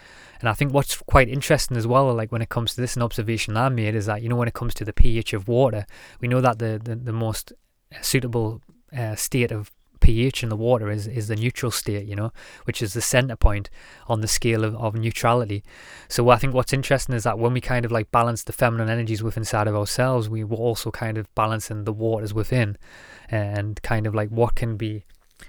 And 0.41 0.49
I 0.49 0.53
think 0.53 0.73
what's 0.73 0.97
quite 1.03 1.29
interesting 1.29 1.77
as 1.77 1.87
well, 1.87 2.15
like 2.15 2.31
when 2.31 2.43
it 2.43 2.49
comes 2.49 2.75
to 2.75 2.81
this, 2.81 2.97
an 2.97 3.03
observation 3.03 3.57
I 3.57 3.69
made 3.69 3.95
is 3.95 4.07
that 4.07 4.23
you 4.23 4.29
know 4.29 4.37
when 4.37 4.49
it 4.49 4.55
comes 4.55 4.73
to 4.75 4.85
the 4.85 4.93
pH 4.93 5.33
of 5.33 5.49
water, 5.49 5.85
we 6.21 6.29
know 6.29 6.41
that 6.41 6.61
the 6.61 6.81
the, 6.83 6.95
the 6.95 7.13
most 7.13 7.53
suitable 8.01 8.63
uh, 8.97 9.15
state 9.15 9.53
of 9.53 9.71
pH 10.01 10.43
in 10.43 10.49
the 10.49 10.57
water 10.57 10.91
is, 10.91 11.07
is 11.07 11.29
the 11.29 11.37
neutral 11.37 11.71
state, 11.71 12.07
you 12.07 12.17
know, 12.17 12.33
which 12.65 12.81
is 12.81 12.95
the 12.95 13.01
center 13.01 13.37
point 13.37 13.69
on 14.07 14.21
the 14.21 14.29
scale 14.29 14.65
of, 14.65 14.75
of 14.77 14.95
neutrality. 14.95 15.63
So 16.09 16.29
I 16.29 16.37
think 16.37 16.55
what's 16.55 16.73
interesting 16.73 17.15
is 17.15 17.25
that 17.25 17.39
when 17.39 17.53
we 17.53 17.61
kind 17.61 17.85
of 17.85 17.93
like 17.93 18.11
balance 18.11 18.43
the 18.43 18.53
feminine 18.53 18.89
energies 18.89 19.23
within 19.23 19.43
inside 19.43 19.69
of 19.69 19.77
ourselves, 19.77 20.29
we 20.29 20.45
will 20.45 20.59
also 20.59 20.91
kind 20.91 21.19
of 21.19 21.33
balancing 21.35 21.85
the 21.85 21.93
waters 21.93 22.33
within. 22.33 22.77
And 23.31 23.81
kind 23.83 24.07
of 24.07 24.15
like 24.15 24.31
what 24.31 24.55
can 24.55 24.77
be 24.77 25.05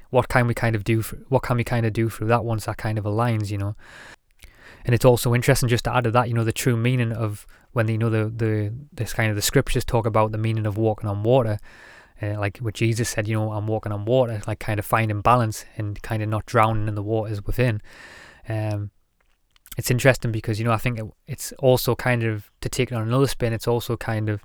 what 0.10 0.28
can 0.28 0.45
we 0.45 0.54
kind 0.54 0.75
of 0.75 0.84
do 0.84 1.02
for, 1.02 1.15
what 1.30 1.43
can 1.43 1.58
we 1.58 1.63
kind 1.63 1.86
of 1.86 1.93
do 1.93 2.10
through 2.10 2.28
that 2.28 2.43
once 2.43 2.65
that 2.65 2.78
kind 2.78 2.97
of 2.97 3.06
aligns 3.06 3.49
you 3.49 3.58
know? 3.58 3.75
And 4.86 4.93
it's 4.93 5.06
also 5.06 5.34
interesting 5.34 5.69
just 5.69 5.86
to 5.86 5.95
add 5.95 6.04
to 6.04 6.12
that 6.12 6.28
you 6.28 6.34
know 6.34 6.43
the 6.43 6.52
true 6.52 6.75
meaning 6.75 7.13
of 7.13 7.47
when 7.71 7.88
you 7.88 7.97
know 7.97 8.10
the 8.10 8.25
the 8.25 8.73
this 8.91 9.13
kind 9.13 9.30
of 9.30 9.36
the 9.36 9.41
scriptures 9.41 9.86
talk 9.86 10.06
about 10.06 10.32
the 10.34 10.38
meaning 10.38 10.65
of 10.65 10.78
walking 10.78 11.08
on 11.08 11.23
water 11.23 11.60
uh, 12.21 12.39
like 12.39 12.58
what 12.58 12.73
Jesus 12.73 13.10
said 13.10 13.27
you 13.27 13.36
know 13.36 13.51
I'm 13.51 13.67
walking 13.67 13.91
on 13.91 14.05
water 14.05 14.41
like 14.47 14.60
kind 14.60 14.79
of 14.79 14.86
finding 14.86 15.21
balance 15.21 15.65
and 15.77 16.01
kind 16.01 16.21
of 16.23 16.29
not 16.29 16.45
drowning 16.45 16.88
in 16.88 16.95
the 16.95 17.03
waters 17.03 17.45
within 17.45 17.82
um 18.47 18.91
it's 19.77 19.91
interesting 19.91 20.32
because 20.32 20.60
you 20.60 20.65
know 20.65 20.71
I 20.71 20.77
think 20.77 20.99
it's 21.27 21.51
also 21.53 21.95
kind 21.95 22.23
of 22.23 22.51
to 22.62 22.69
take 22.69 22.91
it 22.91 22.95
on 22.95 23.08
another 23.08 23.27
spin 23.27 23.53
it's 23.53 23.67
also 23.67 23.95
kind 23.97 24.29
of 24.29 24.43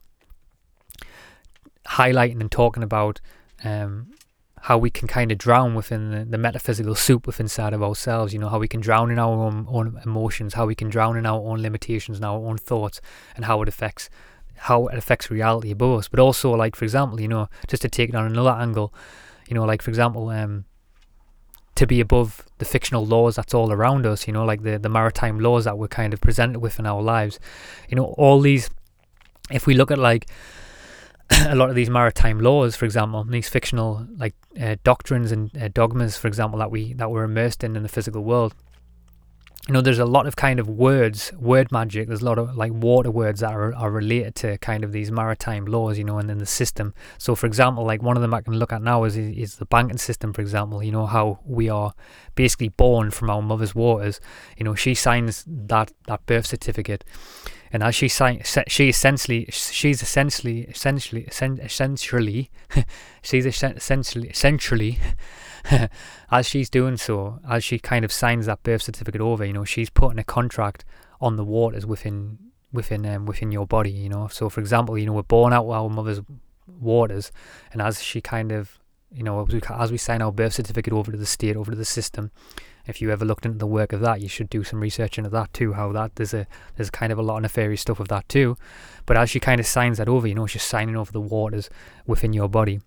highlighting 1.88 2.40
and 2.40 2.50
talking 2.50 2.82
about 2.82 3.20
um, 3.62 4.12
how 4.62 4.78
we 4.78 4.90
can 4.90 5.06
kind 5.06 5.30
of 5.30 5.38
drown 5.38 5.74
within 5.74 6.10
the, 6.10 6.24
the, 6.24 6.38
metaphysical 6.38 6.94
soup 6.94 7.26
within 7.26 7.44
inside 7.44 7.74
of 7.74 7.82
ourselves. 7.82 8.32
You 8.32 8.38
know, 8.38 8.48
how 8.48 8.58
we 8.58 8.68
can 8.68 8.80
drown 8.80 9.10
in 9.10 9.18
our 9.18 9.32
own, 9.32 9.66
own 9.68 10.00
emotions, 10.04 10.54
how 10.54 10.66
we 10.66 10.74
can 10.74 10.88
drown 10.88 11.16
in 11.16 11.26
our 11.26 11.40
own 11.40 11.60
limitations 11.60 12.18
and 12.18 12.24
our 12.24 12.38
own 12.38 12.56
thoughts, 12.56 13.00
and 13.37 13.44
how 13.44 13.60
it 13.62 13.68
affects 13.68 14.08
how 14.56 14.86
it 14.86 14.98
affects 14.98 15.30
reality 15.30 15.70
above 15.70 15.98
us. 15.98 16.08
But 16.08 16.20
also, 16.20 16.52
like 16.52 16.76
for 16.76 16.84
example, 16.84 17.20
you 17.20 17.28
know, 17.28 17.48
just 17.66 17.82
to 17.82 17.88
take 17.88 18.08
it 18.08 18.14
on 18.14 18.26
another 18.26 18.50
angle, 18.50 18.92
you 19.48 19.54
know, 19.54 19.64
like 19.64 19.82
for 19.82 19.90
example, 19.90 20.28
um, 20.30 20.64
to 21.74 21.86
be 21.86 22.00
above 22.00 22.44
the 22.58 22.64
fictional 22.64 23.04
laws 23.04 23.36
that's 23.36 23.54
all 23.54 23.72
around 23.72 24.06
us. 24.06 24.26
You 24.26 24.32
know, 24.32 24.44
like 24.44 24.62
the 24.62 24.78
the 24.78 24.88
maritime 24.88 25.40
laws 25.40 25.64
that 25.64 25.78
we're 25.78 25.88
kind 25.88 26.12
of 26.12 26.20
presented 26.20 26.60
with 26.60 26.78
in 26.78 26.86
our 26.86 27.02
lives. 27.02 27.38
You 27.88 27.96
know, 27.96 28.06
all 28.18 28.40
these 28.40 28.70
if 29.50 29.66
we 29.66 29.74
look 29.74 29.90
at 29.90 29.98
like 29.98 30.26
a 31.46 31.54
lot 31.54 31.70
of 31.70 31.74
these 31.74 31.90
maritime 31.90 32.40
laws, 32.40 32.76
for 32.76 32.84
example, 32.84 33.24
these 33.24 33.48
fictional 33.48 34.06
like 34.16 34.34
uh, 34.60 34.76
doctrines 34.84 35.32
and 35.32 35.56
uh, 35.56 35.68
dogmas, 35.68 36.16
for 36.16 36.28
example, 36.28 36.58
that 36.58 36.70
we 36.70 36.92
that 36.94 37.10
we're 37.10 37.24
immersed 37.24 37.64
in 37.64 37.76
in 37.76 37.82
the 37.82 37.88
physical 37.88 38.22
world, 38.22 38.54
you 39.66 39.72
know, 39.72 39.81
there's 39.81 39.98
a 39.98 40.05
lot 40.05 40.27
of 40.27 40.37
kind 40.37 40.61
of 40.61 40.68
words, 40.68 41.33
word 41.33 41.72
magic. 41.72 42.09
There's 42.09 42.20
a 42.20 42.24
lot 42.27 42.38
of 42.38 42.55
like 42.55 42.72
water 42.72 43.11
words 43.11 43.40
that 43.40 43.53
are, 43.53 43.74
are 43.74 43.90
related 43.90 44.35
to 44.37 44.59
kind 44.59 44.85
of 44.85 44.92
these 44.92 45.11
maritime 45.11 45.64
laws, 45.64 45.96
you 45.96 46.05
know, 46.05 46.18
and 46.18 46.29
then 46.29 46.37
the 46.37 46.44
system. 46.44 46.92
So, 47.16 47.35
for 47.35 47.46
example, 47.46 47.83
like 47.83 48.03
one 48.03 48.14
of 48.16 48.20
them 48.20 48.35
I 48.35 48.42
can 48.42 48.55
look 48.55 48.74
at 48.74 48.83
now 48.83 49.05
is 49.05 49.16
is 49.16 49.57
the 49.57 49.64
banking 49.64 49.96
system. 49.96 50.35
For 50.35 50.42
example, 50.42 50.83
you 50.83 50.92
know 50.92 51.07
how 51.07 51.40
we 51.46 51.70
are 51.70 51.94
basically 52.35 52.68
born 52.68 53.11
from 53.11 53.31
our 53.31 53.40
mother's 53.40 53.74
waters. 53.74 54.20
You 54.59 54.64
know, 54.64 54.74
she 54.74 54.94
signs 54.94 55.44
that 55.46 55.92
that 56.09 56.27
birth 56.27 56.46
certificate, 56.46 57.03
and 57.72 57.83
as 57.83 57.94
she 57.94 58.09
signs, 58.09 58.59
she 58.66 58.90
essentially 58.90 59.46
she's 59.50 60.03
essentially 60.03 60.64
essentially 60.64 61.22
essentially 61.22 62.50
she's 63.22 63.46
essentially 63.46 64.29
essentially 64.29 64.98
as 66.31 66.46
she's 66.46 66.68
doing 66.68 66.96
so, 66.96 67.40
as 67.48 67.64
she 67.64 67.79
kind 67.79 68.05
of 68.05 68.12
signs 68.12 68.46
that 68.46 68.62
birth 68.62 68.83
certificate 68.83 69.20
over, 69.20 69.44
you 69.44 69.53
know, 69.53 69.64
she's 69.64 69.90
putting 69.90 70.18
a 70.18 70.24
contract 70.24 70.85
on 71.20 71.37
the 71.37 71.44
waters 71.44 71.87
within 71.87 72.38
within 72.72 73.07
um, 73.07 73.27
within 73.27 73.53
your 73.53 73.66
body, 73.66 73.90
you 73.90 74.09
know. 74.09 74.29
So, 74.29 74.48
for 74.48 74.61
example, 74.61 74.98
you 74.98 75.07
know, 75.07 75.12
we're 75.12 75.22
born 75.22 75.53
out 75.53 75.64
of 75.64 75.70
our 75.70 75.88
mother's 75.88 76.20
waters, 76.66 77.33
and 77.72 77.81
as 77.81 78.03
she 78.03 78.20
kind 78.20 78.53
of, 78.53 78.79
you 79.12 79.22
know, 79.22 79.42
as 79.46 79.55
we, 79.55 79.61
as 79.70 79.92
we 79.92 79.98
sign 79.98 80.20
our 80.20 80.33
birth 80.33 80.55
certificate 80.55 80.92
over 80.92 81.12
to 81.12 81.18
the 81.18 81.27
state, 81.27 81.57
over 81.57 81.70
to 81.70 81.77
the 81.77 81.85
system, 81.85 82.31
if 82.87 83.00
you 83.00 83.11
ever 83.11 83.24
looked 83.24 83.46
into 83.46 83.59
the 83.59 83.66
work 83.66 83.92
of 83.92 84.00
that, 84.00 84.20
you 84.20 84.29
should 84.29 84.50
do 84.50 84.64
some 84.64 84.81
research 84.81 85.16
into 85.16 85.31
that 85.31 85.53
too. 85.55 85.72
How 85.72 85.92
that 85.92 86.16
there's 86.16 86.35
a 86.35 86.46
there's 86.77 86.90
kind 86.90 87.12
of 87.12 87.18
a 87.18 87.22
lot 87.22 87.37
of 87.37 87.42
nefarious 87.42 87.81
stuff 87.81 88.00
of 88.00 88.09
that 88.09 88.29
too. 88.29 88.57
But 89.07 89.16
as 89.16 89.31
she 89.31 89.40
kind 89.40 89.61
of 89.61 89.66
signs 89.66 89.98
that 89.98 90.09
over, 90.09 90.27
you 90.27 90.35
know, 90.35 90.46
she's 90.46 90.62
signing 90.62 90.96
over 90.96 91.12
the 91.12 91.20
waters 91.20 91.70
within 92.07 92.33
your 92.33 92.48
body 92.48 92.81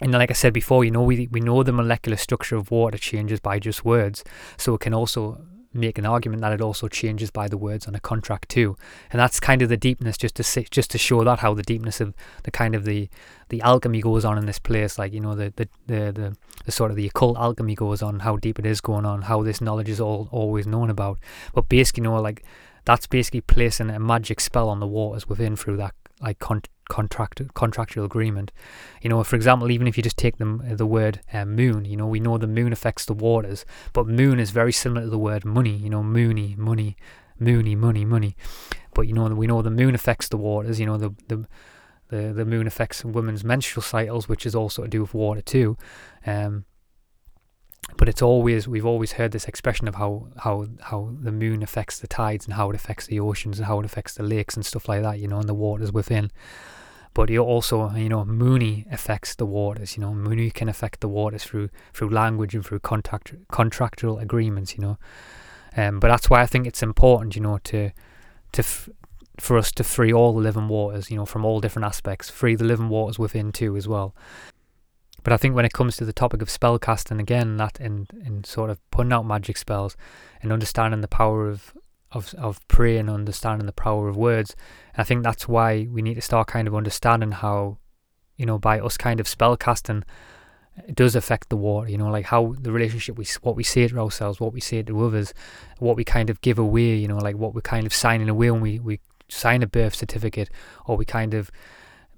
and 0.00 0.12
like 0.12 0.30
I 0.30 0.34
said 0.34 0.52
before, 0.52 0.84
you 0.84 0.90
know, 0.90 1.02
we 1.02 1.28
we 1.30 1.40
know 1.40 1.62
the 1.62 1.72
molecular 1.72 2.16
structure 2.16 2.56
of 2.56 2.70
water 2.70 2.98
changes 2.98 3.40
by 3.40 3.58
just 3.58 3.84
words, 3.84 4.24
so 4.56 4.74
it 4.74 4.80
can 4.80 4.94
also 4.94 5.40
make 5.72 5.98
an 5.98 6.06
argument 6.06 6.40
that 6.40 6.52
it 6.52 6.60
also 6.60 6.88
changes 6.88 7.30
by 7.30 7.48
the 7.48 7.58
words 7.58 7.86
on 7.86 7.94
a 7.94 8.00
contract 8.00 8.48
too, 8.48 8.76
and 9.10 9.20
that's 9.20 9.40
kind 9.40 9.62
of 9.62 9.68
the 9.68 9.76
deepness 9.76 10.16
just 10.16 10.34
to 10.34 10.42
say, 10.42 10.66
just 10.70 10.90
to 10.90 10.98
show 10.98 11.24
that 11.24 11.38
how 11.38 11.54
the 11.54 11.62
deepness 11.62 12.00
of 12.00 12.14
the 12.42 12.50
kind 12.50 12.74
of 12.74 12.84
the 12.84 13.08
the 13.48 13.62
alchemy 13.62 14.00
goes 14.00 14.24
on 14.24 14.36
in 14.36 14.46
this 14.46 14.58
place, 14.58 14.98
like 14.98 15.12
you 15.12 15.20
know 15.20 15.34
the 15.34 15.52
the 15.56 15.68
the 15.86 16.12
the, 16.12 16.36
the 16.64 16.72
sort 16.72 16.90
of 16.90 16.96
the 16.96 17.06
occult 17.06 17.38
alchemy 17.38 17.74
goes 17.74 18.02
on, 18.02 18.20
how 18.20 18.36
deep 18.36 18.58
it 18.58 18.66
is 18.66 18.80
going 18.80 19.06
on, 19.06 19.22
how 19.22 19.42
this 19.42 19.60
knowledge 19.60 19.88
is 19.88 20.00
all 20.00 20.28
always 20.30 20.66
known 20.66 20.90
about, 20.90 21.18
but 21.54 21.68
basically, 21.68 22.02
you 22.02 22.10
know, 22.10 22.20
like 22.20 22.44
that's 22.84 23.06
basically 23.06 23.40
placing 23.40 23.90
a 23.90 23.98
magic 23.98 24.40
spell 24.40 24.68
on 24.68 24.80
the 24.80 24.86
waters 24.86 25.28
within 25.28 25.56
through 25.56 25.76
that 25.76 25.94
like 26.20 26.38
con- 26.38 26.62
contract 26.88 27.42
contractual 27.54 28.04
agreement. 28.04 28.52
You 29.02 29.10
know, 29.10 29.22
for 29.24 29.36
example, 29.36 29.70
even 29.70 29.86
if 29.86 29.96
you 29.96 30.02
just 30.02 30.16
take 30.16 30.38
the 30.38 30.74
the 30.76 30.86
word 30.86 31.20
uh, 31.32 31.44
moon, 31.44 31.84
you 31.84 31.96
know, 31.96 32.06
we 32.06 32.20
know 32.20 32.38
the 32.38 32.46
moon 32.46 32.72
affects 32.72 33.04
the 33.04 33.14
waters, 33.14 33.64
but 33.92 34.06
moon 34.06 34.40
is 34.40 34.50
very 34.50 34.72
similar 34.72 35.02
to 35.02 35.10
the 35.10 35.18
word 35.18 35.44
money. 35.44 35.76
You 35.76 35.90
know, 35.90 36.02
moony, 36.02 36.54
money, 36.56 36.96
moony, 37.38 37.74
money, 37.74 38.04
money. 38.04 38.36
But 38.94 39.02
you 39.02 39.12
know, 39.12 39.26
we 39.26 39.46
know 39.46 39.62
the 39.62 39.70
moon 39.70 39.94
affects 39.94 40.28
the 40.28 40.36
waters. 40.36 40.80
You 40.80 40.86
know, 40.86 40.96
the 40.96 41.14
the 41.28 41.46
the, 42.08 42.32
the 42.32 42.44
moon 42.44 42.66
affects 42.66 43.04
women's 43.04 43.42
menstrual 43.42 43.82
cycles, 43.82 44.28
which 44.28 44.46
is 44.46 44.54
also 44.54 44.82
to 44.82 44.88
do 44.88 45.00
with 45.00 45.14
water 45.14 45.42
too. 45.42 45.76
Um, 46.24 46.64
but 47.96 48.08
it's 48.08 48.22
always 48.22 48.66
we've 48.66 48.86
always 48.86 49.12
heard 49.12 49.32
this 49.32 49.46
expression 49.46 49.86
of 49.86 49.94
how 49.94 50.28
how 50.38 50.66
how 50.80 51.14
the 51.20 51.32
moon 51.32 51.62
affects 51.62 51.98
the 51.98 52.08
tides 52.08 52.44
and 52.44 52.54
how 52.54 52.70
it 52.70 52.76
affects 52.76 53.06
the 53.06 53.20
oceans 53.20 53.58
and 53.58 53.66
how 53.66 53.78
it 53.78 53.84
affects 53.84 54.14
the 54.14 54.22
lakes 54.22 54.56
and 54.56 54.66
stuff 54.66 54.88
like 54.88 55.02
that 55.02 55.20
you 55.20 55.28
know 55.28 55.38
and 55.38 55.48
the 55.48 55.54
waters 55.54 55.92
within 55.92 56.30
but 57.16 57.30
it 57.30 57.38
also 57.38 57.90
you 57.92 58.10
know 58.10 58.26
moony 58.26 58.84
affects 58.90 59.34
the 59.36 59.46
waters 59.46 59.96
you 59.96 60.02
know 60.02 60.12
moony 60.12 60.50
can 60.50 60.68
affect 60.68 61.00
the 61.00 61.08
waters 61.08 61.42
through 61.44 61.70
through 61.94 62.10
language 62.10 62.54
and 62.54 62.62
through 62.62 62.78
contact 62.78 63.34
contractual 63.50 64.18
agreements 64.18 64.76
you 64.76 64.82
know. 64.82 64.98
Um, 65.78 65.98
but 65.98 66.08
that's 66.08 66.28
why 66.28 66.42
I 66.42 66.46
think 66.46 66.66
it's 66.66 66.82
important 66.82 67.34
you 67.34 67.40
know 67.40 67.58
to 67.64 67.90
to 68.52 68.60
f- 68.60 68.90
for 69.40 69.56
us 69.56 69.72
to 69.72 69.84
free 69.84 70.12
all 70.12 70.34
the 70.34 70.40
living 70.40 70.68
waters 70.68 71.10
you 71.10 71.16
know 71.16 71.24
from 71.24 71.46
all 71.46 71.58
different 71.58 71.86
aspects 71.86 72.28
free 72.28 72.54
the 72.54 72.64
living 72.64 72.90
waters 72.90 73.18
within 73.18 73.50
too 73.50 73.78
as 73.78 73.88
well. 73.88 74.14
But 75.22 75.32
I 75.32 75.38
think 75.38 75.56
when 75.56 75.64
it 75.64 75.72
comes 75.72 75.96
to 75.96 76.04
the 76.04 76.12
topic 76.12 76.40
of 76.40 76.48
spellcasting, 76.48 77.18
again, 77.18 77.56
that 77.56 77.80
in, 77.80 78.06
in 78.24 78.44
sort 78.44 78.70
of 78.70 78.78
putting 78.92 79.12
out 79.12 79.26
magic 79.26 79.56
spells 79.56 79.96
and 80.40 80.52
understanding 80.52 81.00
the 81.00 81.08
power 81.08 81.48
of 81.48 81.76
of 82.16 82.34
of 82.34 82.66
prayer 82.68 82.98
and 83.00 83.10
understanding 83.10 83.66
the 83.66 83.72
power 83.72 84.08
of 84.08 84.16
words, 84.16 84.56
I 84.96 85.04
think 85.04 85.22
that's 85.22 85.46
why 85.46 85.86
we 85.90 86.02
need 86.02 86.14
to 86.14 86.20
start 86.20 86.48
kind 86.48 86.66
of 86.68 86.74
understanding 86.74 87.32
how, 87.32 87.78
you 88.36 88.46
know, 88.46 88.58
by 88.58 88.80
us 88.80 88.96
kind 88.96 89.20
of 89.20 89.26
spellcasting, 89.26 90.02
it 90.88 90.94
does 90.94 91.14
affect 91.16 91.48
the 91.48 91.56
water. 91.56 91.88
You 91.90 91.98
know, 91.98 92.08
like 92.08 92.26
how 92.26 92.54
the 92.58 92.72
relationship 92.72 93.16
we 93.16 93.26
what 93.42 93.56
we 93.56 93.62
say 93.62 93.86
to 93.88 93.98
ourselves, 93.98 94.40
what 94.40 94.52
we 94.52 94.60
say 94.60 94.82
to 94.82 95.04
others, 95.04 95.32
what 95.78 95.96
we 95.96 96.04
kind 96.04 96.30
of 96.30 96.40
give 96.40 96.58
away. 96.58 96.96
You 96.96 97.08
know, 97.08 97.18
like 97.18 97.36
what 97.36 97.54
we're 97.54 97.60
kind 97.60 97.86
of 97.86 97.94
signing 97.94 98.28
away 98.28 98.50
when 98.50 98.60
we 98.60 98.78
we 98.78 99.00
sign 99.28 99.62
a 99.62 99.66
birth 99.66 99.94
certificate, 99.94 100.50
or 100.86 100.96
we 100.96 101.04
kind 101.04 101.34
of 101.34 101.50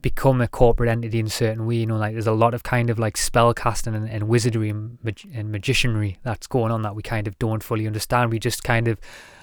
become 0.00 0.40
a 0.40 0.46
corporate 0.46 0.88
entity 0.88 1.18
in 1.18 1.26
a 1.26 1.30
certain 1.30 1.66
way. 1.66 1.76
You 1.76 1.86
know, 1.86 1.96
like 1.96 2.12
there's 2.12 2.26
a 2.26 2.32
lot 2.32 2.54
of 2.54 2.62
kind 2.62 2.90
of 2.90 2.98
like 2.98 3.16
spell 3.16 3.52
casting 3.54 3.94
and, 3.94 4.08
and 4.08 4.28
wizardry 4.28 4.70
and, 4.70 4.98
mag- 5.02 5.28
and 5.34 5.52
magicianry 5.52 6.16
that's 6.22 6.46
going 6.46 6.72
on 6.72 6.82
that 6.82 6.94
we 6.94 7.02
kind 7.02 7.26
of 7.26 7.38
don't 7.38 7.62
fully 7.62 7.86
understand. 7.86 8.30
We 8.30 8.38
just 8.38 8.62
kind 8.62 8.88
of 8.88 9.00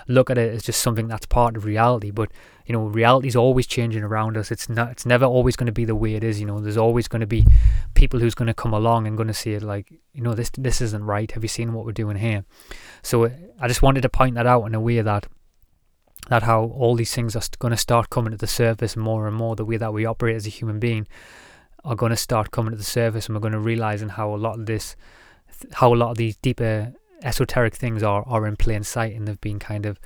look 0.08 0.30
at 0.30 0.38
it 0.38 0.54
as 0.54 0.63
just 0.63 0.82
something 0.82 1.08
that's 1.08 1.26
part 1.26 1.58
of 1.58 1.65
reality. 1.65 2.12
But 2.12 2.32
you 2.65 2.74
know, 2.74 2.86
reality 2.86 3.28
is 3.28 3.36
always 3.36 3.68
changing 3.68 4.04
around 4.04 4.38
us. 4.38 4.52
It's 4.52 4.68
not. 4.68 4.91
It's 4.91 5.06
never 5.06 5.26
always 5.26 5.56
going 5.56 5.68
to 5.68 5.72
be 5.72 5.86
the 5.86 5.96
way 5.96 6.15
it 6.15 6.24
is. 6.24 6.39
You 6.39 6.46
know, 6.46 6.60
there's 6.60 6.78
always 6.78 7.08
going 7.08 7.20
to 7.20 7.28
be 7.28 7.46
people 7.94 8.20
who's 8.20 8.36
going 8.36 8.48
to 8.48 8.54
come 8.54 8.74
along 8.74 9.08
and 9.08 9.15
going 9.15 9.28
to 9.28 9.34
see 9.34 9.54
it 9.54 9.63
like, 9.63 9.91
you 10.13 10.22
know, 10.22 10.34
this 10.34 10.50
this 10.58 10.82
isn't 10.82 11.04
right. 11.04 11.32
Have 11.32 11.44
you 11.44 11.48
seen 11.48 11.74
what 11.74 11.86
we're 11.86 11.91
doing 11.91 12.18
here? 12.18 12.44
So 13.04 13.26
uh, 13.26 13.30
I 13.60 13.68
just 13.68 13.82
wanted 13.82 14.02
to 14.02 14.10
point 14.10 14.36
that 14.36 14.48
out 14.48 14.65
in 14.65 14.74
a 14.74 14.80
way 14.80 15.02
that 15.02 15.28
that 16.30 16.44
how 16.44 16.63
all 16.63 16.96
these 16.96 17.13
things 17.13 17.36
are 17.36 17.44
going 17.60 17.72
to 17.72 17.78
start 17.78 18.10
coming 18.10 18.32
to 18.32 18.38
the 18.38 18.48
surface 18.48 18.98
more 18.98 19.28
and 19.28 19.36
more. 19.36 19.56
The 19.56 19.65
way 19.65 19.78
that 19.78 19.94
we 19.94 20.06
operate 20.06 20.36
as 20.36 20.48
a 20.48 20.50
human 20.50 20.80
being 20.80 21.08
are 21.84 21.96
going 21.96 22.10
to 22.10 22.18
start 22.18 22.50
coming 22.50 22.72
to 22.72 22.78
the 22.78 22.84
surface, 22.84 23.28
and 23.28 23.36
we're 23.36 23.41
going 23.41 23.54
to 23.54 23.60
realizing 23.60 24.10
how 24.10 24.34
a 24.34 24.38
lot 24.38 24.60
of 24.60 24.65
this, 24.65 24.96
how 25.74 25.94
a 25.94 25.96
lot 25.96 26.12
of 26.12 26.18
these 26.18 26.36
deeper 26.38 26.94
esoteric 27.26 27.76
things 27.76 28.04
are 28.04 28.24
are 28.28 28.48
in 28.48 28.56
plain 28.56 28.84
sight, 28.84 29.16
and 29.16 29.28
they've 29.28 29.42
been 29.42 29.60
kind 29.60 29.86
of 29.86 30.00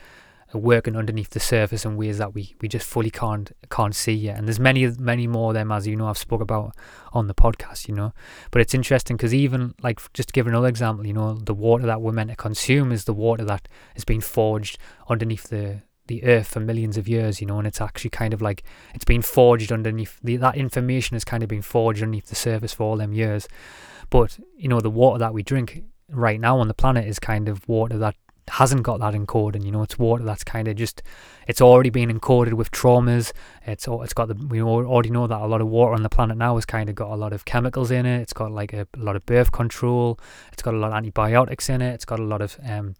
uh, 0.54 0.58
working 0.58 0.96
underneath 0.96 1.32
the 1.32 1.40
surface 1.40 1.86
in 1.86 1.96
ways 1.96 2.18
that 2.18 2.34
we, 2.34 2.56
we 2.62 2.68
just 2.68 2.88
fully 2.88 3.12
can't 3.12 3.52
can't 3.70 3.94
see 3.94 4.14
yet. 4.14 4.38
And 4.38 4.48
there's 4.48 4.60
many 4.60 4.88
many 4.98 5.28
more 5.28 5.52
of 5.52 5.56
them, 5.56 5.72
as 5.72 5.86
you 5.86 5.96
know, 5.96 6.08
I've 6.08 6.18
spoke 6.18 6.42
about 6.42 6.76
on 7.14 7.28
the 7.28 7.36
podcast. 7.36 7.88
You 7.88 7.96
know, 7.96 8.14
but 8.52 8.62
it's 8.62 8.74
interesting 8.74 9.18
because 9.18 9.34
even 9.34 9.76
like 9.84 10.00
just 10.14 10.30
to 10.30 10.34
give 10.34 10.48
another 10.48 10.68
example, 10.68 11.06
you 11.06 11.14
know, 11.14 11.34
the 11.36 11.54
water 11.54 11.86
that 11.86 12.02
we're 12.02 12.12
meant 12.12 12.30
to 12.32 12.36
consume 12.36 12.92
is 12.92 13.06
the 13.06 13.14
water 13.14 13.46
that 13.46 13.68
has 13.94 14.06
been 14.06 14.22
forged 14.22 14.78
underneath 15.08 15.50
the 15.50 15.84
the 16.08 16.24
earth 16.24 16.48
for 16.48 16.60
millions 16.60 16.98
of 16.98 17.08
years, 17.08 17.40
you 17.40 17.46
know, 17.46 17.60
and 17.60 17.68
it's 17.68 17.80
actually 17.80 18.10
kind 18.10 18.34
of 18.34 18.42
like 18.42 18.64
it's 18.96 19.06
been 19.06 19.22
forged 19.22 19.72
underneath 19.72 20.20
the, 20.24 20.38
that 20.38 20.58
information 20.58 21.16
has 21.16 21.24
kind 21.24 21.44
of 21.44 21.50
been 21.50 21.62
forged 21.62 22.02
underneath 22.02 22.26
the 22.26 22.36
surface 22.36 22.74
for 22.74 22.84
all 22.84 22.98
them 22.98 23.14
years. 23.14 23.48
But 24.10 24.40
you 24.58 24.68
know, 24.68 24.82
the 24.82 24.90
water 24.90 25.20
that 25.20 25.34
we 25.34 25.44
drink 25.44 25.84
right 26.12 26.40
now 26.40 26.60
on 26.60 26.68
the 26.68 26.74
planet 26.74 27.08
is 27.08 27.20
kind 27.20 27.50
of 27.50 27.68
water 27.68 27.98
that 27.98 28.16
hasn't 28.50 28.84
got 28.84 29.00
that 29.00 29.14
encoding. 29.14 29.64
You 29.64 29.72
know, 29.72 29.84
it's 29.84 29.98
water 29.98 30.24
that's 30.24 30.44
kind 30.44 30.68
of 30.68 30.76
just 30.76 31.02
it's 31.48 31.62
already 31.62 31.90
been 31.90 32.10
encoded 32.10 32.54
with 32.54 32.72
traumas. 32.72 33.32
It's 33.66 33.88
it's 33.88 34.14
got 34.14 34.28
the 34.28 34.36
we 34.36 34.62
already 34.62 35.10
know 35.10 35.28
that 35.28 35.40
a 35.40 35.46
lot 35.46 35.62
of 35.62 35.68
water 35.68 35.94
on 35.94 36.04
the 36.04 36.10
planet 36.10 36.38
now 36.38 36.56
has 36.56 36.66
kind 36.66 36.90
of 36.90 36.96
got 36.96 37.12
a 37.12 37.16
lot 37.16 37.34
of 37.34 37.46
chemicals 37.46 37.92
in 37.92 38.06
it. 38.06 38.22
It's 38.22 38.34
got 38.34 38.52
like 38.52 38.74
a, 38.74 38.88
a 38.96 39.00
lot 39.00 39.16
of 39.16 39.26
birth 39.26 39.52
control. 39.52 40.20
It's 40.52 40.62
got 40.62 40.74
a 40.74 40.78
lot 40.78 40.92
of 40.92 40.98
antibiotics 40.98 41.70
in 41.70 41.82
it. 41.82 41.94
It's 41.94 42.06
got 42.06 42.20
a 42.20 42.24
lot 42.24 42.42
of 42.42 42.58
um, 42.66 42.96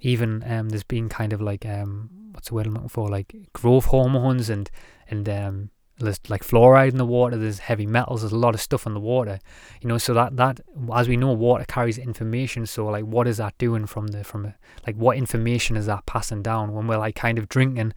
even 0.00 0.42
um, 0.46 0.68
there's 0.68 0.84
been 0.84 1.08
kind 1.08 1.32
of 1.32 1.40
like 1.40 1.64
um, 1.64 2.10
what's 2.32 2.48
the 2.48 2.54
word 2.54 2.66
I'm 2.66 2.74
looking 2.74 2.88
for, 2.88 3.08
like 3.08 3.34
growth 3.52 3.86
hormones 3.86 4.50
and 4.50 4.70
and 5.08 5.28
um, 5.28 5.70
there's 5.98 6.20
like 6.28 6.42
fluoride 6.42 6.90
in 6.90 6.98
the 6.98 7.06
water. 7.06 7.36
There's 7.36 7.60
heavy 7.60 7.86
metals. 7.86 8.20
There's 8.20 8.32
a 8.32 8.38
lot 8.38 8.54
of 8.54 8.60
stuff 8.60 8.86
in 8.86 8.94
the 8.94 9.00
water, 9.00 9.38
you 9.80 9.88
know. 9.88 9.98
So 9.98 10.12
that 10.14 10.36
that 10.36 10.60
as 10.94 11.08
we 11.08 11.16
know, 11.16 11.32
water 11.32 11.64
carries 11.66 11.98
information. 11.98 12.66
So 12.66 12.86
like, 12.86 13.04
what 13.04 13.26
is 13.26 13.38
that 13.38 13.56
doing 13.58 13.86
from 13.86 14.08
the 14.08 14.22
from 14.22 14.52
like 14.86 14.96
what 14.96 15.16
information 15.16 15.76
is 15.76 15.86
that 15.86 16.04
passing 16.06 16.42
down 16.42 16.74
when 16.74 16.86
we're 16.86 16.98
like 16.98 17.14
kind 17.14 17.38
of 17.38 17.48
drinking 17.48 17.94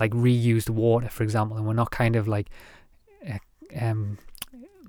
like 0.00 0.10
reused 0.12 0.70
water, 0.70 1.08
for 1.08 1.22
example, 1.22 1.56
and 1.56 1.66
we're 1.66 1.74
not 1.74 1.90
kind 1.90 2.16
of 2.16 2.26
like 2.26 2.48
uh, 3.28 3.38
um 3.80 4.18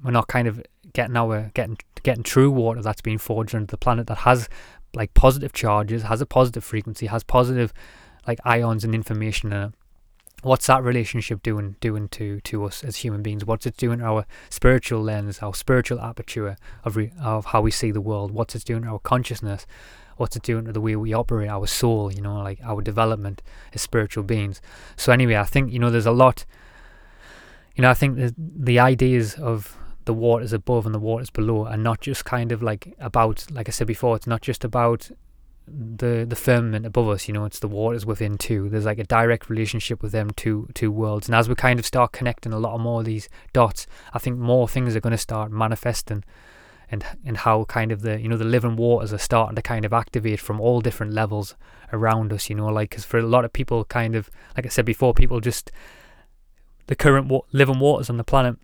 we're 0.04 0.12
not 0.12 0.28
kind 0.28 0.48
of 0.48 0.62
getting 0.94 1.16
our 1.16 1.52
getting 1.54 1.78
getting 2.04 2.24
true 2.24 2.50
water 2.50 2.82
that's 2.82 3.02
been 3.02 3.18
forged 3.18 3.54
under 3.54 3.68
the 3.68 3.78
planet 3.78 4.08
that 4.08 4.20
has 4.20 4.50
like 4.96 5.14
positive 5.14 5.54
charges, 5.54 6.04
has 6.04 6.22
a 6.22 6.26
positive 6.26 6.64
frequency, 6.64 7.06
has 7.06 7.24
positive 7.24 7.72
like 8.26 8.40
ions 8.44 8.84
and 8.84 8.96
information 8.96 9.54
in 9.54 9.64
it. 9.64 9.74
What's 10.44 10.68
that 10.68 10.84
relationship 10.84 11.42
doing 11.42 11.76
doing 11.80 12.10
to 12.10 12.40
to 12.42 12.66
us 12.66 12.84
as 12.84 12.98
human 12.98 13.24
beings? 13.24 13.44
What's 13.46 13.66
it 13.66 13.78
doing 13.78 14.00
to 14.00 14.06
our 14.06 14.26
spiritual 14.50 15.02
lens, 15.02 15.40
our 15.42 15.56
spiritual 15.56 16.00
aperture 16.00 16.56
of 16.84 16.96
re, 16.96 17.12
of 17.20 17.46
how 17.46 17.62
we 17.62 17.72
see 17.72 17.92
the 17.92 18.02
world? 18.02 18.32
What's 18.32 18.56
it 18.56 18.64
doing 18.64 18.86
our 18.86 19.00
consciousness? 19.00 19.66
What's 20.18 20.36
it 20.36 20.44
doing 20.44 20.66
to 20.66 20.72
the 20.72 20.82
way 20.82 20.96
we 20.96 21.14
operate, 21.14 21.50
our 21.50 21.68
soul? 21.68 22.12
You 22.12 22.22
know, 22.22 22.38
like 22.38 22.60
our 22.64 22.82
development 22.82 23.42
as 23.74 23.82
spiritual 23.82 24.24
beings. 24.24 24.62
So 24.96 25.12
anyway, 25.12 25.38
I 25.38 25.44
think 25.44 25.72
you 25.72 25.80
know 25.80 25.90
there's 25.90 26.06
a 26.06 26.12
lot 26.12 26.46
you 27.78 27.84
know, 27.84 27.92
I 27.92 27.94
think 27.94 28.18
the, 28.18 28.34
the 28.38 28.80
ideas 28.80 29.36
of 29.36 29.78
the 30.06 30.14
waters 30.14 30.52
above 30.52 30.88
and 30.88 30.96
the 30.96 31.00
waters 31.00 31.30
below 31.30 31.68
are 31.68 31.78
not 31.78 32.02
just 32.02 32.26
kind 32.26 32.52
of 32.52 32.64
like 32.64 32.96
about, 33.00 33.46
like 33.52 33.70
I 33.70 33.72
said 33.72 33.86
before, 33.86 34.16
it's 34.16 34.26
not 34.26 34.42
just 34.42 34.64
about 34.64 35.12
the 35.68 36.26
the 36.28 36.36
firmament 36.36 36.86
above 36.86 37.10
us. 37.10 37.28
You 37.28 37.34
know, 37.34 37.46
it's 37.46 37.60
the 37.60 37.68
waters 37.68 38.06
within 38.06 38.38
too. 38.38 38.70
There's 38.70 38.86
like 38.86 39.00
a 39.00 39.04
direct 39.04 39.50
relationship 39.50 40.02
with 40.02 40.12
them 40.12 40.32
two 40.32 40.70
two 40.74 40.92
worlds. 40.92 41.28
And 41.28 41.36
as 41.36 41.50
we 41.50 41.56
kind 41.56 41.80
of 41.80 41.86
start 41.86 42.12
connecting 42.12 42.54
a 42.54 42.60
lot 42.60 42.78
more 42.80 43.02
of 43.02 43.06
these 43.06 43.30
dots, 43.54 43.88
I 44.14 44.20
think 44.20 44.38
more 44.38 44.68
things 44.68 44.96
are 44.96 45.02
going 45.02 45.12
to 45.12 45.18
start 45.18 45.52
manifesting 45.52 46.24
and 46.90 47.06
and 47.26 47.38
how 47.38 47.66
kind 47.66 47.92
of 47.92 48.02
the 48.02 48.20
you 48.20 48.30
know 48.30 48.38
the 48.38 48.46
living 48.46 48.76
waters 48.76 49.14
are 49.14 49.18
starting 49.18 49.56
to 49.56 49.62
kind 49.62 49.86
of 49.86 49.94
activate 49.94 50.40
from 50.40 50.60
all 50.60 50.82
different 50.82 51.14
levels 51.14 51.56
around 51.92 52.32
us 52.32 52.50
you 52.50 52.56
know 52.56 52.68
like 52.68 52.90
because 52.90 53.06
for 53.06 53.18
a 53.18 53.24
lot 53.24 53.46
of 53.46 53.52
people 53.52 53.84
kind 53.86 54.16
of 54.16 54.30
like 54.56 54.66
i 54.66 54.70
said 54.70 54.86
before 54.86 55.14
people 55.14 55.40
just 55.40 55.72
the 56.88 56.96
current 56.96 57.28
wa- 57.28 57.42
living 57.52 57.80
waters 57.80 58.10
on 58.10 58.18
the 58.18 58.24
planet 58.24 58.58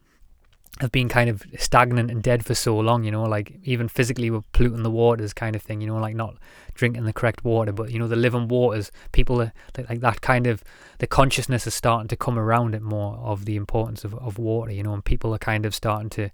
have 0.79 0.91
been 0.91 1.07
kind 1.07 1.29
of 1.29 1.43
stagnant 1.57 2.09
and 2.09 2.23
dead 2.23 2.43
for 2.43 2.55
so 2.55 2.77
long 2.77 3.03
you 3.03 3.11
know 3.11 3.23
like 3.23 3.53
even 3.63 3.87
physically 3.87 4.31
we're 4.31 4.41
polluting 4.53 4.83
the 4.83 4.89
waters 4.89 5.31
kind 5.31 5.55
of 5.55 5.61
thing 5.61 5.79
you 5.79 5.87
know 5.87 5.97
like 5.97 6.15
not 6.15 6.35
drinking 6.73 7.05
the 7.05 7.13
correct 7.13 7.45
water 7.45 7.71
but 7.71 7.91
you 7.91 7.99
know 7.99 8.07
the 8.07 8.15
living 8.15 8.47
waters 8.47 8.91
people 9.11 9.39
are 9.39 9.53
like 9.87 9.99
that 9.99 10.21
kind 10.21 10.47
of 10.47 10.63
the 10.97 11.05
consciousness 11.05 11.67
is 11.67 11.75
starting 11.75 12.07
to 12.07 12.15
come 12.15 12.39
around 12.39 12.73
it 12.73 12.81
more 12.81 13.17
of 13.17 13.45
the 13.45 13.55
importance 13.55 14.03
of, 14.03 14.15
of 14.15 14.39
water 14.39 14.71
you 14.71 14.81
know 14.81 14.93
and 14.93 15.05
people 15.05 15.33
are 15.33 15.39
kind 15.39 15.65
of 15.65 15.75
starting 15.75 16.09
to 16.09 16.29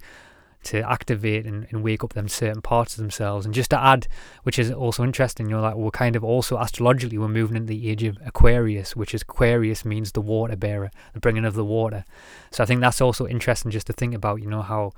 to 0.64 0.80
activate 0.90 1.46
and, 1.46 1.68
and 1.70 1.84
wake 1.84 2.04
up 2.04 2.14
them 2.14 2.28
certain 2.28 2.62
parts 2.62 2.94
of 2.94 3.00
themselves. 3.00 3.46
And 3.46 3.56
just 3.56 3.70
to 3.70 3.80
add, 3.80 4.08
which 4.44 4.60
is 4.60 4.72
also 4.72 5.04
interesting, 5.04 5.50
you 5.50 5.56
know, 5.56 5.62
like 5.62 5.76
we're 5.76 5.92
kind 5.92 6.16
of 6.16 6.24
also 6.24 6.58
astrologically 6.58 7.18
we're 7.18 7.30
moving 7.30 7.56
into 7.56 7.68
the 7.68 7.90
age 7.90 8.04
of 8.04 8.18
Aquarius, 8.26 8.96
which 8.96 9.14
is 9.14 9.22
Aquarius 9.22 9.86
means 9.86 10.12
the 10.12 10.22
water 10.22 10.56
bearer, 10.56 10.92
the 11.14 11.20
bringing 11.20 11.46
of 11.46 11.54
the 11.54 11.66
water. 11.66 12.04
So 12.52 12.64
I 12.64 12.66
think 12.66 12.82
that's 12.82 13.02
also 13.02 13.26
interesting 13.26 13.72
just 13.72 13.88
to 13.88 13.94
think 13.94 14.14
about, 14.14 14.42
you 14.42 14.50
know, 14.50 14.62
how 14.62 14.94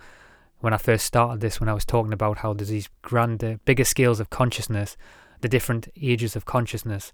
when 0.60 0.74
I 0.74 0.78
first 0.78 1.06
started 1.06 1.42
this, 1.42 1.60
when 1.60 1.70
I 1.70 1.74
was 1.74 1.86
talking 1.86 2.14
about 2.14 2.40
how 2.40 2.54
there's 2.54 2.70
these 2.70 2.90
grander, 3.02 3.60
bigger 3.66 3.84
scales 3.84 4.20
of 4.20 4.30
consciousness, 4.30 4.98
the 5.42 5.50
different 5.50 5.90
ages 6.02 6.36
of 6.36 6.46
consciousness 6.46 7.14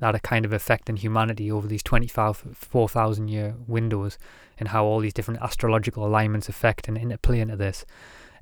that 0.00 0.14
are 0.14 0.20
kind 0.20 0.44
of 0.44 0.52
affecting 0.52 0.96
humanity 0.96 1.50
over 1.50 1.66
these 1.66 1.82
25, 1.82 2.44
4,000 2.54 3.28
year 3.28 3.54
windows 3.66 4.18
and 4.58 4.68
how 4.68 4.84
all 4.84 5.00
these 5.00 5.12
different 5.12 5.40
astrological 5.42 6.06
alignments 6.06 6.48
affect 6.48 6.88
and 6.88 6.96
interplay 6.96 7.40
into 7.40 7.56
this. 7.56 7.84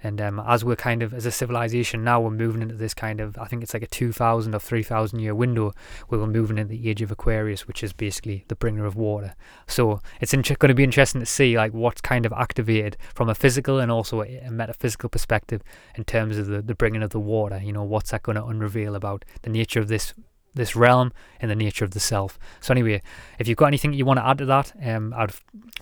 And 0.02 0.20
um, 0.20 0.42
as 0.46 0.64
we're 0.64 0.76
kind 0.76 1.02
of, 1.02 1.14
as 1.14 1.26
a 1.26 1.30
civilization 1.30 2.04
now, 2.04 2.20
we're 2.20 2.30
moving 2.30 2.62
into 2.62 2.74
this 2.74 2.94
kind 2.94 3.20
of, 3.20 3.36
I 3.38 3.46
think 3.46 3.62
it's 3.62 3.74
like 3.74 3.82
a 3.82 3.88
2,000 3.88 4.54
or 4.54 4.58
3,000 4.58 5.18
year 5.18 5.34
window 5.34 5.72
where 6.08 6.20
we're 6.20 6.26
moving 6.26 6.58
into 6.58 6.70
the 6.70 6.88
age 6.88 7.02
of 7.02 7.10
Aquarius, 7.10 7.66
which 7.66 7.82
is 7.82 7.92
basically 7.92 8.44
the 8.48 8.56
bringer 8.56 8.84
of 8.84 8.94
water. 8.94 9.34
So 9.66 10.00
it's 10.20 10.34
in- 10.34 10.42
going 10.42 10.68
to 10.68 10.74
be 10.74 10.84
interesting 10.84 11.20
to 11.20 11.26
see 11.26 11.56
like 11.56 11.72
what's 11.72 12.00
kind 12.00 12.26
of 12.26 12.32
activated 12.32 12.96
from 13.14 13.28
a 13.28 13.34
physical 13.34 13.78
and 13.80 13.90
also 13.90 14.22
a, 14.22 14.38
a 14.38 14.50
metaphysical 14.50 15.08
perspective 15.08 15.62
in 15.96 16.04
terms 16.04 16.38
of 16.38 16.46
the, 16.46 16.62
the 16.62 16.74
bringing 16.74 17.02
of 17.02 17.10
the 17.10 17.20
water. 17.20 17.60
You 17.62 17.72
know, 17.72 17.84
what's 17.84 18.10
that 18.10 18.22
going 18.22 18.36
to 18.36 18.44
unreveal 18.44 18.94
about 18.94 19.24
the 19.42 19.50
nature 19.50 19.80
of 19.80 19.88
this 19.88 20.14
this 20.56 20.74
realm 20.74 21.12
and 21.40 21.50
the 21.50 21.54
nature 21.54 21.84
of 21.84 21.92
the 21.92 22.00
self. 22.00 22.38
So 22.60 22.72
anyway, 22.72 23.02
if 23.38 23.46
you've 23.46 23.56
got 23.56 23.66
anything 23.66 23.92
you 23.92 24.04
want 24.04 24.18
to 24.18 24.26
add 24.26 24.38
to 24.38 24.46
that, 24.46 24.72
um, 24.84 25.14
I'd 25.16 25.32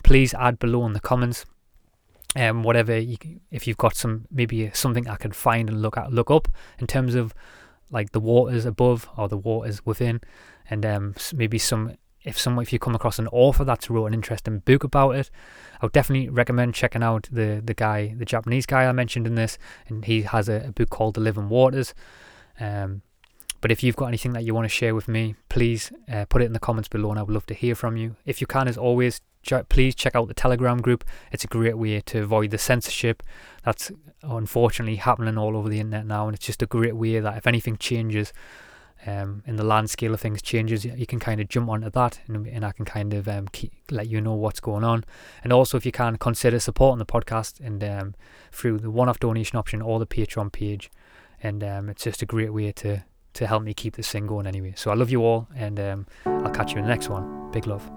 please 0.03 0.35
add 0.35 0.59
below 0.59 0.85
in 0.87 0.93
the 0.93 1.01
comments. 1.01 1.47
Um, 2.37 2.65
whatever 2.65 2.99
you, 2.99 3.17
if 3.53 3.69
you've 3.69 3.77
got 3.77 3.95
some 3.95 4.27
maybe 4.29 4.69
something 4.75 5.09
I 5.09 5.15
can 5.15 5.31
find 5.31 5.69
and 5.69 5.81
look 5.81 5.97
at 5.97 6.13
look 6.13 6.33
up 6.33 6.49
in 6.81 6.89
terms 6.89 7.15
of 7.15 7.33
like 7.91 8.11
the 8.11 8.19
waters 8.19 8.65
above 8.65 9.09
or 9.17 9.29
the 9.29 9.37
waters 9.39 9.87
within, 9.87 10.21
and 10.69 10.85
um, 10.85 11.15
maybe 11.33 11.59
some 11.59 11.97
if 12.25 12.39
some 12.39 12.59
if 12.59 12.73
you 12.73 12.79
come 12.79 12.95
across 12.95 13.19
an 13.19 13.29
author 13.29 13.65
that's 13.65 13.89
wrote 13.89 14.07
an 14.07 14.15
interesting 14.15 14.59
book 14.61 14.83
about 14.83 15.13
it, 15.13 15.31
I 15.81 15.87
would 15.87 15.93
definitely 15.93 16.29
recommend 16.29 16.75
checking 16.75 17.03
out 17.03 17.29
the 17.31 17.63
the 17.65 17.75
guy, 17.75 18.15
the 18.19 18.25
Japanese 18.25 18.67
guy 18.67 18.87
I 18.87 18.93
mentioned 18.93 19.27
in 19.27 19.37
this, 19.37 19.59
and 19.87 20.05
he 20.05 20.23
has 20.23 20.49
a, 20.49 20.65
a 20.67 20.73
book 20.73 20.91
called 20.91 21.15
The 21.15 21.21
Living 21.21 21.49
Waters. 21.49 21.95
Um, 22.59 23.03
but 23.65 23.73
if 23.73 23.83
you've 23.83 23.97
got 23.97 24.09
anything 24.09 24.35
that 24.35 24.45
you 24.45 24.55
want 24.55 24.67
to 24.67 24.69
share 24.69 24.95
with 24.95 25.09
me, 25.09 25.37
please 25.49 25.91
uh, 26.13 26.27
put 26.27 26.43
it 26.43 26.45
in 26.45 26.53
the 26.53 26.59
comments 26.59 26.87
below 26.87 27.09
and 27.09 27.19
I 27.19 27.23
would 27.23 27.33
love 27.33 27.47
to 27.47 27.55
hear 27.55 27.75
from 27.75 27.97
you. 27.97 28.15
If 28.27 28.43
you 28.43 28.47
can, 28.47 28.69
as 28.69 28.77
always, 28.77 29.23
please 29.71 29.95
check 29.95 30.15
out 30.15 30.29
the 30.29 30.35
Telegram 30.35 30.83
group. 30.83 31.03
It's 31.33 31.45
a 31.45 31.47
great 31.47 31.79
way 31.79 32.03
to 32.03 32.23
avoid 32.25 32.51
the 32.51 32.59
censorship 32.59 33.23
that's 33.65 33.91
unfortunately 34.23 34.97
happening 34.97 35.39
all 35.39 35.57
over 35.57 35.71
the 35.71 35.81
internet 35.81 36.05
now. 36.05 36.27
And 36.27 36.35
it's 36.37 36.45
just 36.45 36.61
a 36.61 36.67
great 36.67 36.95
way 36.95 37.19
that 37.21 37.39
if 37.39 37.47
anything 37.47 37.79
changes, 37.79 38.35
um, 39.07 39.43
in 39.47 39.57
the 39.57 39.65
land 39.65 39.89
scale 39.89 40.13
of 40.13 40.21
things 40.21 40.43
changes, 40.43 40.85
you 40.85 41.07
can 41.07 41.19
kind 41.19 41.41
of 41.41 41.49
jump 41.49 41.71
onto 41.71 41.89
that 41.89 42.21
and, 42.29 42.47
and 42.47 42.67
I 42.67 42.73
can 42.73 42.85
kind 42.85 43.15
of 43.15 43.27
um, 43.29 43.49
keep, 43.49 43.73
let 43.91 44.09
you 44.09 44.21
know 44.21 44.35
what's 44.35 44.61
going 44.61 44.85
on. 44.85 45.07
And 45.43 45.55
also, 45.55 45.79
if 45.79 45.87
you 45.87 45.93
can, 45.93 46.19
consider 46.19 46.61
supporting 46.61 46.99
the 46.99 47.07
podcast 47.07 47.61
and 47.61 47.83
um, 47.83 48.15
through 48.53 48.81
the 48.81 48.91
one 48.91 49.09
off 49.09 49.21
donation 49.21 49.57
option 49.59 49.81
or 49.81 49.99
the 49.99 50.07
Patreon 50.07 50.53
page. 50.53 50.91
And 51.43 51.65
um, 51.65 51.89
it's 51.89 52.05
just 52.05 52.21
a 52.21 52.27
great 52.27 52.53
way 52.53 52.71
to 52.73 53.05
to 53.35 53.47
help 53.47 53.63
me 53.63 53.75
keep 53.75 53.97
this 53.97 54.11
thing 54.11 54.27
going 54.27 54.47
anyway. 54.47 54.75
So 54.77 54.91
I 54.91 54.95
love 54.95 55.11
you 55.11 55.23
all, 55.23 55.49
and 55.55 55.79
um, 55.79 56.07
I'll 56.27 56.51
catch 56.51 56.73
you 56.73 56.79
in 56.79 56.85
the 56.85 56.91
next 56.91 57.09
one. 57.09 57.51
Big 57.51 57.67
love. 57.67 57.89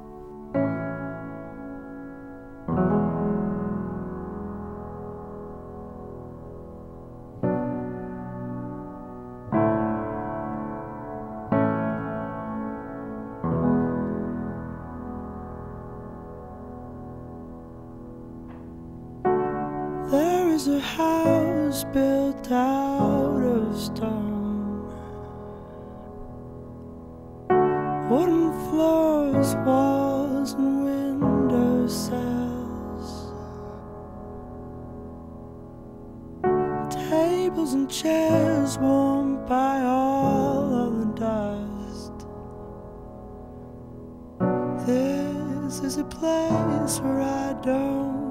Is 45.88 45.95
a 45.95 46.03
place 46.03 46.99
where 46.99 47.21
I 47.21 47.53
don't 47.63 48.26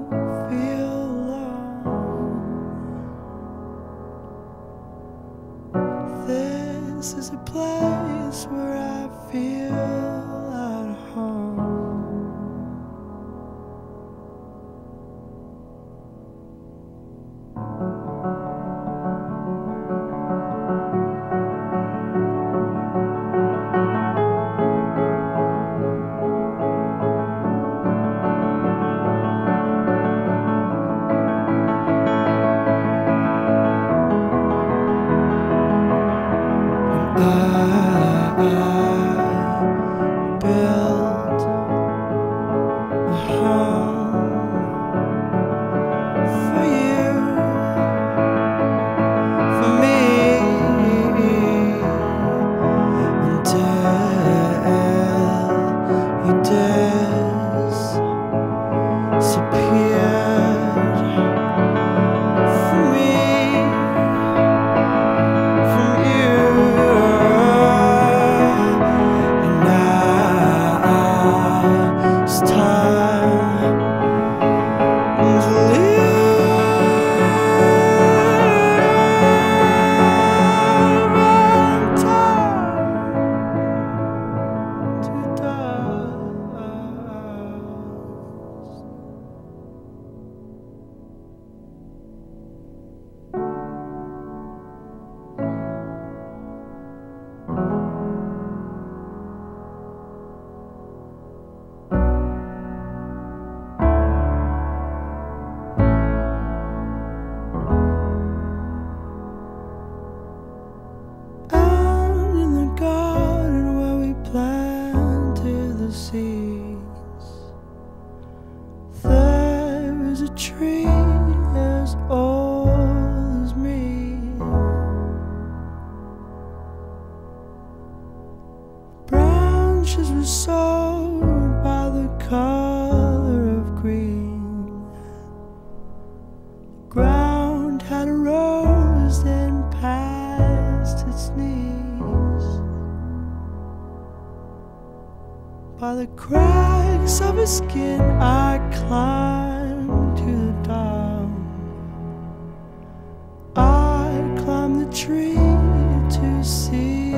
to 155.35 156.43
see 156.43 157.11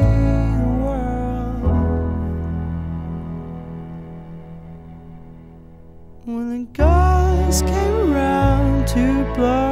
When 6.25 6.49
the 6.49 6.67
guys 6.73 7.61
came 7.61 8.13
around 8.13 8.87
to 8.89 9.33
blow 9.35 9.68